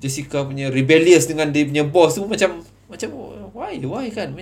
Jessica 0.00 0.46
punya 0.48 0.72
rebellious 0.72 1.28
dengan 1.28 1.52
dia 1.52 1.68
punya 1.68 1.84
boss 1.84 2.16
tu 2.16 2.24
macam 2.24 2.64
macam 2.90 3.08
why 3.54 3.76
why 3.84 4.06
kan? 4.10 4.34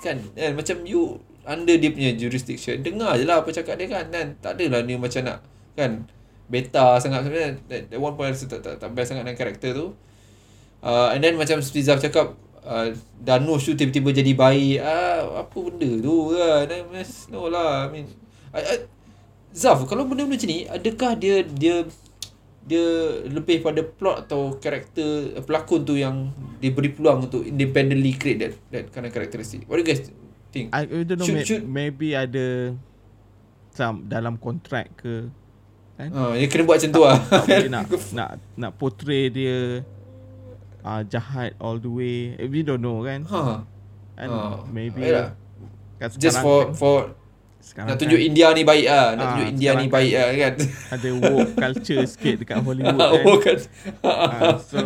Kan? 0.00 0.16
Eh, 0.36 0.52
macam 0.52 0.82
you 0.84 1.20
under 1.44 1.76
dia 1.76 1.92
punya 1.92 2.12
jurisdiction 2.16 2.80
dengar 2.80 3.16
je 3.16 3.24
lah 3.24 3.40
apa 3.44 3.48
cakap 3.52 3.78
dia 3.80 3.88
kan? 3.88 4.08
Dan 4.10 4.36
tak 4.42 4.58
adalah 4.58 4.84
dia 4.84 4.96
macam 4.98 5.22
nak 5.24 5.38
kan 5.78 6.04
beta 6.50 6.98
sangat 6.98 7.24
sebenarnya 7.24 7.62
that, 7.70 7.82
that 7.94 8.00
one 8.02 8.18
point 8.18 8.34
tak, 8.34 8.60
tak, 8.60 8.82
tak 8.82 8.90
best 8.90 9.14
sangat 9.14 9.22
dengan 9.24 9.38
karakter 9.38 9.70
tu. 9.72 9.94
Uh, 10.80 11.12
and 11.12 11.20
then 11.22 11.36
macam 11.36 11.60
seperti 11.60 11.86
Zaf 11.86 12.00
cakap 12.00 12.34
uh, 12.64 12.90
Danush 13.20 13.68
tu 13.70 13.78
tiba-tiba 13.78 14.10
jadi 14.10 14.32
baik. 14.34 14.76
Ah, 14.82 15.46
apa 15.46 15.56
benda 15.56 15.90
tu 16.00 16.34
kan? 16.34 16.66
No 17.30 17.46
lah 17.46 17.86
I 17.86 17.88
mean 17.92 18.06
I, 18.50 18.60
I, 18.60 18.74
Zaf, 19.50 19.82
kalau 19.90 20.06
benda-benda 20.06 20.38
macam 20.38 20.48
ni, 20.48 20.58
adakah 20.70 21.12
dia 21.18 21.42
dia 21.42 21.82
dia 22.60 22.84
lebih 23.26 23.64
pada 23.64 23.82
plot 23.82 24.28
atau 24.28 24.54
karakter 24.60 25.34
uh, 25.34 25.42
pelakon 25.42 25.82
tu 25.82 25.98
yang 25.98 26.30
dia 26.62 26.70
beri 26.70 26.92
peluang 26.92 27.26
untuk 27.26 27.42
independently 27.42 28.14
create 28.14 28.38
that 28.38 28.54
that 28.70 28.84
kind 28.94 29.08
of 29.08 29.10
characteristic. 29.10 29.66
What 29.66 29.80
do 29.80 29.82
you 29.82 29.88
guys 29.88 30.06
think? 30.54 30.70
I, 30.70 30.86
I 30.86 31.02
don't 31.02 31.18
know 31.18 31.26
should, 31.26 31.40
may, 31.40 31.46
should, 31.48 31.64
maybe 31.66 32.14
ada 32.14 32.78
some 33.74 34.06
dalam 34.06 34.38
kontrak 34.38 34.92
ke 35.02 35.26
kan? 35.98 36.10
Oh, 36.14 36.32
dia 36.36 36.46
kena 36.46 36.62
buat 36.68 36.78
macam 36.78 36.90
tu 36.94 37.02
ah. 37.02 37.18
nak 37.74 37.84
nak 38.14 38.30
nak 38.54 38.70
portray 38.78 39.32
dia 39.32 39.82
uh, 40.84 41.02
jahat 41.08 41.56
all 41.58 41.80
the 41.80 41.90
way. 41.90 42.36
Eh, 42.38 42.46
we 42.46 42.60
don't 42.62 42.84
know 42.84 43.02
kan? 43.02 43.26
Huh. 43.26 43.66
And 44.20 44.30
uh, 44.30 44.62
maybe 44.68 45.10
yeah. 45.10 45.32
kan 45.96 46.12
Just 46.20 46.44
for 46.44 46.76
for 46.76 47.16
sekarang 47.60 47.92
nak 47.92 48.00
tunjuk 48.00 48.16
kan, 48.16 48.28
India 48.32 48.46
ni 48.56 48.62
baik 48.64 48.86
ah, 48.88 49.08
nak 49.14 49.24
tunjuk 49.30 49.48
India 49.52 49.70
ni 49.76 49.86
baik 49.86 50.12
ah 50.16 50.28
kan. 50.32 50.54
Ada 50.96 51.08
woke 51.12 51.52
culture 51.54 52.02
sikit 52.08 52.34
dekat 52.40 52.58
Hollywood 52.66 52.96
kan. 52.96 53.22
woke 53.22 53.42
kan. 53.44 53.58
Uh, 54.00 54.56
so 54.58 54.76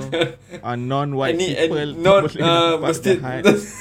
uh, 0.59 0.77
non 0.77 1.15
white 1.15 1.39
Any, 1.39 1.55
people 1.55 1.91
non 1.95 2.27
uh, 2.27 2.75
mesti 2.83 3.23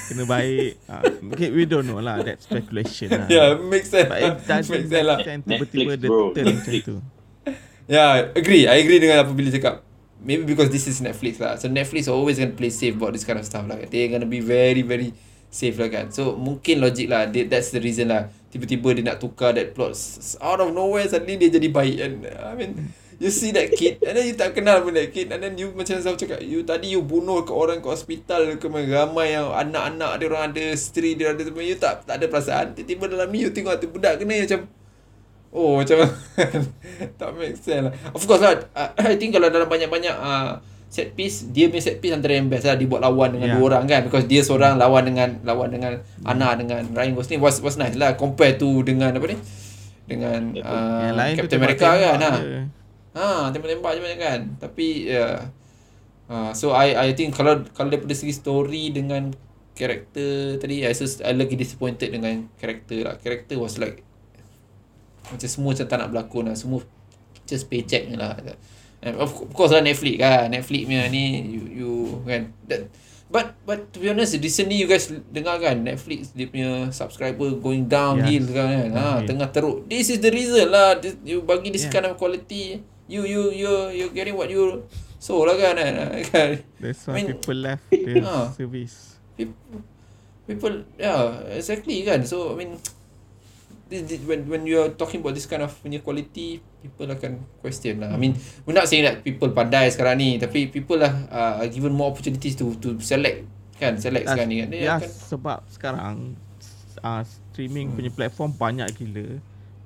kena 0.08 0.24
baik. 0.24 0.78
Uh, 0.86 1.02
okay, 1.34 1.50
we 1.50 1.66
don't 1.66 1.90
know 1.90 1.98
lah 1.98 2.22
that 2.22 2.38
speculation 2.38 3.10
lah. 3.10 3.26
Yeah, 3.26 3.58
makes 3.58 3.90
sense. 3.90 4.06
But 4.06 4.22
it 4.22 4.34
does 4.48 4.70
make 4.70 4.86
sense 4.86 5.04
lah. 5.04 5.18
Tiba-tiba 5.20 5.92
dia 5.98 6.08
turn 6.08 6.44
macam 6.54 6.74
tu. 6.80 6.96
Yeah, 7.90 8.32
agree. 8.32 8.64
I 8.70 8.80
agree 8.80 9.02
dengan 9.02 9.26
apa 9.26 9.34
Billy 9.34 9.50
cakap. 9.52 9.84
Maybe 10.24 10.48
because 10.48 10.72
this 10.72 10.88
is 10.88 11.02
Netflix 11.04 11.36
lah. 11.42 11.60
So 11.60 11.68
Netflix 11.68 12.08
are 12.08 12.16
always 12.16 12.40
going 12.40 12.54
to 12.54 12.56
play 12.56 12.72
safe 12.72 12.96
about 12.96 13.12
this 13.12 13.26
kind 13.26 13.36
of 13.36 13.44
stuff 13.44 13.68
lah. 13.68 13.76
They're 13.76 14.08
going 14.08 14.24
to 14.24 14.30
be 14.30 14.40
very, 14.40 14.80
very 14.80 15.12
safe 15.52 15.76
lah 15.76 15.92
kan. 15.92 16.08
So 16.14 16.38
mungkin 16.38 16.80
logik 16.80 17.12
lah. 17.12 17.28
That's 17.28 17.74
the 17.74 17.82
reason 17.82 18.08
lah 18.08 18.32
tiba-tiba 18.54 18.94
dia 18.94 19.02
nak 19.02 19.18
tukar 19.18 19.50
that 19.50 19.74
plot. 19.74 19.98
Out 20.38 20.62
of 20.62 20.70
nowhere 20.70 21.10
suddenly 21.10 21.34
dia 21.34 21.50
jadi 21.50 21.68
baik 21.74 21.96
and 21.98 22.14
I 22.30 22.54
mean 22.54 22.94
you 23.18 23.34
see 23.34 23.50
that 23.50 23.74
kid 23.74 23.98
and 24.06 24.14
then 24.14 24.30
you 24.30 24.38
tak 24.38 24.54
kenal 24.54 24.78
pun 24.86 24.94
that 24.94 25.10
kid 25.10 25.34
and 25.34 25.42
then 25.42 25.58
you 25.58 25.74
macam 25.74 25.98
Zaf 25.98 26.14
cakap 26.14 26.38
you 26.38 26.62
tadi 26.62 26.94
you 26.94 27.02
bunuh 27.02 27.42
ke 27.42 27.50
orang 27.50 27.82
ke 27.82 27.90
hospital 27.90 28.54
ke 28.54 28.66
ramai 28.70 29.34
yang 29.34 29.50
anak-anak 29.50 30.22
dia 30.22 30.26
orang 30.30 30.44
ada 30.54 30.62
isteri 30.70 31.18
dia 31.18 31.34
ada 31.34 31.42
teman 31.42 31.66
you 31.66 31.74
tak 31.74 32.06
tak 32.06 32.22
ada 32.22 32.30
perasaan. 32.30 32.78
Tiba-tiba 32.78 33.10
dalam 33.10 33.26
ni 33.34 33.42
you 33.42 33.50
tengok 33.50 33.74
tu 33.82 33.90
budak 33.90 34.22
kena 34.22 34.38
macam 34.38 34.70
oh 35.50 35.82
macam 35.82 35.96
tak 37.18 37.30
make 37.34 37.58
sense 37.58 37.90
lah. 37.90 37.92
Of 38.14 38.22
course 38.22 38.38
lah 38.38 38.54
I 39.02 39.18
think 39.18 39.34
kalau 39.34 39.50
dalam 39.50 39.66
banyak-banyak 39.66 40.14
uh, 40.14 40.62
set 40.94 41.18
piece 41.18 41.50
dia 41.50 41.66
punya 41.66 41.82
set 41.82 41.98
piece 41.98 42.14
antara 42.14 42.38
yang 42.38 42.46
best 42.46 42.70
lah 42.70 42.78
dibuat 42.78 43.02
lawan 43.02 43.34
dengan 43.34 43.50
yeah. 43.50 43.56
dua 43.58 43.64
orang 43.74 43.90
kan 43.90 44.06
because 44.06 44.30
dia 44.30 44.46
seorang 44.46 44.78
lawan 44.78 45.02
dengan 45.02 45.42
lawan 45.42 45.74
dengan 45.74 45.98
mm. 45.98 46.30
Anna 46.30 46.54
dengan 46.54 46.86
Ryan 46.94 47.18
Gosling 47.18 47.42
was 47.42 47.58
was 47.58 47.74
nice 47.74 47.98
lah 47.98 48.14
compare 48.14 48.54
tu 48.54 48.86
dengan 48.86 49.10
apa 49.10 49.26
ni 49.26 49.36
dengan 50.06 50.54
uh, 50.62 51.10
Captain 51.34 51.58
America 51.58 51.90
kan 51.98 52.18
ha. 52.22 52.32
Ha, 53.14 53.54
tembak-tembak 53.54 53.94
je 53.94 54.00
banyak 54.02 54.20
kan. 54.20 54.40
Tapi. 54.58 54.86
Yeah. 55.06 55.54
Uh, 56.24 56.50
so 56.56 56.74
I 56.74 56.96
I 56.96 57.08
think 57.12 57.36
kalau 57.36 57.62
kalau 57.76 57.92
daripada 57.92 58.16
segi 58.16 58.32
story 58.32 58.90
dengan 58.90 59.30
karakter 59.76 60.56
tadi 60.56 60.80
I 60.80 60.96
so 60.96 61.04
I 61.20 61.36
lagi 61.36 61.54
disappointed 61.54 62.10
dengan 62.10 62.50
karakter 62.58 63.06
lah. 63.06 63.14
Karakter 63.20 63.60
was 63.60 63.78
like 63.78 64.02
macam 65.30 65.48
semua 65.48 65.76
macam 65.76 65.86
tak 65.86 65.98
nak 66.00 66.08
berlakon 66.10 66.44
lah. 66.50 66.56
Semua 66.58 66.82
just 67.46 67.70
paycheck 67.70 68.10
je 68.10 68.16
lah. 68.18 68.34
And 69.04 69.20
of 69.20 69.36
course 69.52 69.76
lah 69.76 69.84
Netflix 69.84 70.16
kan 70.16 70.48
Netflix 70.48 70.88
punya 70.88 71.04
ni 71.12 71.44
You, 71.44 71.62
you 71.68 71.90
kan 72.24 72.56
that, 72.64 72.88
But 73.28 73.52
But 73.68 73.92
to 73.92 74.00
be 74.00 74.08
honest 74.08 74.40
Recently 74.40 74.80
you 74.80 74.88
guys 74.88 75.12
Dengar 75.28 75.60
kan 75.60 75.84
Netflix 75.84 76.32
Dia 76.32 76.48
punya 76.48 76.88
subscriber 76.88 77.52
Going 77.60 77.84
downhill 77.84 78.48
yes. 78.48 78.56
kan, 78.56 78.68
kan? 78.72 78.90
Ha. 78.96 79.28
Tengah 79.28 79.48
teruk 79.52 79.84
This 79.84 80.08
is 80.08 80.24
the 80.24 80.32
reason 80.32 80.72
lah 80.72 80.96
this, 80.96 81.20
You 81.20 81.44
bagi 81.44 81.68
this 81.68 81.84
yeah. 81.84 81.92
kind 81.92 82.08
of 82.08 82.16
quality 82.16 82.80
You 83.04 83.28
you 83.28 83.52
you 83.52 83.72
You 83.92 84.06
getting 84.16 84.40
what 84.40 84.48
you 84.48 84.88
So 85.20 85.44
lah 85.44 85.56
kan, 85.60 85.76
kan? 86.32 86.64
That's 86.80 87.04
why 87.04 87.12
I 87.12 87.16
mean, 87.20 87.26
people 87.36 87.58
left 87.60 87.84
uh, 88.24 88.56
service 88.56 89.20
People 89.36 89.84
People 90.48 90.74
Yeah 90.96 91.44
Exactly 91.52 92.00
kan 92.08 92.24
So 92.24 92.56
I 92.56 92.64
mean 92.64 92.80
when 94.24 94.48
when 94.48 94.62
you 94.64 94.80
are 94.80 94.92
talking 94.96 95.20
about 95.20 95.36
this 95.36 95.44
kind 95.44 95.60
of 95.60 95.70
punya 95.84 96.00
quality 96.00 96.60
people 96.80 97.08
akan 97.08 97.44
question 97.60 98.00
lah. 98.00 98.16
I 98.16 98.18
mean 98.18 98.36
we're 98.64 98.76
not 98.76 98.88
saying 98.88 99.04
that 99.04 99.20
people 99.20 99.52
pandai 99.52 99.92
sekarang 99.92 100.20
ni 100.20 100.40
tapi 100.40 100.72
people 100.72 100.96
lah 100.96 101.12
uh, 101.28 101.60
given 101.68 101.92
more 101.92 102.08
opportunities 102.12 102.56
to 102.56 102.72
to 102.80 102.96
select 103.04 103.44
kan 103.76 104.00
select 104.00 104.24
sekarang 104.24 104.48
ni 104.48 104.56
kan. 104.64 104.68
Ya 104.72 104.96
akan, 104.96 105.08
sebab 105.08 105.58
sekarang 105.68 106.16
uh, 107.04 107.22
streaming 107.52 107.92
hmm. 107.92 107.96
punya 108.00 108.10
platform 108.10 108.50
banyak 108.56 108.88
gila. 108.96 109.28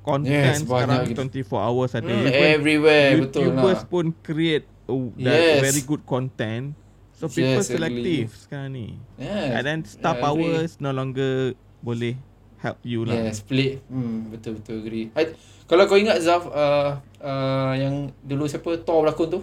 Content 0.07 0.62
yes, 0.62 0.64
sekarang 0.64 1.05
gila. 1.11 1.26
24 1.26 1.68
hours 1.68 1.90
ada. 1.99 2.07
Hmm, 2.07 2.30
everywhere 2.30 3.09
YouTubers 3.18 3.22
betul 3.26 3.42
lah. 3.42 3.51
YouTubers 3.51 3.82
pun 3.90 4.05
create 4.22 4.66
uh, 4.86 5.09
yes. 5.18 5.59
very 5.61 5.82
good 5.82 6.03
content. 6.07 6.72
So 7.18 7.26
people 7.26 7.59
yes, 7.59 7.66
selective 7.66 8.30
sekarang 8.46 8.70
ni. 8.78 8.88
Yes. 9.18 9.59
And 9.59 9.62
then 9.66 9.78
star 9.82 10.14
yeah, 10.14 10.22
powers 10.22 10.78
no 10.78 10.94
longer 10.94 11.59
boleh 11.82 12.14
help 12.62 12.78
you 12.82 13.06
lah. 13.06 13.14
Yeah, 13.14 13.32
split. 13.34 13.82
Hmm, 13.86 14.34
betul 14.34 14.59
betul 14.59 14.82
agree. 14.82 15.11
I, 15.14 15.34
kalau 15.68 15.84
kau 15.84 16.00
ingat 16.00 16.18
Zaf 16.24 16.48
uh, 16.48 16.98
uh, 17.20 17.72
yang 17.76 18.11
dulu 18.24 18.48
siapa 18.48 18.80
Thor 18.82 19.04
berlakon 19.04 19.28
tu? 19.38 19.40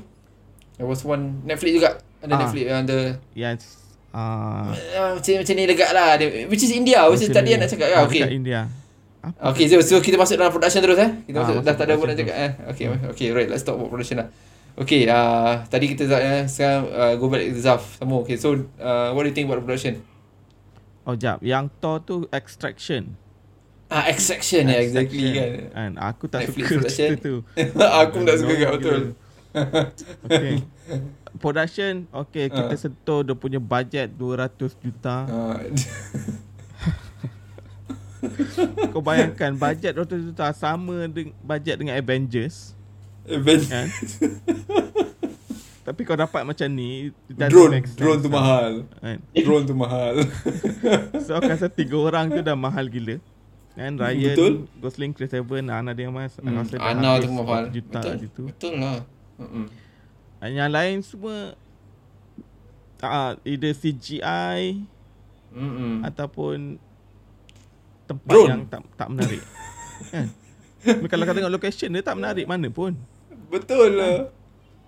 There 0.75 0.87
was 0.89 1.05
one 1.07 1.45
Netflix 1.47 1.71
juga. 1.71 1.89
Ada 2.19 2.33
ah, 2.35 2.39
Netflix 2.41 2.63
yang 2.67 2.79
ada 2.83 2.99
Yes. 3.37 3.61
Ah. 4.15 4.71
Uh, 4.95 5.19
macam 5.19 5.31
macam 5.43 5.53
ni 5.55 5.63
legak 5.67 5.91
lah. 5.95 6.19
Which 6.51 6.63
is 6.63 6.71
India. 6.73 7.03
Which 7.07 7.23
is 7.23 7.31
tadi 7.31 7.55
nak 7.55 7.71
cakap. 7.71 7.87
Ah, 7.95 8.03
okay. 8.03 8.27
India. 8.27 8.67
Apa? 9.25 9.57
Okay, 9.57 9.65
so, 9.65 9.81
so 9.81 9.97
kita 9.97 10.21
masuk 10.21 10.37
dalam 10.37 10.53
production 10.53 10.85
terus 10.85 10.99
eh. 11.01 11.09
Kita 11.25 11.37
ah, 11.37 11.41
masuk, 11.41 11.55
dah 11.65 11.73
tak 11.73 11.85
ada 11.89 11.97
pun 11.97 12.05
nak 12.05 12.17
cakap 12.17 12.35
eh. 12.37 12.51
Okay, 12.75 12.85
hmm. 12.85 13.09
okay, 13.09 13.27
right. 13.33 13.49
Let's 13.49 13.65
talk 13.65 13.77
about 13.81 13.89
production 13.89 14.21
lah. 14.21 14.29
Okay, 14.75 15.07
uh, 15.09 15.65
tadi 15.71 15.89
kita 15.89 16.05
uh, 16.05 16.45
sekarang 16.45 16.83
uh, 16.93 17.13
go 17.17 17.31
back 17.31 17.41
to 17.47 17.57
Zaf. 17.57 17.97
Sama. 17.97 18.21
Okay, 18.21 18.37
so 18.37 18.53
uh, 18.77 19.15
what 19.17 19.25
do 19.25 19.33
you 19.33 19.35
think 19.35 19.49
about 19.49 19.63
the 19.63 19.65
production? 19.65 20.03
Oh 21.05 21.13
jap, 21.13 21.37
yang 21.45 21.69
Thor 21.77 22.01
tu 22.01 22.25
Extraction. 22.33 23.13
Ah 23.93 24.09
Extraction 24.09 24.65
ya 24.65 24.81
exactly 24.81 25.37
kan. 25.37 25.51
Kan 25.69 25.91
aku 26.01 26.25
tak 26.25 26.49
Netflix 26.49 26.65
suka 26.65 26.89
cerita 26.89 27.21
tu. 27.21 27.35
aku 28.01 28.17
tak 28.25 28.35
suka 28.41 28.53
kat 28.57 28.71
betul. 28.81 29.01
okay. 30.25 30.55
Production 31.37 32.09
okay 32.09 32.49
kita 32.49 32.73
uh. 32.73 32.79
sentuh 32.81 33.21
dia 33.21 33.37
punya 33.37 33.61
budget 33.61 34.09
200 34.17 34.81
juta. 34.81 35.29
Uh. 35.29 35.61
Kau 38.89 39.05
bayangkan 39.05 39.53
budget 39.53 39.93
200 39.93 40.33
juta 40.33 40.49
sama 40.57 41.05
dengan 41.05 41.37
budget 41.45 41.77
dengan 41.77 41.93
Avengers. 42.01 42.73
Avengers. 43.29 43.69
kan? 43.69 43.87
Tapi 45.85 46.01
kau 46.01 46.17
dapat 46.17 46.41
macam 46.41 46.65
ni 46.67 47.13
Drone, 47.29 47.69
make 47.71 47.85
sense 47.85 47.93
drone 47.95 48.17
tu 48.17 48.25
lah, 48.25 48.35
mahal. 48.35 48.71
kan? 48.97 49.17
Drone 49.31 49.63
tu 49.63 49.75
mahal. 49.75 50.15
So 51.23 51.37
aku 51.37 51.45
rasa 51.47 51.69
tiga 51.69 51.93
orang 51.95 52.27
tu 52.27 52.41
dah 52.41 52.53
mahal 52.53 52.89
gila 52.89 53.21
Kan 53.71 53.93
Ryan, 53.93 54.33
Betul. 54.33 54.53
Gosling, 54.75 55.11
Chris 55.11 55.29
Evans, 55.31 55.67
Ana 55.67 55.91
dia 55.91 56.09
mas 56.09 56.33
Hmm, 56.35 56.57
rasa 56.57 56.79
Ana 56.79 57.19
tu 57.19 57.29
mahal. 57.29 57.69
40 57.69 57.75
juta 57.75 57.99
Betul. 58.01 58.15
situ 58.17 58.43
Betul 58.47 58.73
lah. 58.79 58.99
Mm-mm. 59.37 59.65
Yang 60.41 60.71
lain 60.71 60.97
semua 61.01 61.37
uh, 62.99 63.31
Either 63.43 63.73
CGI 63.73 64.61
Mm-mm. 65.51 66.01
Ataupun 66.01 66.81
Tempat 68.05 68.31
Drone. 68.31 68.49
yang 68.49 68.61
tak 68.65 68.81
tak 68.95 69.07
menarik 69.07 69.41
Kan 70.13 70.27
Kalau 71.03 71.23
kau 71.23 71.35
tengok 71.35 71.53
location 71.53 71.89
dia 71.89 72.01
tak 72.01 72.15
menarik 72.15 72.45
mana 72.45 72.69
pun 72.69 72.97
Betul 73.45 73.93
lah. 73.93 74.33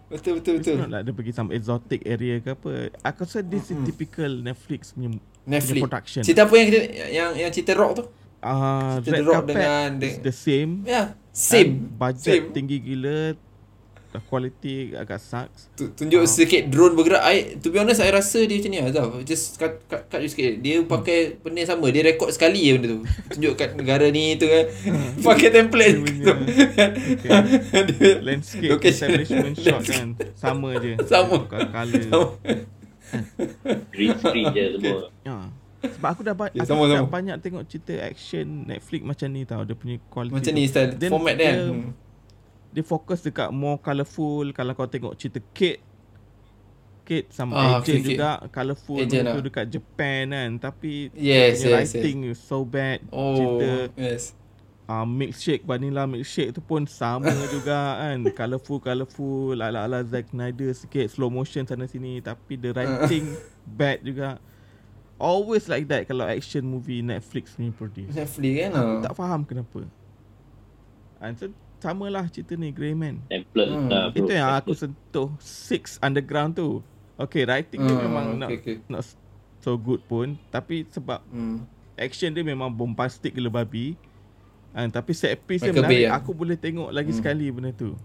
Betul 0.07 0.39
betul 0.39 0.53
betul. 0.57 0.73
It's 0.73 0.81
not 0.81 0.89
like 0.89 1.03
dia 1.03 1.13
pergi 1.13 1.31
some 1.31 1.49
exotic 1.51 1.99
area 2.03 2.39
ke 2.39 2.49
apa 2.49 2.71
Aku 3.03 3.23
rasa 3.23 3.39
this 3.41 3.67
is 3.67 3.77
typical 3.83 4.31
Netflix 4.39 4.91
punya 4.91 5.19
Netflix. 5.43 5.81
production. 5.81 6.21
Cerita 6.23 6.43
apa 6.43 6.53
yang 6.53 6.67
kita 6.67 6.79
yang 7.09 7.29
yang 7.35 7.51
cerita 7.51 7.71
rock 7.73 7.91
tu? 7.93 8.03
uh, 8.37 9.01
Cerita 9.01 9.11
Red 9.13 9.25
Rock 9.25 9.35
Carpet 9.35 9.51
dengan 9.51 9.89
the- 9.97 10.19
the 10.21 10.31
same 10.31 10.71
yeah, 10.83 11.05
same. 11.29 11.91
Budget 11.91 12.23
Same. 12.39 12.47
tinggi 12.51 12.77
gila 12.79 13.35
Quality 14.19 14.73
agak 14.93 15.17
sucks. 15.17 15.69
Tu- 15.71 15.89
Tunjuk 15.89 16.19
Ah. 16.19 16.27
sikit 16.27 16.67
drone 16.67 16.93
bergerak 16.93 17.23
I, 17.23 17.37
To 17.55 17.67
be 17.67 17.77
honest 17.77 17.99
I 17.99 18.09
rasa 18.09 18.41
dia 18.41 18.55
macam 18.55 18.69
ni 18.69 18.79
Azaf 18.79 19.05
Just 19.21 19.55
cut, 19.55 19.77
cut, 19.83 20.05
cut 20.05 20.17
you 20.17 20.27
sikit. 20.27 20.57
Dia 20.57 20.81
pakai 20.81 21.17
benda 21.35 21.59
yang 21.59 21.71
sama. 21.71 21.87
Dia 21.87 22.03
rekod 22.03 22.29
sekali 22.29 22.59
je 22.59 22.71
benda 22.73 22.87
tu. 22.89 22.99
Tunjuk 23.31 23.53
kat 23.53 23.73
negara 23.73 24.07
ni 24.07 24.35
tu 24.35 24.45
kan 24.45 24.65
Pakai 25.25 25.49
template. 25.49 25.95
Dia 25.95 26.33
punya- 26.33 26.91
Dia- 27.87 28.19
Landscape 28.25 28.69
Location. 28.69 29.07
establishment 29.13 29.55
shot 29.55 29.81
kan? 29.83 30.07
Sama 30.33 30.69
je. 30.77 30.97
Sama. 31.03 31.35
Tukar 31.39 31.67
colour. 31.67 32.03
Sama. 32.03 32.27
Green 33.89 34.13
screen 34.15 34.45
je 34.51 34.63
semua. 34.73 34.99
ya. 35.21 35.37
Sebab 35.79 36.09
aku 36.09 36.21
dah, 36.21 36.33
ba- 36.33 36.49
Ya, 36.49 36.61
aku 36.61 36.73
sama, 36.73 36.83
dah 36.85 36.99
sama. 36.99 37.07
banyak 37.07 37.37
tengok 37.39 37.63
cerita 37.65 37.93
action 38.01 38.65
Netflix 38.65 39.01
macam 39.01 39.27
ni 39.29 39.41
tau. 39.43 39.61
Dia 39.61 39.73
punya 39.73 39.95
quality 40.03 40.33
Macam 40.33 40.51
tu. 40.51 40.57
ni 40.57 40.63
style 40.65 40.91
Format 41.07 41.33
dia 41.33 41.53
kan 41.53 41.93
dia- 42.77 42.85
fokus 42.85 43.19
dekat 43.19 43.49
more 43.49 43.77
colourful 43.77 44.45
Kalau 44.53 44.71
kau 44.71 44.85
tengok 44.85 45.17
cerita 45.17 45.41
Kate 45.49 45.81
Kate 47.01 47.31
sama 47.31 47.55
Ah, 47.55 47.63
Agent 47.79 47.81
okay, 47.81 47.95
okay. 47.97 48.09
juga 48.13 48.29
Colourful 48.51 48.99
Agent 48.99 49.25
tu 49.25 49.31
lah. 49.33 49.43
dekat 49.43 49.65
Japan 49.67 50.23
kan. 50.27 50.49
Tapi 50.61 51.07
Yes, 51.15 51.63
yes, 51.63 51.71
writing 51.95 52.27
is 52.27 52.37
so 52.37 52.61
bad 52.61 52.99
Oh 53.09 53.31
Cerita 53.33 53.71
Yes. 53.95 54.35
uh, 54.85 55.03
milkshake 55.03 55.63
vanilla 55.63 56.03
milkshake 56.03 56.51
tu 56.51 56.59
pun 56.59 56.83
sama 56.83 57.31
juga 57.55 57.95
kan. 57.97 58.27
Colourful 58.27 58.83
colourful 58.83 59.55
ala-ala 59.55 60.03
Zack 60.03 60.29
Snyder 60.29 60.67
sikit 60.71 61.07
slow 61.07 61.31
motion 61.31 61.63
sana 61.63 61.87
sini. 61.87 62.19
Tapi 62.19 62.59
the 62.59 62.75
writing 62.75 63.39
bad 63.65 64.03
juga. 64.03 64.35
Always 65.15 65.65
like 65.65 65.87
that 65.87 66.05
kalau 66.05 66.27
action 66.27 66.61
movie 66.61 66.99
Netflix 66.99 67.55
ni 67.55 67.71
produce. 67.71 68.11
Netflix 68.13 68.53
kan? 68.61 68.71
Aku 68.75 68.83
ah. 68.83 69.01
tak 69.01 69.15
faham 69.15 69.41
kenapa. 69.41 69.87
And 71.17 71.33
so 71.33 71.49
samalah 71.77 72.25
cerita 72.27 72.53
ni 72.53 72.69
Greyman 72.69 73.21
Template 73.25 73.69
Hmm. 73.69 73.87
lah 73.87 74.03
bro. 74.09 74.17
itu 74.19 74.31
yang 74.31 74.49
aku 74.51 74.71
sentuh 74.73 75.29
Six 75.37 75.97
Underground 75.99 76.53
tu 76.53 76.81
okay 77.15 77.43
writing 77.43 77.79
dia 77.79 77.93
Hmm, 77.93 78.03
memang 78.03 78.25
okay, 78.27 78.37
not, 78.37 78.49
okay. 78.51 78.75
not 78.87 79.03
so 79.59 79.75
good 79.75 80.01
pun 80.03 80.37
tapi 80.47 80.85
sebab 80.85 81.21
Hmm. 81.27 81.65
action 81.93 82.29
dia 82.29 82.41
memang 82.41 82.69
bombastic 82.69 83.31
gila 83.31 83.49
babi 83.51 83.97
And, 84.71 84.93
tapi 84.93 85.09
set 85.11 85.41
piece 85.41 85.65
dia 85.65 85.73
Michael 85.73 85.81
menarik 85.81 86.05
lah. 86.05 86.17
Aku 86.19 86.31
boleh 86.31 86.53
tengok 86.53 86.89
lagi 86.91 87.09
Hmm. 87.09 87.17
sekali 87.17 87.49
benda 87.49 87.71
tu 87.71 87.97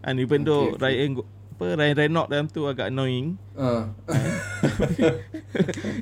And 0.00 0.16
even 0.16 0.42
though 0.42 0.72
Okay, 0.72 0.76
okay. 0.76 0.84
Ryan 1.00 1.10
Go- 1.14 1.28
apa 1.50 1.64
Ryan 1.76 1.96
Reynolds 1.96 2.28
dalam 2.28 2.46
tu 2.46 2.60
agak 2.64 2.88
annoying 2.88 3.36
Ah. 3.52 3.92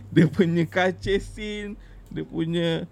Dia 0.09 0.27
punya 0.27 0.65
chase 0.95 1.25
scene 1.25 1.75
Dia 2.09 2.23
punya 2.23 2.87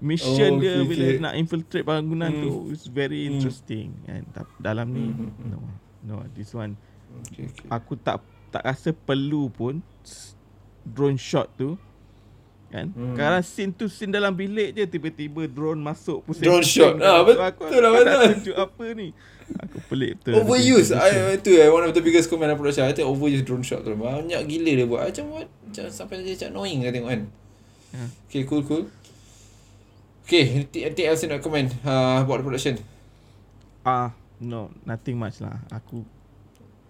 mission 0.00 0.50
Oh, 0.50 0.58
dia 0.58 0.74
okay, 0.74 0.86
bila 0.86 1.04
okay. 1.06 1.20
nak 1.20 1.34
infiltrate 1.34 1.84
bangunan 1.84 2.30
Hmm. 2.30 2.42
tu 2.42 2.50
It's 2.68 2.86
very 2.86 3.20
Hmm. 3.22 3.30
interesting 3.34 3.92
And 4.04 4.24
tap- 4.30 4.56
dalam 4.58 4.88
ni 4.88 5.06
Hmm, 5.06 5.16
hmm, 5.20 5.30
hmm. 5.30 5.48
No 5.48 5.58
No 6.02 6.14
this 6.30 6.50
one 6.50 6.74
Okay, 7.22 7.46
okay. 7.46 7.68
Aku 7.68 7.94
tak 7.94 8.18
tak 8.48 8.62
rasa 8.62 8.90
perlu 8.90 9.48
pun 9.48 9.84
Drone 10.82 11.14
shot 11.14 11.52
tu 11.54 11.76
Kan 12.68 12.90
Hmm. 12.90 13.12
Sekarang 13.12 13.42
scene 13.42 13.70
tu 13.70 13.86
Scene 13.86 14.08
dalam 14.08 14.32
bilik 14.32 14.72
je 14.72 14.86
Tiba-tiba 14.86 15.44
drone 15.44 15.76
masuk 15.76 16.22
pusing 16.22 16.46
Drone 16.46 16.62
shot. 16.62 16.96
Ah, 16.98 17.20
betul 17.20 17.36
lah, 17.36 17.48
aku, 17.48 17.62
aku 17.62 17.74
nak 17.76 17.92
betul. 17.92 18.20
tunjuk 18.32 18.56
apa 18.56 18.84
ni 18.92 19.08
Aku 19.58 19.76
pelik 19.84 20.12
betul 20.16 20.32
Overuse 20.38 20.94
I, 20.94 21.34
Itu 21.34 21.50
eh 21.52 21.66
One 21.66 21.82
of 21.82 21.92
the 21.92 22.00
biggest 22.00 22.26
comment 22.26 22.48
aku 22.48 22.62
production 22.62 22.86
I 22.86 22.94
think 22.94 23.04
overuse 23.04 23.42
drone 23.42 23.60
shot 23.60 23.82
tu 23.82 23.92
Banyak 23.92 24.40
gila 24.40 24.70
dia 24.72 24.86
buat 24.86 25.02
Macam 25.04 25.24
what 25.28 25.46
Macam 25.60 25.84
sampai 25.88 26.22
dia 26.22 26.32
macam 26.32 26.48
annoying 26.54 26.80
Saya 26.80 26.92
tengok 26.92 27.10
kan 27.10 27.22
Ya. 27.90 28.06
Okay 28.24 28.46
cool 28.46 28.62
cool 28.62 28.86
Okay 30.30 30.62
Anything, 30.62 30.82
anything 30.86 31.06
else 31.10 31.26
you 31.26 31.28
nak 31.34 31.42
comment 31.42 31.66
uh, 31.82 32.22
About 32.22 32.38
the 32.38 32.46
production 32.46 32.74
Ah, 33.82 34.12
no, 34.38 34.68
nothing 34.84 35.16
much 35.18 35.40
lah. 35.42 35.58
Aku 35.74 36.06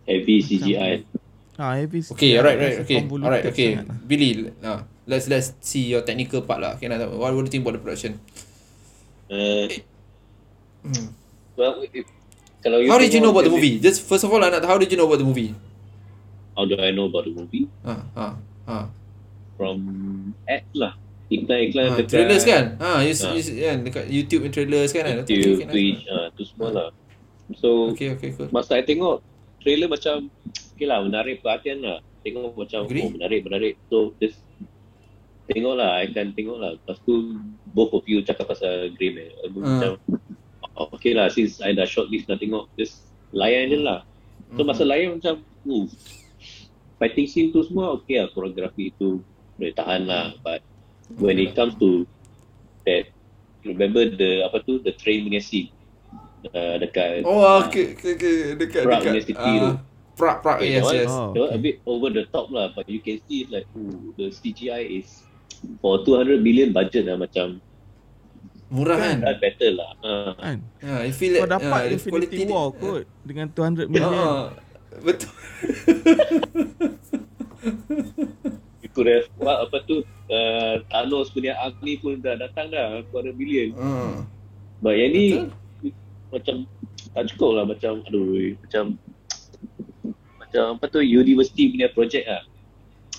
Heavy 0.05 0.43
CGI. 0.45 1.07
ah 1.55 1.79
heavy. 1.79 2.03
Okay 2.03 2.35
sikit. 2.35 2.41
alright 2.43 2.59
right 2.61 2.77
Okay 2.85 2.99
alright 3.09 3.45
okay 3.49 3.81
lah. 3.81 3.97
Billy 4.05 4.53
uh, 4.61 4.85
Let's 5.09 5.25
let's 5.33 5.57
see 5.65 5.89
your 5.89 6.05
technical 6.05 6.45
part 6.45 6.61
lah 6.61 6.77
Okay 6.77 6.93
nak 6.93 7.01
tahu 7.01 7.17
What, 7.17 7.33
what 7.33 7.41
do 7.41 7.49
you 7.49 7.55
think 7.57 7.65
about 7.65 7.81
the 7.81 7.83
production 7.83 8.21
Uh, 9.31 9.71
hmm. 10.83 11.07
well, 11.55 11.87
if, 11.87 12.03
kalau 12.67 12.83
you 12.83 12.91
How 12.91 12.99
did 12.99 13.15
you 13.15 13.23
know 13.23 13.31
about 13.31 13.47
the 13.47 13.55
movie 13.55 13.79
Just 13.79 14.03
first 14.05 14.27
of 14.27 14.29
all 14.35 14.43
tahu 14.43 14.67
How 14.69 14.77
did 14.77 14.91
you 14.93 14.99
know 14.99 15.07
about 15.09 15.23
the 15.23 15.29
movie 15.29 15.55
How 16.59 16.67
do 16.69 16.77
I 16.77 16.91
know 16.93 17.07
about 17.09 17.25
the 17.25 17.33
movie? 17.33 17.71
Ah, 17.87 18.05
ah, 18.13 18.35
ah. 18.69 18.85
From 19.57 19.81
ads 20.45 20.69
lah. 20.77 20.93
Iklan-iklan 21.31 21.85
Ah, 21.87 21.95
dekat 21.95 22.07
trailers 22.11 22.43
kan? 22.43 22.65
Ha, 22.77 22.89
you, 23.01 23.15
Ah. 23.15 23.31
you, 23.31 23.43
kan 23.61 23.77
dekat 23.87 24.05
YouTube 24.07 24.43
and 24.43 24.53
trailers 24.53 24.91
kan? 24.91 25.05
YouTube, 25.23 25.57
okay, 25.57 25.65
nice. 25.65 25.71
Twitch, 25.71 26.03
ah, 26.09 26.27
tu 26.35 26.43
semua 26.43 26.69
lah. 26.71 26.89
So, 27.55 27.95
Okay, 27.95 28.11
okay, 28.13 28.31
cool. 28.33 28.51
masa 28.51 28.75
I 28.75 28.83
tengok 28.83 29.23
trailer 29.59 29.87
macam 29.87 30.31
okay 30.73 30.87
lah 30.87 31.03
menarik 31.03 31.39
perhatian 31.39 31.83
lah 31.83 31.99
tengok 32.21 32.55
macam 32.55 32.85
Agree. 32.85 33.03
oh 33.03 33.11
menarik 33.11 33.41
menarik 33.43 33.75
so 33.87 34.15
just 34.17 34.41
tengok 35.47 35.75
lah 35.75 35.99
I 35.99 36.09
akan 36.09 36.33
tengok 36.33 36.57
lah 36.57 36.71
lepas 36.73 36.97
tu 37.03 37.37
both 37.69 37.93
of 37.93 38.07
you 38.07 38.23
cakap 38.23 38.47
pasal 38.47 38.89
Grey 38.95 39.11
Man 39.11 39.29
aku 39.43 39.59
Ah. 39.59 39.67
macam 39.67 39.93
oh, 40.79 40.89
okay 40.91 41.13
lah 41.13 41.29
since 41.29 41.59
I 41.59 41.75
dah 41.75 41.85
shortlist 41.85 42.25
nak 42.25 42.39
tengok 42.39 42.71
just 42.75 43.03
layan 43.31 43.69
je 43.69 43.79
lah 43.79 44.07
so 44.49 44.63
masa 44.63 44.83
layan 44.83 45.19
macam 45.19 45.43
uh, 45.67 45.85
fighting 46.97 47.27
scene 47.27 47.51
tu 47.51 47.61
semua 47.61 47.93
okay 47.93 48.17
lah 48.17 48.31
koreografi 48.31 48.95
tu 48.95 49.21
boleh 49.57 49.75
tahan 49.75 50.07
lah 50.07 50.33
but 50.41 50.63
when 51.19 51.37
it 51.37 51.53
comes 51.53 51.75
to 51.75 52.07
that 52.85 53.05
remember 53.65 54.07
the 54.07 54.43
apa 54.43 54.59
tu 54.63 54.79
the 54.81 54.91
train 54.95 55.23
punya 55.23 55.39
scene 55.39 55.69
uh, 56.49 56.77
dekat 56.77 57.25
Oh, 57.25 57.61
okay, 57.61 57.93
okay, 57.93 58.15
okay. 58.15 58.37
Dekat, 58.55 58.83
Prague 58.87 59.03
dekat. 59.03 59.13
University 59.13 59.33
tu. 59.35 59.67
ah, 59.69 59.75
Prague, 60.15 60.39
Prague, 60.41 60.61
Okay, 60.61 60.71
yes, 60.71 60.77
that 60.77 60.85
one- 60.85 60.97
yes. 60.97 61.11
Oh, 61.11 61.33
That 61.33 61.41
one 61.41 61.41
a 61.41 61.43
okay. 61.51 61.61
bit 61.61 61.77
over 61.85 62.09
the 62.09 62.25
top 62.29 62.47
lah, 62.49 62.67
but 62.71 62.85
you 62.87 63.01
can 63.01 63.17
see 63.25 63.49
like, 63.49 63.65
ooh, 63.73 64.13
the 64.15 64.29
CGI 64.31 65.01
is 65.01 65.09
for 65.81 66.05
200 66.05 66.41
million 66.41 66.71
budget 66.71 67.05
lah 67.05 67.17
macam 67.17 67.59
Murah 68.71 68.97
kan? 68.97 69.19
done 69.19 69.41
better 69.41 69.71
lah. 69.75 69.91
Uh, 69.99 70.33
Kan? 70.39 70.59
Ha, 70.79 71.03
you 71.03 71.13
feel 71.13 71.33
Kau 71.37 71.43
that, 71.43 71.59
dapat 71.59 71.75
ah, 71.75 71.89
the 71.89 71.93
Infinity 71.99 72.37
quality 72.39 72.45
War 72.47 72.67
dia- 72.69 72.79
kot 72.79 73.03
dengan 73.27 73.47
200 73.51 73.91
million. 73.91 74.15
Ah, 74.15 74.47
betul. 75.01 75.33
what, 79.39 79.57
apa 79.69 79.77
tu, 79.87 80.03
uh, 80.31 80.75
Thanos 80.91 81.31
punya 81.31 81.57
army 81.59 81.99
pun 81.99 82.19
dah 82.19 82.37
datang 82.37 82.71
dah, 82.71 83.03
200 83.13 83.35
million. 83.37 83.69
Ah, 83.79 84.25
But 84.81 84.97
yang 84.97 85.13
ni, 85.13 85.25
Betul. 85.37 85.49
macam 86.33 86.57
tak 87.13 87.25
cukup 87.35 87.51
lah, 87.61 87.65
macam, 87.69 87.93
aduh, 88.09 88.57
macam, 88.65 88.85
macam 90.41 90.65
apa 90.81 90.85
tu, 90.89 91.01
university 91.05 91.71
punya 91.71 91.89
project 91.93 92.25
lah. 92.25 92.43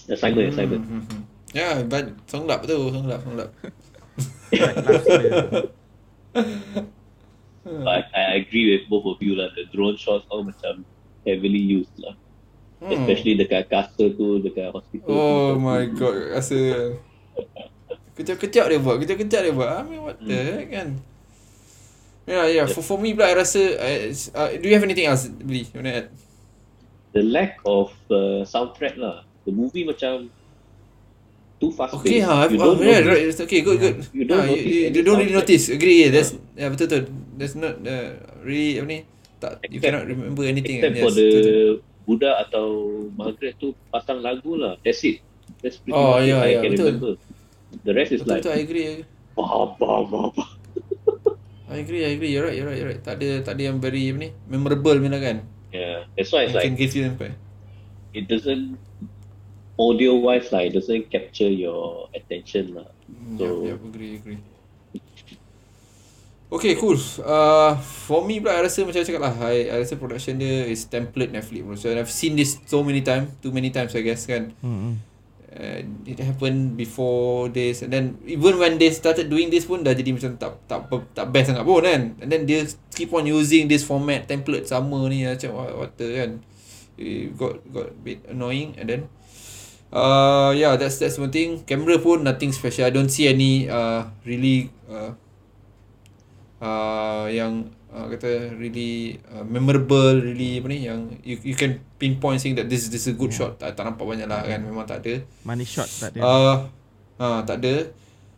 Assignment, 0.10 0.50
assignment. 0.52 0.84
Hmm, 0.84 1.00
hmm, 1.00 1.06
hmm. 1.08 1.24
Ya, 1.52 1.84
but 1.84 2.16
songlap 2.26 2.64
tu, 2.66 2.80
songlap, 2.90 3.22
songlap. 3.22 3.52
But 7.62 8.10
I 8.18 8.42
agree 8.42 8.74
with 8.74 8.90
both 8.90 9.06
of 9.06 9.22
you 9.22 9.38
lah, 9.38 9.54
the 9.54 9.70
drone 9.70 9.94
shots 9.94 10.26
all 10.34 10.42
macam 10.42 10.82
heavily 11.28 11.62
used 11.62 11.94
lah. 12.02 12.18
Hmm. 12.82 12.98
Especially 12.98 13.38
dekat 13.38 13.70
castle 13.70 14.10
tu, 14.18 14.42
dekat 14.42 14.74
hospital 14.74 15.06
Oh 15.06 15.54
tu. 15.54 15.62
my 15.62 15.86
god, 15.94 16.34
rasa 16.34 16.58
kejap-kejap 18.18 18.66
dia 18.68 18.80
buat, 18.82 18.98
kejap-kejap 18.98 19.42
dia 19.46 19.54
buat. 19.54 19.70
I 19.70 19.82
mean, 19.86 20.02
what 20.02 20.18
the 20.18 20.34
Hmm. 20.34 20.66
kan? 20.68 20.88
Yeah, 22.26 22.46
yeah. 22.48 22.66
For, 22.66 22.82
for 22.82 22.98
me 22.98 23.14
pula, 23.14 23.30
I 23.30 23.38
rasa, 23.38 23.62
uh, 23.78 23.98
uh, 24.34 24.50
do 24.58 24.66
you 24.66 24.74
have 24.74 24.86
anything 24.86 25.06
else, 25.06 25.26
Billy? 25.28 25.70
You 25.70 25.78
want 25.78 25.90
to 25.90 25.94
add? 25.94 26.08
The 27.12 27.22
lack 27.22 27.60
of 27.66 27.92
uh, 28.08 28.46
soundtrack 28.46 28.96
lah. 28.96 29.26
The 29.44 29.52
movie 29.52 29.84
macam 29.84 30.30
too 31.58 31.70
fast 31.74 31.94
Okay, 31.98 32.22
paced. 32.22 32.30
ha, 32.30 32.46
you 32.48 32.58
oh, 32.58 32.74
don't 32.74 32.82
yeah, 32.82 33.02
notice. 33.04 33.38
right. 33.38 33.46
Okay, 33.46 33.60
good, 33.62 33.78
good. 33.78 33.96
You 34.10 34.26
don't 34.26 34.42
Ah, 34.42 34.46
notice 34.48 34.66
you, 34.66 34.80
any 34.86 34.96
you 34.98 35.04
don't 35.04 35.20
really 35.20 35.36
notice. 35.36 35.64
Agree. 35.70 35.98
Yeah, 36.02 36.10
that's 36.10 36.32
yeah, 36.56 36.70
betul 36.70 36.86
betul. 36.88 37.04
There's 37.38 37.54
not 37.54 37.78
uh, 37.84 38.10
really 38.42 38.82
apa 38.82 38.88
ni 38.90 39.00
tak 39.38 39.52
you 39.68 39.78
Except- 39.78 39.84
cannot 39.84 40.04
remember 40.08 40.42
anything. 40.46 40.78
Except 40.82 40.96
Yes, 40.96 41.04
for 41.04 41.12
the 41.12 41.28
betul. 41.30 41.70
Budak 42.12 42.36
atau 42.44 42.68
Margaret 43.16 43.56
tu 43.56 43.72
pasang 43.88 44.20
lagu 44.20 44.60
lah. 44.60 44.76
That's 44.84 45.00
it. 45.08 45.24
That's 45.64 45.80
pretty 45.80 45.96
Oh, 45.96 46.20
much 46.20 46.28
yeah, 46.28 46.36
what 46.36 46.44
I 46.44 46.52
yeah, 46.52 46.62
can 46.62 46.72
betul. 46.76 46.88
remember. 46.92 47.14
The 47.88 47.94
rest 47.96 48.12
is 48.12 48.20
betul, 48.22 48.32
like 48.36 48.44
betul, 48.44 48.52
I 48.52 48.62
agree. 48.68 48.86
bah 49.32 49.64
bah 49.80 50.00
bah 50.04 50.28
bah. 50.36 50.50
I 51.72 51.80
agree, 51.80 52.04
I 52.04 52.20
agree. 52.20 52.36
You're 52.36 52.44
right, 52.52 52.56
you're 52.60 52.68
right, 52.68 52.76
you're 52.76 52.92
right. 52.92 53.00
Tak 53.00 53.16
ada, 53.16 53.48
tak 53.48 53.56
ada 53.56 53.72
yang 53.72 53.80
very 53.80 54.12
ni, 54.12 54.36
memorable 54.44 55.00
punya 55.00 55.16
lah 55.16 55.22
kan. 55.24 55.38
Yeah, 55.72 56.04
that's 56.20 56.36
why 56.36 56.44
it's 56.44 56.52
like 56.52 56.68
can 56.68 56.76
give 56.76 56.92
you 56.92 57.08
impact. 57.08 57.40
it 58.12 58.28
doesn't 58.28 58.76
audio 59.80 60.20
wise 60.20 60.52
lah. 60.52 60.68
It 60.68 60.76
doesn't 60.76 61.08
capture 61.08 61.48
your 61.48 62.12
attention 62.12 62.76
lah. 62.76 62.92
Mm, 63.08 63.40
So- 63.40 63.64
yep, 63.64 63.80
yep, 63.80 63.88
agree, 63.88 64.12
agree. 64.20 64.40
Okay, 66.52 66.76
cool. 66.76 67.00
Uh, 67.24 67.80
for 67.80 68.28
me 68.28 68.44
pula, 68.44 68.60
I 68.60 68.68
rasa 68.68 68.84
macam 68.84 69.00
cakap 69.00 69.24
lah, 69.24 69.36
I, 69.40 69.72
I 69.72 69.76
rasa 69.80 69.96
production 69.96 70.36
dia 70.36 70.68
is 70.68 70.84
template 70.84 71.32
Netflix 71.32 71.64
bro. 71.64 71.80
So 71.80 71.88
I've 71.96 72.12
seen 72.12 72.36
this 72.36 72.60
so 72.68 72.84
many 72.84 73.00
times, 73.00 73.32
too 73.40 73.56
many 73.56 73.72
times 73.72 73.96
I 73.96 74.04
guess 74.04 74.28
kan. 74.28 74.52
Hmm. 74.60 75.00
Uh, 75.52 75.84
it 76.08 76.20
happened 76.20 76.80
before 76.80 77.52
this 77.52 77.84
and 77.84 77.92
then 77.92 78.16
even 78.24 78.56
when 78.56 78.80
they 78.80 78.88
started 78.88 79.28
doing 79.28 79.52
this 79.52 79.68
pun 79.68 79.84
dah 79.84 79.92
jadi 79.92 80.16
macam 80.16 80.40
tak 80.40 80.64
tak 80.64 80.88
tak 81.12 81.28
best 81.32 81.52
sangat 81.52 81.64
pun 81.64 81.88
kan. 81.88 82.20
And 82.20 82.28
then 82.28 82.44
dia 82.44 82.68
keep 82.96 83.16
on 83.16 83.24
using 83.28 83.72
this 83.72 83.88
format 83.88 84.28
template 84.28 84.68
sama 84.68 85.08
ni 85.08 85.24
macam 85.24 85.56
what, 85.56 85.72
what 85.76 85.92
the 85.96 86.08
kan. 86.20 86.32
It 87.00 87.32
got 87.40 87.64
got 87.72 87.96
a 87.96 88.00
bit 88.00 88.28
annoying 88.28 88.76
and 88.76 88.88
then 88.92 89.02
Uh 89.92 90.56
yeah, 90.56 90.80
that's 90.80 91.04
that's 91.04 91.20
one 91.20 91.36
thing. 91.36 91.68
Camera 91.68 92.00
pun 92.00 92.24
nothing 92.24 92.56
special. 92.56 92.88
I 92.88 92.96
don't 92.96 93.12
see 93.12 93.28
any 93.28 93.68
uh 93.68 94.08
really 94.24 94.72
uh 94.88 95.20
uh 96.62 97.26
yang 97.28 97.74
uh, 97.92 98.08
kata 98.08 98.56
really 98.56 99.18
uh, 99.34 99.44
memorable, 99.44 100.16
really 100.22 100.62
apa 100.62 100.68
ni 100.70 100.88
yang 100.88 101.12
you 101.26 101.36
you 101.42 101.56
can 101.58 101.82
pinpoint 101.98 102.40
saying 102.40 102.56
that 102.56 102.70
this 102.70 102.88
this 102.88 103.10
is 103.10 103.12
a 103.12 103.18
good 103.18 103.34
shot. 103.34 103.58
Tak, 103.58 103.76
tak 103.76 103.84
nampak 103.84 104.06
banyak 104.06 104.30
lah 104.30 104.46
kan. 104.46 104.62
Memang 104.64 104.86
tak 104.86 105.04
ada. 105.04 105.26
Money 105.44 105.66
shot 105.68 105.90
tak 106.00 106.16
ada. 106.16 106.20
Uh, 106.22 106.56
uh 107.20 107.40
tak 107.44 107.58
ada. 107.66 107.76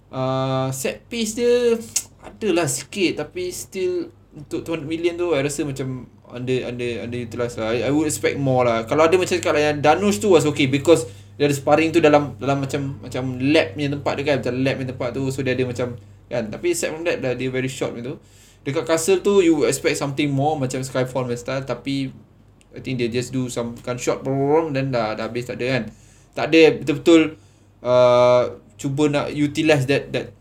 Uh 0.09 0.67
set 0.71 1.05
piece 1.11 1.35
dia 1.37 1.77
adalah 2.27 2.65
sikit 2.71 3.27
tapi 3.27 3.51
still 3.51 4.09
untuk 4.33 4.65
200 4.65 4.89
million 4.89 5.13
tu 5.13 5.29
I 5.37 5.45
rasa 5.45 5.61
macam 5.61 6.09
under 6.31 6.65
under 6.65 7.05
underutilized 7.05 7.61
lah. 7.61 7.75
I, 7.75 7.85
I 7.85 7.91
would 7.93 8.09
expect 8.09 8.41
more 8.41 8.65
lah. 8.65 8.87
Kalau 8.89 9.05
ada 9.05 9.13
macam 9.19 9.35
cakap 9.37 9.53
lah 9.53 9.69
yang 9.69 9.83
Danush 9.83 10.17
tu 10.17 10.33
was 10.33 10.47
okay 10.49 10.65
because 10.65 11.05
dia 11.37 11.49
ada 11.49 11.55
sparring 11.55 11.89
tu 11.89 11.97
dalam 12.01 12.37
dalam 12.37 12.61
macam 12.61 13.01
macam 13.01 13.41
lab 13.41 13.73
punya 13.73 13.89
tempat 13.89 14.13
dia 14.17 14.23
kan 14.23 14.35
macam 14.41 14.53
lab 14.61 14.73
punya 14.77 14.89
tempat 14.93 15.09
tu 15.17 15.23
so 15.33 15.41
dia 15.41 15.57
ada 15.57 15.65
macam 15.65 15.87
kan 16.33 16.49
tapi 16.49 16.73
aside 16.73 16.97
from 16.97 17.05
that 17.05 17.21
dah 17.21 17.37
dia 17.37 17.53
very 17.53 17.69
short 17.69 17.93
macam 17.93 18.17
tu 18.17 18.17
dekat 18.63 18.83
castle 18.87 19.19
tu 19.21 19.43
you 19.43 19.67
expect 19.69 19.99
something 19.99 20.31
more 20.31 20.57
macam 20.57 20.81
Skyfall 20.81 21.29
punya 21.29 21.37
style 21.37 21.63
tapi 21.67 22.09
I 22.73 22.81
think 22.81 22.97
they 22.97 23.11
just 23.11 23.29
do 23.29 23.51
some 23.53 23.77
gunshot 23.85 24.25
then 24.73 24.89
dah 24.89 25.13
dah 25.13 25.29
habis 25.29 25.45
tak 25.45 25.61
ada 25.61 25.65
kan 25.77 25.83
tak 26.33 26.45
ada 26.49 26.61
betul-betul 26.81 27.21
uh, 27.85 28.57
cuba 28.79 29.03
nak 29.11 29.27
utilize 29.29 29.85
that 29.85 30.09
that 30.09 30.33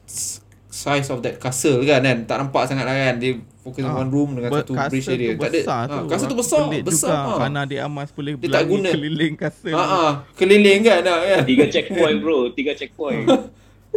size 0.72 1.12
of 1.12 1.20
that 1.20 1.36
castle 1.36 1.84
kan 1.84 2.00
kan 2.00 2.18
tak 2.24 2.36
nampak 2.40 2.64
sangat 2.64 2.88
lah 2.88 2.96
kan 2.96 3.20
dia 3.20 3.36
fokus 3.60 3.84
on 3.84 3.94
one 3.94 4.10
room 4.10 4.30
dengan 4.40 4.50
satu 4.50 4.72
bridge 4.74 5.08
area 5.12 5.36
tak 5.36 5.50
ada 5.52 5.60
castle 6.08 6.30
tu 6.32 6.38
besar 6.38 6.58
pelik 6.66 6.82
besar 6.88 7.14
juga. 7.36 7.44
Ana 7.46 7.62
de 7.68 7.76
Amas 7.78 8.10
boleh 8.10 8.34
Dia 8.40 8.58
tak 8.58 8.64
guna. 8.66 8.88
keliling 8.90 9.34
castle. 9.38 9.76
Ah, 9.76 9.86
ah, 9.86 10.10
keliling 10.34 10.80
kan 10.82 11.04
kan 11.04 11.44
Tiga 11.46 11.66
checkpoint 11.70 12.18
bro, 12.24 12.50
tiga 12.56 12.72
checkpoint. 12.74 13.28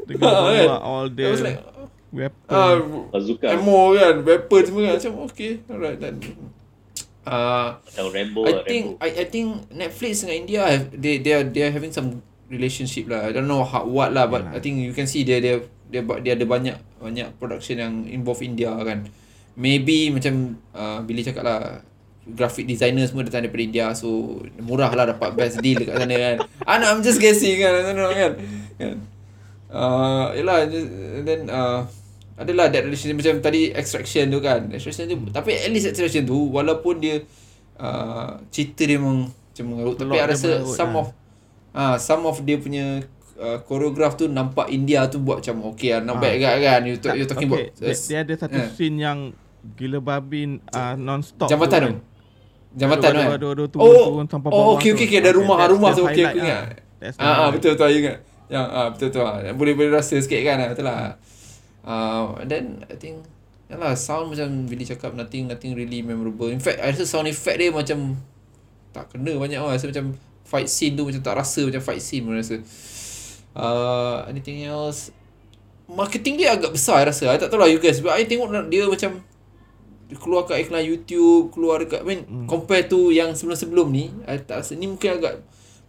Dengan 0.04 0.28
Ah, 0.28 0.52
kan? 0.52 0.68
all 0.82 1.08
the 1.08 1.24
I 1.24 1.32
was 1.32 1.42
like 1.42 1.60
weapon. 2.12 2.48
ah, 2.48 2.76
Bazooka. 3.10 3.48
ammo 3.52 3.92
kan 3.94 4.16
weapon 4.22 4.62
semua 4.62 4.82
kan 4.86 4.94
macam 4.96 5.14
okay 5.24 5.52
alright 5.68 5.98
then 5.98 6.16
uh, 7.26 7.76
Macam 7.82 8.06
Rambo 8.12 8.42
I 8.46 8.52
lah, 8.52 8.64
think 8.64 8.86
Rambo. 8.96 9.04
I 9.04 9.10
I 9.16 9.26
think 9.28 9.48
Netflix 9.70 10.14
dengan 10.22 10.36
India 10.38 10.62
have 10.64 10.86
they 10.92 11.18
they 11.18 11.34
are 11.34 11.44
they 11.44 11.64
are 11.64 11.74
having 11.74 11.90
some 11.90 12.22
relationship 12.46 13.10
lah. 13.10 13.26
I 13.26 13.34
don't 13.34 13.50
know 13.50 13.66
how 13.66 13.82
what 13.84 14.14
lah 14.14 14.30
but 14.30 14.46
I 14.46 14.54
Yalah. 14.54 14.62
think 14.62 14.78
you 14.80 14.94
can 14.94 15.10
see 15.10 15.26
dia 15.26 15.42
dia 15.42 15.66
dia 15.90 16.02
dia 16.22 16.34
ada 16.34 16.46
banyak 16.46 16.78
banyak 17.02 17.28
production 17.36 17.82
yang 17.82 17.94
involve 18.06 18.40
India 18.40 18.70
kan. 18.78 19.10
Maybe 19.56 20.12
macam 20.12 20.60
uh, 20.72 21.00
Billy 21.02 21.24
cakap 21.24 21.42
lah 21.42 21.82
graphic 22.26 22.66
designer 22.66 23.06
semua 23.06 23.22
datang 23.22 23.46
daripada 23.46 23.64
India 23.64 23.86
so 23.94 24.38
murah 24.58 24.90
lah 24.90 25.10
dapat 25.10 25.34
best 25.34 25.58
deal 25.60 25.78
dekat 25.78 25.98
sana 25.98 26.16
kan. 26.16 26.36
Ah, 26.64 26.78
no, 26.78 26.86
I'm 26.90 27.02
just 27.02 27.18
guessing 27.18 27.58
kan. 27.58 27.72
I 27.72 27.82
don't 27.84 27.98
know 27.98 28.10
kan. 28.10 28.32
kan. 28.78 28.96
Uh, 29.66 30.30
yelah 30.38 30.70
then 31.26 31.50
uh, 31.50 31.82
adalah 32.38 32.70
that 32.70 32.86
relationship 32.86 33.18
macam 33.18 33.42
tadi 33.42 33.74
extraction 33.74 34.30
tu 34.30 34.38
kan 34.38 34.70
extraction 34.70 35.10
tu 35.10 35.18
tapi 35.34 35.58
at 35.58 35.74
least 35.74 35.90
extraction 35.90 36.22
tu 36.22 36.38
walaupun 36.54 37.02
dia 37.02 37.26
uh, 37.82 38.38
cerita 38.54 38.86
dia 38.86 39.02
memang 39.02 39.26
macam 39.32 39.66
mengarut 39.66 39.96
tapi 39.98 40.14
I 40.14 40.22
dia 40.22 40.26
rasa 40.30 40.50
some 40.70 40.94
lah. 40.94 41.02
of 41.02 41.08
ah 41.74 41.96
some 41.98 42.24
of 42.24 42.38
dia 42.46 42.62
punya 42.62 43.04
uh, 43.36 43.58
choreograph 43.66 44.16
tu 44.16 44.30
nampak 44.30 44.70
India 44.70 45.08
tu 45.10 45.18
buat 45.18 45.42
macam 45.42 45.74
okay 45.74 45.98
lah 45.98 46.02
not 46.06 46.20
Ah. 46.20 46.22
bad 46.22 46.36
kan 46.38 46.56
kan 46.62 46.80
you, 46.86 46.96
talk, 47.02 47.16
you 47.18 47.26
talking 47.26 47.50
okay, 47.50 47.74
about 47.74 47.82
dia, 47.82 47.96
dia 47.98 48.20
ada 48.22 48.34
satu 48.38 48.60
eh. 48.62 48.70
scene 48.70 48.98
yang 49.02 49.34
gila 49.76 49.98
babin 49.98 50.62
uh, 50.72 50.94
non-stop 50.94 51.50
jambatan 51.50 51.80
tu 51.80 51.90
kan. 51.90 51.96
jambatan 52.78 53.10
tu 53.10 53.18
kan 53.18 53.28
Aduh, 53.34 53.50
aduh, 53.58 53.66
aduh, 53.66 53.68
turun, 53.74 53.82
oh 53.82 54.06
turun 54.14 54.26
sampai 54.30 54.50
oh 54.54 54.78
okay 54.78 54.94
okay 54.94 55.10
okay 55.10 55.20
ada 55.26 55.34
rumah 55.34 55.58
rumah 55.66 55.90
tu 55.90 56.06
okay 56.06 56.22
aku 56.22 56.38
ingat 56.38 56.86
Ah, 57.18 57.48
ah 57.48 57.50
betul 57.54 57.74
betul 57.78 57.92
ingat. 57.92 58.18
Yang 58.50 58.66
ah 58.70 58.88
betul 58.94 59.08
betul 59.12 59.24
ah. 59.26 59.38
Boleh 59.54 59.74
boleh 59.74 59.92
rasa 59.94 60.18
sikit 60.18 60.42
kan 60.46 60.62
ah, 60.62 60.70
betul 60.72 60.86
lah. 60.86 61.18
Uh, 61.86 62.42
and 62.42 62.50
then 62.50 62.66
I 62.90 62.98
think 62.98 63.26
Yalah 63.66 63.98
sound 63.98 64.30
macam 64.30 64.70
Billy 64.70 64.86
cakap 64.86 65.18
nothing 65.18 65.50
nothing 65.50 65.74
really 65.74 66.06
memorable. 66.06 66.54
In 66.54 66.62
fact 66.62 66.78
I 66.78 66.94
rasa 66.94 67.10
sound 67.10 67.26
effect 67.26 67.58
dia 67.58 67.74
macam 67.74 68.14
tak 68.94 69.10
kena 69.10 69.34
banyak 69.42 69.58
lah. 69.58 69.74
Rasa 69.74 69.90
macam 69.90 70.14
fight 70.46 70.70
scene 70.70 70.94
tu 70.94 71.02
macam 71.02 71.22
tak 71.26 71.34
rasa 71.34 71.66
macam 71.66 71.82
fight 71.82 72.02
scene 72.02 72.22
pun 72.30 72.38
rasa. 72.38 72.62
Uh, 73.58 74.22
anything 74.30 74.62
else? 74.70 75.10
Marketing 75.90 76.38
dia 76.38 76.54
agak 76.54 76.78
besar 76.78 77.02
I 77.02 77.10
rasa. 77.10 77.26
I 77.34 77.42
tak 77.42 77.50
tahu 77.50 77.58
lah 77.58 77.66
you 77.66 77.82
guys. 77.82 77.98
But 78.06 78.14
I 78.14 78.30
tengok 78.30 78.54
dia 78.70 78.86
macam 78.86 79.26
keluar 80.14 80.46
kat 80.46 80.62
iklan 80.62 80.86
YouTube, 80.86 81.50
keluar 81.50 81.82
dekat 81.82 82.06
I 82.06 82.08
mean 82.08 82.22
hmm. 82.30 82.46
compare 82.46 82.86
to 82.86 83.10
yang 83.10 83.34
sebelum-sebelum 83.34 83.90
ni, 83.90 84.14
I 84.30 84.38
tak 84.46 84.62
rasa 84.62 84.78
ni 84.78 84.86
mungkin 84.86 85.18
agak 85.18 85.42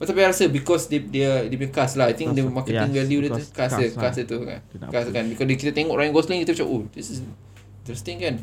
tapi 0.04 0.20
I 0.20 0.28
rasa 0.28 0.44
because 0.52 0.92
dia 0.92 1.00
dia 1.00 1.48
dia 1.48 1.56
punya 1.56 1.72
cast 1.72 1.96
lah. 1.96 2.12
I 2.12 2.14
think 2.18 2.36
the 2.36 2.44
Because- 2.44 2.52
marketing 2.52 2.92
yes, 2.92 2.98
value 3.00 3.20
dia 3.24 3.30
tu 3.32 3.42
cast 3.48 3.72
dia, 3.80 3.88
cast 3.88 3.96
lah. 3.96 4.02
cast 4.04 4.16
dia 4.20 4.26
tu 4.28 4.38
kan. 4.44 4.60
Cast 4.92 5.08
kan. 5.08 5.24
Because 5.32 5.48
kita 5.56 5.72
tengok 5.72 5.96
Ryan 5.96 6.12
Gosling 6.12 6.38
kita 6.44 6.52
macam 6.52 6.68
oh 6.68 6.82
this 6.92 7.08
is 7.08 7.18
interesting 7.80 8.16
kan. 8.20 8.36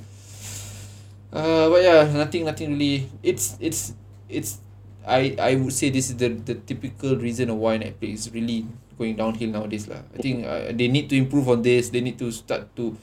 Uh, 1.34 1.66
but 1.70 1.82
yeah, 1.82 2.06
nothing 2.14 2.46
nothing 2.46 2.78
really. 2.78 3.10
It's 3.26 3.58
it's 3.58 3.94
it's 4.30 4.62
I 5.06 5.34
I 5.38 5.58
would 5.58 5.74
say 5.74 5.90
this 5.90 6.14
is 6.14 6.18
the 6.18 6.34
the 6.34 6.58
typical 6.58 7.18
reason 7.18 7.50
of 7.50 7.58
why 7.58 7.78
Netflix 7.78 8.10
is 8.14 8.26
really 8.30 8.70
going 8.98 9.18
downhill 9.18 9.50
nowadays 9.50 9.90
lah. 9.90 10.06
I 10.14 10.22
think 10.22 10.46
uh, 10.46 10.70
they 10.74 10.90
need 10.90 11.10
to 11.10 11.18
improve 11.18 11.50
on 11.50 11.66
this. 11.66 11.90
They 11.90 12.06
need 12.06 12.22
to 12.22 12.30
start 12.30 12.70
to 12.78 12.94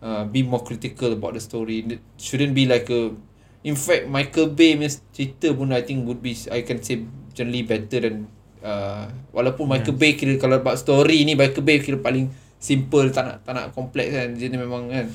uh, 0.00 0.24
be 0.24 0.40
more 0.40 0.64
critical 0.64 1.12
about 1.12 1.36
the 1.36 1.42
story. 1.44 1.84
It 1.84 2.00
shouldn't 2.16 2.56
be 2.56 2.64
like 2.64 2.88
a 2.88 3.12
in 3.60 3.76
fact 3.76 4.08
Michael 4.08 4.48
Bay 4.48 4.72
punya 4.72 4.88
cerita 5.12 5.52
pun 5.52 5.68
I 5.76 5.84
think 5.84 6.08
would 6.08 6.24
be 6.24 6.32
I 6.48 6.64
can 6.64 6.80
say 6.80 7.04
generally 7.38 7.62
better 7.62 8.02
than 8.02 8.26
uh, 8.66 9.06
walaupun 9.30 9.70
Michael 9.70 9.94
Bay 9.94 10.18
kira 10.18 10.34
kalau 10.42 10.58
about 10.58 10.74
story 10.74 11.22
ni 11.22 11.38
Michael 11.38 11.62
Bay 11.62 11.78
kira 11.78 12.02
paling 12.02 12.26
simple 12.58 13.14
tak 13.14 13.22
nak 13.22 13.36
tak 13.46 13.54
nak 13.54 13.66
kompleks 13.70 14.10
kan 14.10 14.34
dia 14.34 14.50
memang 14.50 14.90
kan 14.90 15.06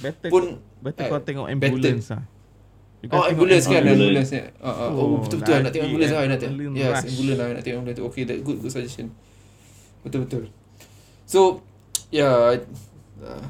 Better, 0.00 0.28
pun 0.32 0.60
better 0.80 1.04
eh, 1.04 1.08
kau 1.12 1.20
tengok 1.20 1.46
better. 1.56 1.76
ambulance 1.76 2.06
lah. 2.12 2.22
You 3.00 3.08
guys 3.12 3.16
Oh 3.16 3.24
ambulance 3.28 3.66
kan 3.68 3.82
Ambulance. 3.84 4.30
Uh, 4.32 4.44
uh, 4.64 4.88
oh, 4.88 4.92
Oh, 4.96 5.16
betul 5.20 5.38
betul 5.44 5.56
nak 5.60 5.72
tengok 5.72 5.86
ambulance 5.88 6.12
lah 6.12 6.20
nak 6.24 6.40
tengok. 6.40 6.56
Yes, 6.72 6.92
rush. 6.92 7.08
ambulance 7.12 7.38
lah 7.38 7.46
nak 7.52 7.62
tengok 7.64 7.78
ambulance. 7.84 8.00
Okay, 8.12 8.22
that 8.24 8.36
good 8.40 8.58
good 8.64 8.72
suggestion. 8.72 9.06
Betul 10.00 10.20
betul. 10.24 10.42
So 11.28 11.60
yeah, 12.12 12.60
uh, 13.20 13.44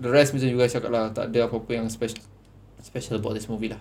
the 0.00 0.08
rest 0.08 0.32
macam 0.36 0.52
guys 0.56 0.72
cakap 0.72 0.90
lah 0.92 1.12
tak 1.12 1.32
ada 1.32 1.48
apa-apa 1.48 1.70
yang 1.72 1.86
special 1.88 2.20
special 2.80 3.20
about 3.20 3.36
this 3.36 3.48
movie 3.48 3.72
lah. 3.72 3.80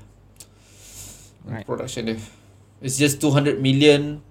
Right. 1.48 1.64
Production 1.64 2.04
dia. 2.04 2.16
It's 2.80 2.96
just 2.96 3.20
200 3.20 3.60
million 3.60 4.24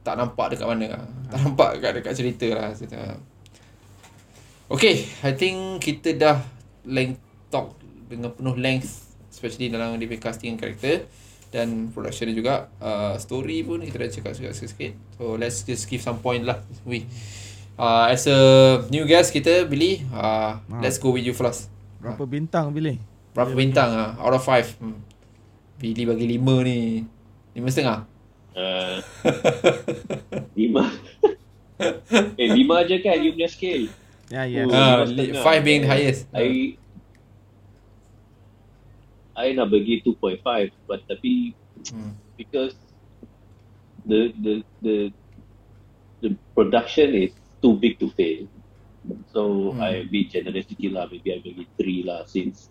tak 0.00 0.16
nampak 0.16 0.54
dekat 0.56 0.66
mana 0.66 0.86
lah. 0.96 1.04
Tak 1.28 1.38
nampak 1.42 1.68
dekat 1.78 1.92
dekat 2.00 2.12
cerita 2.16 2.46
lah. 2.54 2.68
Cerita. 2.72 3.18
Okay, 4.70 5.02
I 5.26 5.34
think 5.34 5.82
kita 5.82 6.14
dah 6.14 6.38
length 6.86 7.18
talk 7.50 7.74
dengan 8.06 8.30
penuh 8.30 8.54
length 8.54 9.10
especially 9.30 9.70
dalam 9.70 9.94
dia 9.98 10.06
punya 10.06 10.22
casting 10.22 10.58
karakter 10.58 11.06
dan 11.50 11.90
production 11.90 12.30
dia 12.30 12.36
juga 12.38 12.54
uh, 12.78 13.14
story 13.18 13.62
pun 13.62 13.82
kita 13.82 13.96
dah 13.98 14.10
cakap 14.10 14.32
sikit 14.34 14.54
sikit 14.54 14.92
so 15.18 15.34
let's 15.38 15.62
just 15.62 15.86
give 15.86 16.02
some 16.02 16.18
point 16.18 16.42
lah 16.42 16.58
we 16.82 17.06
uh, 17.74 18.06
as 18.10 18.26
a 18.26 18.38
new 18.90 19.06
guest 19.06 19.30
kita 19.30 19.66
Billy 19.66 20.02
uh, 20.10 20.58
Ah. 20.58 20.80
let's 20.82 20.98
go 20.98 21.10
with 21.10 21.22
you 21.22 21.34
first 21.34 21.70
Berapa 21.98 22.26
bintang 22.26 22.70
pilih? 22.70 22.98
berapa 23.30 23.54
bintang 23.54 23.94
ah 23.94 24.10
out 24.18 24.34
of 24.34 24.42
5 24.42 24.82
hmm. 24.82 24.98
Billy 25.78 26.02
bagi 26.02 26.26
5 26.38 26.66
ni 26.66 26.78
5 27.54 27.66
setengah 27.70 28.00
Uh, 28.50 28.98
lima. 30.58 30.90
eh, 32.34 32.48
lima 32.50 32.82
je 32.82 32.98
kan 32.98 33.14
you 33.22 33.30
punya 33.30 33.46
scale. 33.46 33.86
Ya, 34.26 34.42
yeah, 34.42 34.66
ya. 34.66 34.66
Oh. 34.66 35.06
Yeah. 35.06 35.06
lima 35.06 35.38
uh. 35.38 35.46
5 35.46 35.62
being 35.62 35.82
the 35.86 35.90
highest 35.90 36.26
I 36.34 36.74
I 39.32 39.54
nak 39.54 39.70
bagi 39.70 40.02
2.5 40.02 40.42
but 40.84 41.00
tapi 41.06 41.54
Hmm. 41.94 42.12
because 42.34 42.74
the 44.04 44.34
the 44.42 44.54
the 44.84 44.96
the 46.20 46.30
production 46.52 47.14
is 47.16 47.32
too 47.62 47.78
big 47.78 47.96
to 48.02 48.10
fail. 48.12 48.44
So 49.32 49.72
Hmm. 49.72 49.80
I 49.80 50.04
be 50.04 50.26
generous 50.26 50.66
sikit 50.68 50.90
lah, 50.92 51.06
maybe 51.06 51.32
I 51.32 51.40
bagi 51.40 51.64
3 51.78 52.02
lah 52.04 52.26
since 52.26 52.66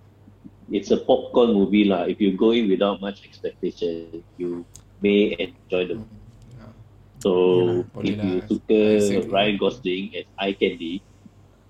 it's 0.71 0.91
a 0.91 0.97
popcorn 0.97 1.53
movie 1.53 1.85
lah. 1.85 2.05
If 2.05 2.21
you 2.21 2.33
go 2.37 2.51
in 2.51 2.69
without 2.69 3.01
much 3.01 3.25
expectation, 3.25 4.23
you 4.37 4.65
may 5.01 5.35
enjoy 5.37 5.89
the 5.89 5.97
Yeah. 6.57 6.71
So 7.19 7.31
Boleh 7.93 8.05
if 8.05 8.15
lah. 8.17 8.25
you 8.25 8.35
I 8.37 8.47
suka. 8.47 8.79
Ryan 9.27 9.55
Gosling 9.59 10.03
as 10.15 10.25
eye 10.39 10.55
candy, 10.55 11.03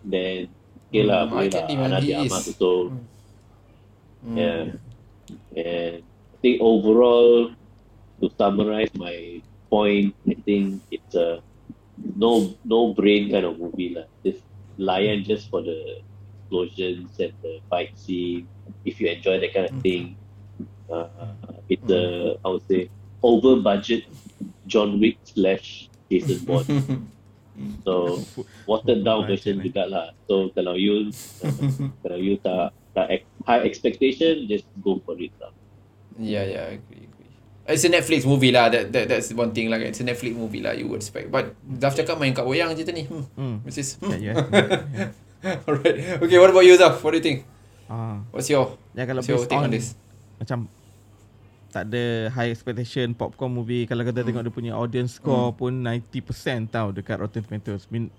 then 0.06 0.50
okay 0.89 1.04
lah, 1.06 1.26
Hmm, 1.26 1.34
boleh 1.34 1.50
lah. 1.50 1.66
Anak 1.70 2.00
dia 2.06 2.16
amat 2.26 2.41
betul. 2.45 2.82
Hmm. 4.22 4.36
Yeah. 4.36 4.64
And 5.56 6.02
I 6.04 6.38
think 6.41 6.58
overall, 6.62 7.54
to 8.20 8.26
summarize 8.36 8.91
my 8.97 9.39
point, 9.72 10.12
I 10.28 10.36
think 10.43 10.84
it's 10.91 11.16
a 11.16 11.39
no 12.16 12.56
no 12.66 12.93
brain 12.93 13.30
kind 13.32 13.45
of 13.45 13.60
movie 13.60 13.95
lah. 13.95 14.08
Just 14.26 14.43
lion 14.80 15.24
just 15.24 15.47
for 15.52 15.62
the 15.62 16.04
explosions 16.50 17.14
and 17.20 17.34
the 17.45 17.62
fight 17.70 17.93
scene. 17.95 18.47
If 18.90 18.98
you 18.98 19.14
enjoy 19.14 19.38
that 19.38 19.54
kind 19.54 19.70
of 19.70 19.78
thing, 19.80 20.18
uh, 20.90 21.06
it's 21.70 21.86
a 21.86 22.34
I 22.42 22.48
would 22.50 22.66
say 22.66 22.90
over 23.22 23.62
budget 23.62 24.10
John 24.66 24.98
Wick 24.98 25.22
slash 25.24 25.88
Jason 26.10 26.42
Bourne. 26.44 26.66
So 27.84 28.24
watered 28.64 29.04
down 29.04 29.28
version 29.28 29.60
juga 29.60 29.84
lah. 29.84 30.16
So 30.32 30.48
kalau 30.56 30.80
you 30.80 31.12
kalau 32.08 32.16
you 32.16 32.40
tak 32.40 32.72
tak 32.96 33.28
high 33.44 33.68
expectation, 33.68 34.48
just 34.48 34.64
go 34.80 35.04
for 35.04 35.20
it 35.20 35.36
lah. 35.44 35.52
Yeah, 36.16 36.48
yeah, 36.48 36.64
I 36.72 36.80
agree, 36.80 37.04
agree. 37.04 37.32
It's 37.68 37.84
a 37.84 37.92
Netflix 37.92 38.24
movie 38.24 38.56
lah. 38.56 38.72
That, 38.72 38.96
that 38.96 39.12
that's 39.12 39.36
one 39.36 39.52
thing 39.52 39.68
lah. 39.68 39.76
It's 39.84 40.00
a 40.00 40.08
Netflix 40.08 40.40
movie 40.40 40.64
lah. 40.64 40.72
You 40.72 40.88
would 40.88 41.04
expect. 41.04 41.36
But 41.36 41.52
Zaf 41.84 42.00
cakap 42.00 42.16
main 42.16 42.32
kat 42.32 42.48
wayang 42.48 42.72
je 42.80 42.88
tadi. 42.88 43.04
Hmm. 43.12 43.28
Hmm. 43.36 43.56
Which 43.68 43.76
is. 43.76 44.00
Yeah, 44.00 44.08
Hmm. 44.08 44.24
yeah. 44.24 44.36
yeah. 45.44 45.60
Alright. 45.68 46.24
Okay, 46.24 46.40
what 46.40 46.56
about 46.56 46.64
you, 46.64 46.80
Zaf? 46.80 47.04
What 47.04 47.12
do 47.12 47.20
you 47.20 47.26
think? 47.28 47.44
Ah, 47.90 48.22
What's 48.30 48.46
your 48.48 48.78
ya 48.94 49.04
kalau 49.04 49.20
what's 49.20 49.30
your 49.34 49.42
based 49.42 49.50
take 49.50 49.60
on 49.60 49.66
on 49.66 49.72
this? 49.74 49.98
macam 50.38 50.70
tak 51.70 51.86
ada 51.90 52.34
high 52.34 52.50
expectation 52.50 53.14
popcorn 53.14 53.54
movie 53.54 53.86
kalau 53.86 54.02
kita 54.02 54.26
tengok 54.26 54.42
dia 54.46 54.54
punya 54.54 54.74
audience 54.74 55.18
score 55.18 55.54
pun 55.54 55.74
90% 55.86 56.70
tau 56.70 56.90
dekat 56.90 57.22
Rotten 57.22 57.46
Tomatoes. 57.46 57.86
Mean 57.90 58.10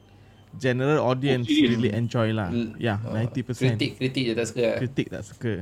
general 0.54 1.02
audience 1.02 1.46
Oh, 1.46 1.54
serious? 1.54 1.78
really 1.78 1.90
enjoy 1.90 2.30
lah. 2.30 2.50
L- 2.50 2.74
Ya, 2.78 2.98
uh, 2.98 3.10
90%. 3.14 3.74
Kritik, 3.74 3.98
kritik 3.98 4.22
je 4.26 4.32
tak 4.34 4.46
suka. 4.46 4.66
kritik 4.78 5.06
tak 5.10 5.22
suka. 5.22 5.54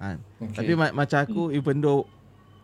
Ha. 0.00 0.16
Okay. 0.40 0.56
Tapi 0.56 0.72
ma- 0.76 0.92
macam 0.92 1.18
aku 1.20 1.42
even 1.52 1.80
though 1.80 2.04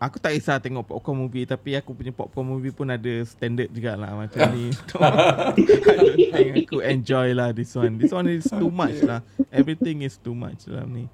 aku 0.00 0.16
tak 0.16 0.32
kisah 0.32 0.56
tengok 0.56 0.88
popcorn 0.88 1.28
movie 1.28 1.44
tapi 1.44 1.76
aku 1.76 1.92
punya 1.92 2.08
popcorn 2.08 2.48
movie 2.48 2.72
pun 2.72 2.88
ada 2.88 3.20
standard 3.28 3.68
jugalah 3.68 4.16
macam 4.16 4.48
ni. 4.56 4.72
Aku 6.64 6.80
enjoy 6.80 7.36
lah 7.36 7.52
this 7.52 7.76
one. 7.76 8.00
This 8.00 8.08
one 8.08 8.24
is 8.32 8.48
too 8.48 8.72
much 8.72 8.96
lah. 9.04 9.20
Everything 9.52 10.00
is 10.00 10.16
too 10.16 10.32
much 10.32 10.64
dalam 10.64 10.88
ni. 10.88 11.04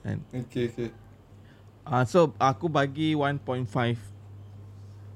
And 0.00 0.24
Okay, 0.32 0.72
okay. 0.72 0.88
ah 1.84 2.00
uh, 2.00 2.04
so 2.08 2.32
aku 2.40 2.72
bagi 2.72 3.12
1.5 3.12 3.68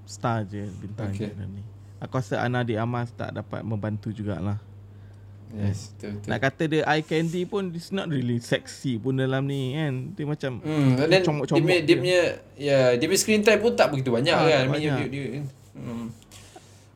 star 0.05 0.45
je 0.45 0.69
bintang 0.77 1.09
Okay. 1.17 1.33
dalam 1.33 1.49
ni. 1.57 1.65
Aku 1.99 2.21
rasa 2.21 2.45
Ana 2.45 2.61
di 2.61 2.77
Amas 2.77 3.11
tak 3.17 3.33
dapat 3.33 3.65
membantu 3.65 4.13
jugalah. 4.13 4.61
Yes, 5.51 5.93
betul, 5.93 6.11
betul. 6.15 6.29
Nak 6.29 6.39
kata 6.41 6.63
dia 6.65 6.83
eye 6.85 7.01
candy 7.01 7.43
pun 7.43 7.73
it's 7.73 7.89
not 7.89 8.07
really 8.07 8.37
sexy 8.39 8.95
pun 8.95 9.17
dalam 9.17 9.43
ni 9.43 9.73
kan. 9.73 10.13
Dia 10.13 10.25
macam 10.25 10.61
Hmm, 10.61 11.01
then 11.01 11.23
comok-comok 11.23 11.65
dia, 11.65 11.79
dia 11.79 11.89
je. 11.89 11.97
punya 11.97 12.21
ya, 12.55 12.79
dia 12.95 13.07
punya 13.07 13.17
screen 13.19 13.41
time 13.41 13.57
pun 13.59 13.73
tak 13.73 13.89
begitu 13.89 14.11
banyak 14.11 14.29
Ah, 14.31 14.45
kan. 14.45 14.65
banyak. 14.69 14.97
Dia, 15.01 15.09
dia, 15.09 15.41
hmm. 15.73 16.07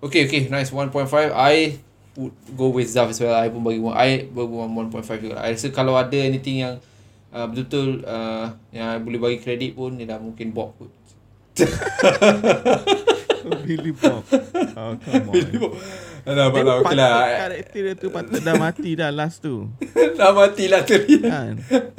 Okay, 0.00 0.26
okay, 0.26 0.40
nice 0.46 0.68
1.5. 0.68 0.92
I 1.30 1.78
would 2.12 2.34
go 2.52 2.68
with 2.68 2.86
Zaf 2.86 3.08
as 3.08 3.16
well. 3.16 3.32
I 3.32 3.48
pun 3.48 3.62
bagi 3.62 3.78
one- 3.78 3.94
I 3.94 4.26
bagi 4.26 4.52
one 4.52 4.68
1.5 4.84 5.00
juga. 5.18 5.38
I 5.38 5.52
rasa 5.52 5.68
kalau 5.68 5.94
ada 5.94 6.12
anything 6.12 6.60
yang 6.60 6.76
uh, 7.30 7.46
betul-betul 7.46 8.04
uh, 8.04 8.52
yang 8.68 8.86
I 8.86 8.98
boleh 8.98 9.16
bagi 9.18 9.38
kredit 9.38 9.72
pun 9.72 9.94
dia 9.94 10.04
dah 10.06 10.18
mungkin 10.18 10.50
Bob 10.50 10.76
kot. 10.76 10.92
Billy 13.62 13.90
Bob. 13.92 14.22
Oh, 14.74 14.92
come 14.98 15.24
on. 15.28 15.32
Billy 15.32 15.56
Bob. 15.56 15.74
Dia 16.22 16.30
alah, 16.30 16.46
okay 16.48 16.62
patut 16.62 16.96
lah. 16.96 17.10
Karakter 17.42 17.80
dia 17.82 17.94
tu 17.94 18.08
patut 18.08 18.40
dah 18.40 18.54
mati 18.54 18.90
dah 18.94 19.10
last 19.10 19.42
tu. 19.42 19.66
dah 20.18 20.30
matilah 20.30 20.82
tadi. 20.82 21.18
Kan? 21.18 21.58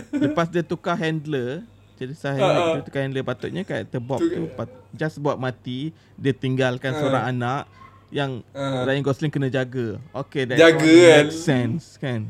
Lepas 0.10 0.48
dia 0.48 0.64
tukar 0.64 0.96
handler, 0.96 1.68
jadi 1.96 2.14
sah 2.14 2.32
Ah, 2.32 2.34
ah. 2.34 2.40
handler, 2.40 2.68
dia 2.74 2.84
tukar 2.84 3.02
handler 3.04 3.22
patutnya 3.22 3.62
karakter 3.62 4.00
Bob 4.00 4.20
tu 4.20 4.48
pat, 4.50 4.68
just 4.92 5.20
buat 5.20 5.36
mati, 5.36 5.92
dia 6.16 6.32
tinggalkan 6.32 6.92
Ah. 6.92 6.98
seorang 6.98 7.24
anak 7.28 7.64
yang 8.10 8.32
Ah. 8.52 8.88
Ryan 8.88 9.02
Gosling 9.02 9.28
kena 9.28 9.50
jaga. 9.50 10.00
Okay, 10.16 10.46
that 10.46 10.56
Jaga 10.56 10.80
kan? 10.80 11.26
makes 11.26 11.38
sense 11.38 11.84
kan. 11.98 12.22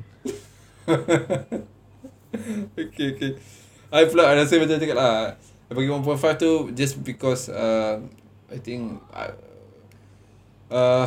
okay, 2.75 3.07
okay. 3.13 3.31
I 3.89 4.09
pula 4.09 4.25
I 4.25 4.35
rasa 4.35 4.57
macam 4.57 4.75
cakap 4.75 4.97
lah. 4.97 5.37
I 5.69 5.71
bagi 5.71 5.89
1.5 5.89 6.01
tu 6.35 6.51
just 6.73 6.97
because 6.99 7.45
uh, 7.47 8.01
I 8.49 8.57
think 8.57 8.97
uh, 9.09 9.31
uh, 10.67 11.05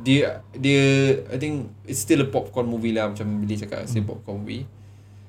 dia 0.00 0.40
dia 0.56 0.82
I 1.28 1.36
think 1.36 1.68
it's 1.84 2.00
still 2.00 2.24
a 2.24 2.28
popcorn 2.32 2.64
movie 2.64 2.96
lah 2.96 3.12
macam 3.12 3.44
Billy 3.44 3.60
cakap 3.60 3.84
still 3.84 4.08
popcorn 4.08 4.40
movie. 4.40 4.64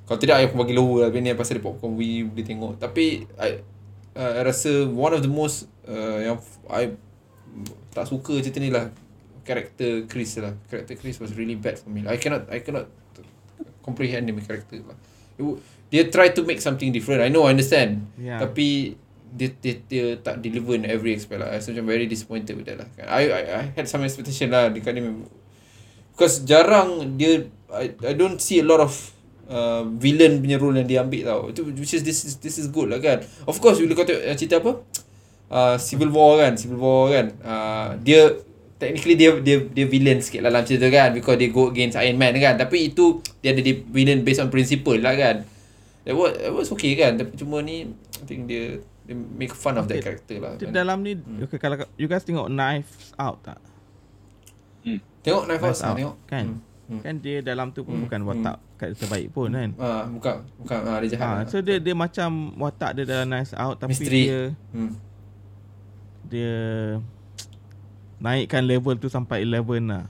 Kalau 0.07 0.19
tidak 0.19 0.47
aku 0.47 0.55
bagi 0.63 0.75
lower 0.75 1.07
lah 1.07 1.09
ni 1.11 1.35
pasal 1.35 1.59
dia 1.59 1.65
popcorn 1.67 1.99
movie 1.99 2.23
boleh 2.23 2.45
tengok. 2.47 2.73
Tapi 2.79 3.27
I 3.35 3.59
uh, 4.15 4.31
I 4.39 4.41
rasa 4.47 4.87
one 4.87 5.11
of 5.11 5.19
the 5.19 5.31
most 5.31 5.67
uh, 5.83 6.23
yang 6.23 6.39
I 6.71 6.95
tak 7.91 8.07
suka 8.07 8.39
cerita 8.39 8.63
ni 8.63 8.71
lah 8.71 8.87
karakter 9.43 10.07
Chris 10.07 10.39
lah. 10.39 10.55
Karakter 10.71 10.95
Chris 10.95 11.19
was 11.19 11.35
really 11.35 11.59
bad 11.59 11.75
for 11.75 11.91
me. 11.91 12.07
I 12.07 12.15
cannot 12.15 12.47
I 12.47 12.63
cannot 12.63 12.87
comprehend 13.83 14.31
dia 14.31 14.33
punya 14.33 14.47
karakter 14.47 14.79
lah. 14.87 14.97
Dia 15.91 16.09
try 16.09 16.31
to 16.31 16.41
make 16.47 16.63
something 16.63 16.89
different. 16.89 17.21
I 17.21 17.29
know, 17.29 17.45
I 17.45 17.53
understand. 17.53 18.07
Yeah. 18.17 18.41
Tapi 18.41 18.97
dia, 19.33 19.49
dia, 19.57 19.73
dia 19.89 20.05
tak 20.21 20.45
deliver 20.45 20.77
in 20.77 20.85
every 20.85 21.17
aspect 21.17 21.41
lah. 21.41 21.49
Rasa 21.49 21.73
macam 21.73 21.89
very 21.89 22.05
disappointed 22.05 22.53
with 22.53 22.69
that 22.69 22.77
lah. 22.77 22.87
I, 23.09 23.23
I, 23.33 23.41
I 23.41 23.63
had 23.73 23.89
some 23.89 24.05
expectation 24.05 24.53
lah 24.53 24.69
dekat 24.69 24.93
ni. 24.93 25.01
Because 26.13 26.45
jarang 26.45 27.17
dia, 27.17 27.49
I, 27.73 27.97
I 28.05 28.13
don't 28.13 28.37
see 28.37 28.61
a 28.61 28.65
lot 28.65 28.85
of 28.85 28.93
uh, 29.49 29.81
villain 29.97 30.39
punya 30.39 30.61
role 30.61 30.77
yang 30.77 30.85
dia 30.85 31.01
ambil 31.01 31.21
tau. 31.25 31.41
Itu 31.49 31.65
which 31.73 31.97
is 31.97 32.05
this 32.05 32.21
is 32.23 32.37
this 32.37 32.61
is 32.61 32.69
good 32.69 32.93
lah 32.93 33.01
kan. 33.01 33.25
Of 33.49 33.57
course 33.57 33.81
bila 33.81 33.97
kau 33.97 34.05
tengok 34.05 34.21
cerita 34.37 34.61
apa? 34.61 34.85
Uh, 35.53 35.75
Civil 35.81 36.13
War 36.13 36.41
kan, 36.41 36.53
Civil 36.53 36.77
War 36.77 37.09
kan. 37.09 37.25
Uh, 37.41 37.89
dia 38.05 38.29
technically 38.77 39.15
dia 39.17 39.33
dia 39.41 39.63
dia 39.65 39.85
villain 39.89 40.19
sikit 40.19 40.43
lah 40.43 40.51
dalam 40.51 40.67
cerita 40.67 40.91
kan 40.91 41.15
because 41.15 41.39
they 41.39 41.49
go 41.49 41.73
against 41.73 41.97
Iron 41.97 42.21
Man 42.21 42.37
kan. 42.37 42.61
Tapi 42.61 42.93
itu 42.93 43.25
dia 43.41 43.57
ada 43.57 43.61
dia 43.65 43.81
villain 43.81 44.21
based 44.21 44.41
on 44.41 44.53
principle 44.53 45.01
lah 45.01 45.17
kan. 45.17 45.49
That 46.03 46.13
was, 46.13 46.35
that 46.35 46.51
was 46.53 46.69
okay 46.77 46.93
kan. 46.93 47.17
Tapi 47.17 47.33
cuma 47.41 47.65
ni 47.65 47.89
I 48.21 48.23
think 48.29 48.45
dia 48.45 48.85
dia 49.03 49.15
make 49.15 49.51
fun 49.51 49.75
of 49.75 49.85
that 49.85 49.95
Okay. 49.95 50.05
character 50.05 50.37
lah. 50.39 50.51
Dia 50.55 50.65
Kan. 50.65 50.73
dalam 50.73 50.97
ni 50.99 51.11
okay, 51.39 51.57
kalau 51.57 51.75
you 51.95 52.07
guys 52.07 52.23
tengok 52.23 52.47
Knives 52.47 53.11
Out 53.15 53.43
tak? 53.43 53.59
Tengok 55.21 55.43
Knife 55.45 55.59
House 55.61 55.71
Knives 55.73 55.81
lah, 55.81 55.89
Out, 55.89 55.97
tengok. 55.97 56.15
kan? 56.25 56.45
Hmm. 56.45 56.59
Hmm. 56.83 56.99
Kan 56.99 57.15
dia 57.17 57.37
dalam 57.39 57.71
tu 57.71 57.81
pun 57.81 57.95
Hmm, 57.95 58.03
bukan 58.03 58.19
hmm. 58.19 58.29
watak 58.29 58.57
karakter 58.75 59.07
baik 59.07 59.27
pun 59.31 59.49
kan. 59.49 59.69
Ah, 59.77 60.03
bukan 60.05 60.35
bukan 60.57 60.77
ah, 60.83 60.99
dia 60.99 61.09
jahat. 61.09 61.23
Ha, 61.25 61.31
lah. 61.33 61.43
so 61.47 61.57
dia 61.59 61.77
dia 61.79 61.95
macam 61.95 62.29
watak 62.57 62.91
dia 62.93 63.03
dalam 63.03 63.27
Knives 63.29 63.53
Out 63.53 63.75
tapi 63.77 63.91
Misteri. 63.93 64.21
dia 64.21 64.39
hmm. 64.71 64.91
dia 66.25 66.55
naikkan 68.19 68.63
level 68.63 68.95
tu 68.97 69.07
sampai 69.07 69.43
11 69.43 69.63
lah. 69.85 70.03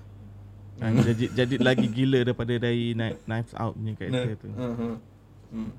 Hmm. 0.75 0.97
Ha, 0.97 1.01
jadi 1.03 1.25
jadi 1.35 1.55
lagi 1.59 1.85
gila 1.95 2.19
daripada 2.23 2.53
dari 2.55 2.93
Kni- 2.93 3.21
Knives 3.23 3.53
Out 3.53 3.73
punya 3.73 3.93
karakter 3.93 4.33
tu. 4.35 4.49
Uh-huh. 4.49 4.93
Hmm. 5.51 5.69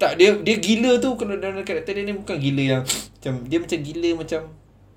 Tak 0.00 0.16
dia 0.16 0.32
dia 0.40 0.56
gila 0.56 0.96
tu 0.96 1.12
kalau 1.20 1.36
dalam 1.36 1.60
karakter 1.60 1.92
dia 1.92 2.08
ni 2.08 2.16
bukan 2.16 2.40
gila 2.40 2.62
yang 2.64 2.82
macam 2.88 3.32
dia 3.44 3.58
macam 3.60 3.78
gila 3.84 4.10
macam 4.16 4.40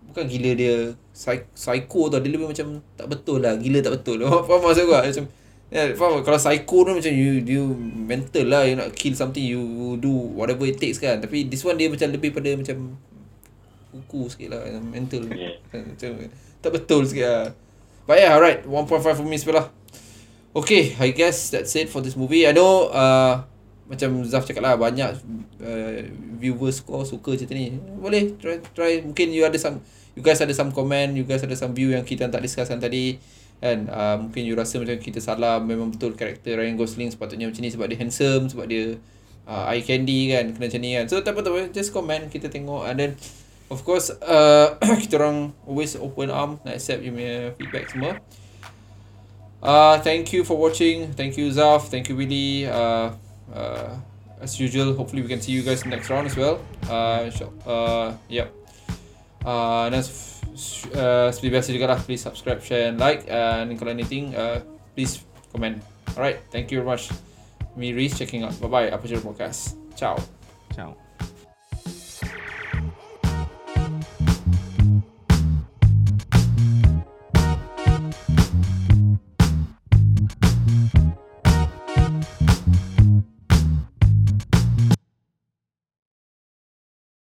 bukan 0.08 0.24
gila 0.32 0.50
dia 0.56 0.74
psy- 1.12 1.52
psycho 1.52 2.08
tau. 2.08 2.24
Dia 2.24 2.32
lebih 2.32 2.48
macam 2.48 2.80
tak 2.96 3.08
betul 3.12 3.44
lah 3.44 3.60
gila 3.60 3.84
tak 3.84 4.00
betul. 4.00 4.24
Faham 4.48 4.64
maksud 4.64 4.88
gua? 4.88 5.04
Macam 5.04 5.28
ya, 5.68 5.92
faham. 6.00 6.24
Kalau 6.24 6.40
psycho 6.40 6.78
tu 6.88 6.92
macam 6.96 7.12
you 7.12 7.44
you 7.44 7.64
mental 8.08 8.48
lah 8.48 8.64
you 8.64 8.80
nak 8.80 8.96
kill 8.96 9.12
something 9.12 9.44
you 9.44 10.00
do 10.00 10.08
whatever 10.40 10.64
it 10.64 10.80
takes 10.80 11.04
kan. 11.04 11.20
Tapi 11.20 11.52
this 11.52 11.68
one 11.68 11.76
dia 11.76 11.92
macam 11.92 12.08
lebih 12.08 12.32
pada 12.32 12.56
macam 12.56 12.96
kuku 13.92 14.32
sikit 14.32 14.56
lah 14.56 14.64
mental. 14.80 15.28
Yeah. 15.36 15.60
macam 15.92 16.32
tak 16.64 16.72
betul 16.72 17.04
sikit 17.04 17.28
lah. 17.28 17.46
But 18.08 18.24
yeah 18.24 18.32
alright. 18.32 18.64
1.5 18.64 18.88
for 19.04 19.28
me 19.28 19.36
sebelah 19.36 19.68
Okay, 20.54 20.94
I 21.02 21.10
guess 21.18 21.50
that's 21.50 21.74
it 21.74 21.90
for 21.90 22.06
this 22.06 22.14
movie. 22.14 22.46
I 22.46 22.54
know 22.54 22.94
uh, 22.94 23.42
macam 23.84 24.24
Zaf 24.24 24.48
cakap 24.48 24.64
lah 24.64 24.80
banyak 24.80 25.12
uh, 25.60 25.92
viewers 26.40 26.80
kau 26.80 27.04
suka 27.04 27.36
cerita 27.36 27.52
ni. 27.52 27.76
Boleh 28.00 28.36
try 28.40 28.64
try. 28.72 29.04
Mungkin 29.04 29.36
you 29.36 29.44
ada 29.44 29.60
some 29.60 29.84
you 30.16 30.24
guys 30.24 30.40
ada 30.40 30.56
some 30.56 30.72
comment, 30.72 31.12
you 31.12 31.28
guys 31.28 31.44
ada 31.44 31.56
some 31.56 31.76
view 31.76 31.92
yang 31.92 32.08
kita 32.08 32.32
tak 32.32 32.40
discusskan 32.40 32.80
tadi. 32.80 33.20
Kan 33.60 33.88
uh, 33.88 34.20
mungkin 34.20 34.44
you 34.44 34.56
rasa 34.56 34.80
macam 34.80 35.00
kita 35.00 35.20
salah 35.24 35.60
memang 35.60 35.92
betul 35.92 36.16
karakter 36.16 36.60
Ryan 36.60 36.76
Gosling 36.76 37.12
sepatutnya 37.12 37.48
macam 37.48 37.64
ni 37.64 37.72
sebab 37.72 37.86
dia 37.88 37.98
handsome 38.00 38.52
sebab 38.52 38.66
dia 38.68 39.00
uh, 39.48 39.72
eye 39.72 39.84
candy 39.84 40.32
kan 40.32 40.52
kena 40.56 40.66
macam 40.68 40.82
ni 40.84 40.90
kan. 40.96 41.06
So 41.12 41.20
tak 41.20 41.36
apa 41.36 41.40
tak 41.44 41.52
apa. 41.52 41.62
Just 41.76 41.92
comment 41.92 42.24
kita 42.32 42.48
tengok. 42.48 42.88
And 42.88 42.96
then 43.00 43.12
of 43.68 43.84
course 43.84 44.12
uh, 44.24 44.80
kita 45.04 45.20
orang 45.20 45.52
always 45.68 45.96
open 46.00 46.32
arm 46.32 46.64
nak 46.64 46.80
accept 46.80 47.04
you 47.04 47.12
punya 47.12 47.52
feedback 47.60 47.92
semua. 47.92 48.20
Uh, 49.64 49.96
thank 50.04 50.32
you 50.36 50.44
for 50.44 50.60
watching. 50.60 51.16
Thank 51.16 51.40
you 51.40 51.48
Zaf. 51.52 51.88
Thank 51.88 52.12
you 52.12 52.20
Willy. 52.20 52.68
Uh, 52.68 53.16
uh, 53.52 53.98
as 54.40 54.60
usual 54.60 54.94
hopefully 54.94 55.22
we 55.22 55.28
can 55.28 55.42
see 55.42 55.52
you 55.52 55.64
guys 55.64 55.84
next 55.86 56.10
round 56.10 56.28
as 56.28 56.36
well. 56.36 56.60
Uh, 56.88 57.28
uh, 57.68 58.14
yep 58.30 58.52
uh, 59.44 59.90
dan 59.92 60.00
uh, 60.00 61.28
seperti 61.32 61.76
juga 61.76 61.96
lah 61.96 62.00
please 62.00 62.22
subscribe 62.24 62.64
share 62.64 62.92
and 62.92 63.00
like. 63.00 63.28
And 63.28 63.74
kalau 63.76 63.92
anything 63.92 64.36
uh, 64.36 64.64
please 64.96 65.24
comment. 65.52 65.82
Alright 66.16 66.44
thank 66.54 66.70
you 66.72 66.80
very 66.80 66.88
much. 66.88 67.10
Me 67.74 67.92
Reese 67.92 68.22
checking 68.22 68.46
out. 68.46 68.54
Bye 68.62 68.70
bye 68.70 68.90
Aperture 68.94 69.24
Podcast? 69.24 69.76
Ciao. 69.98 70.16
Ciao. 70.76 71.03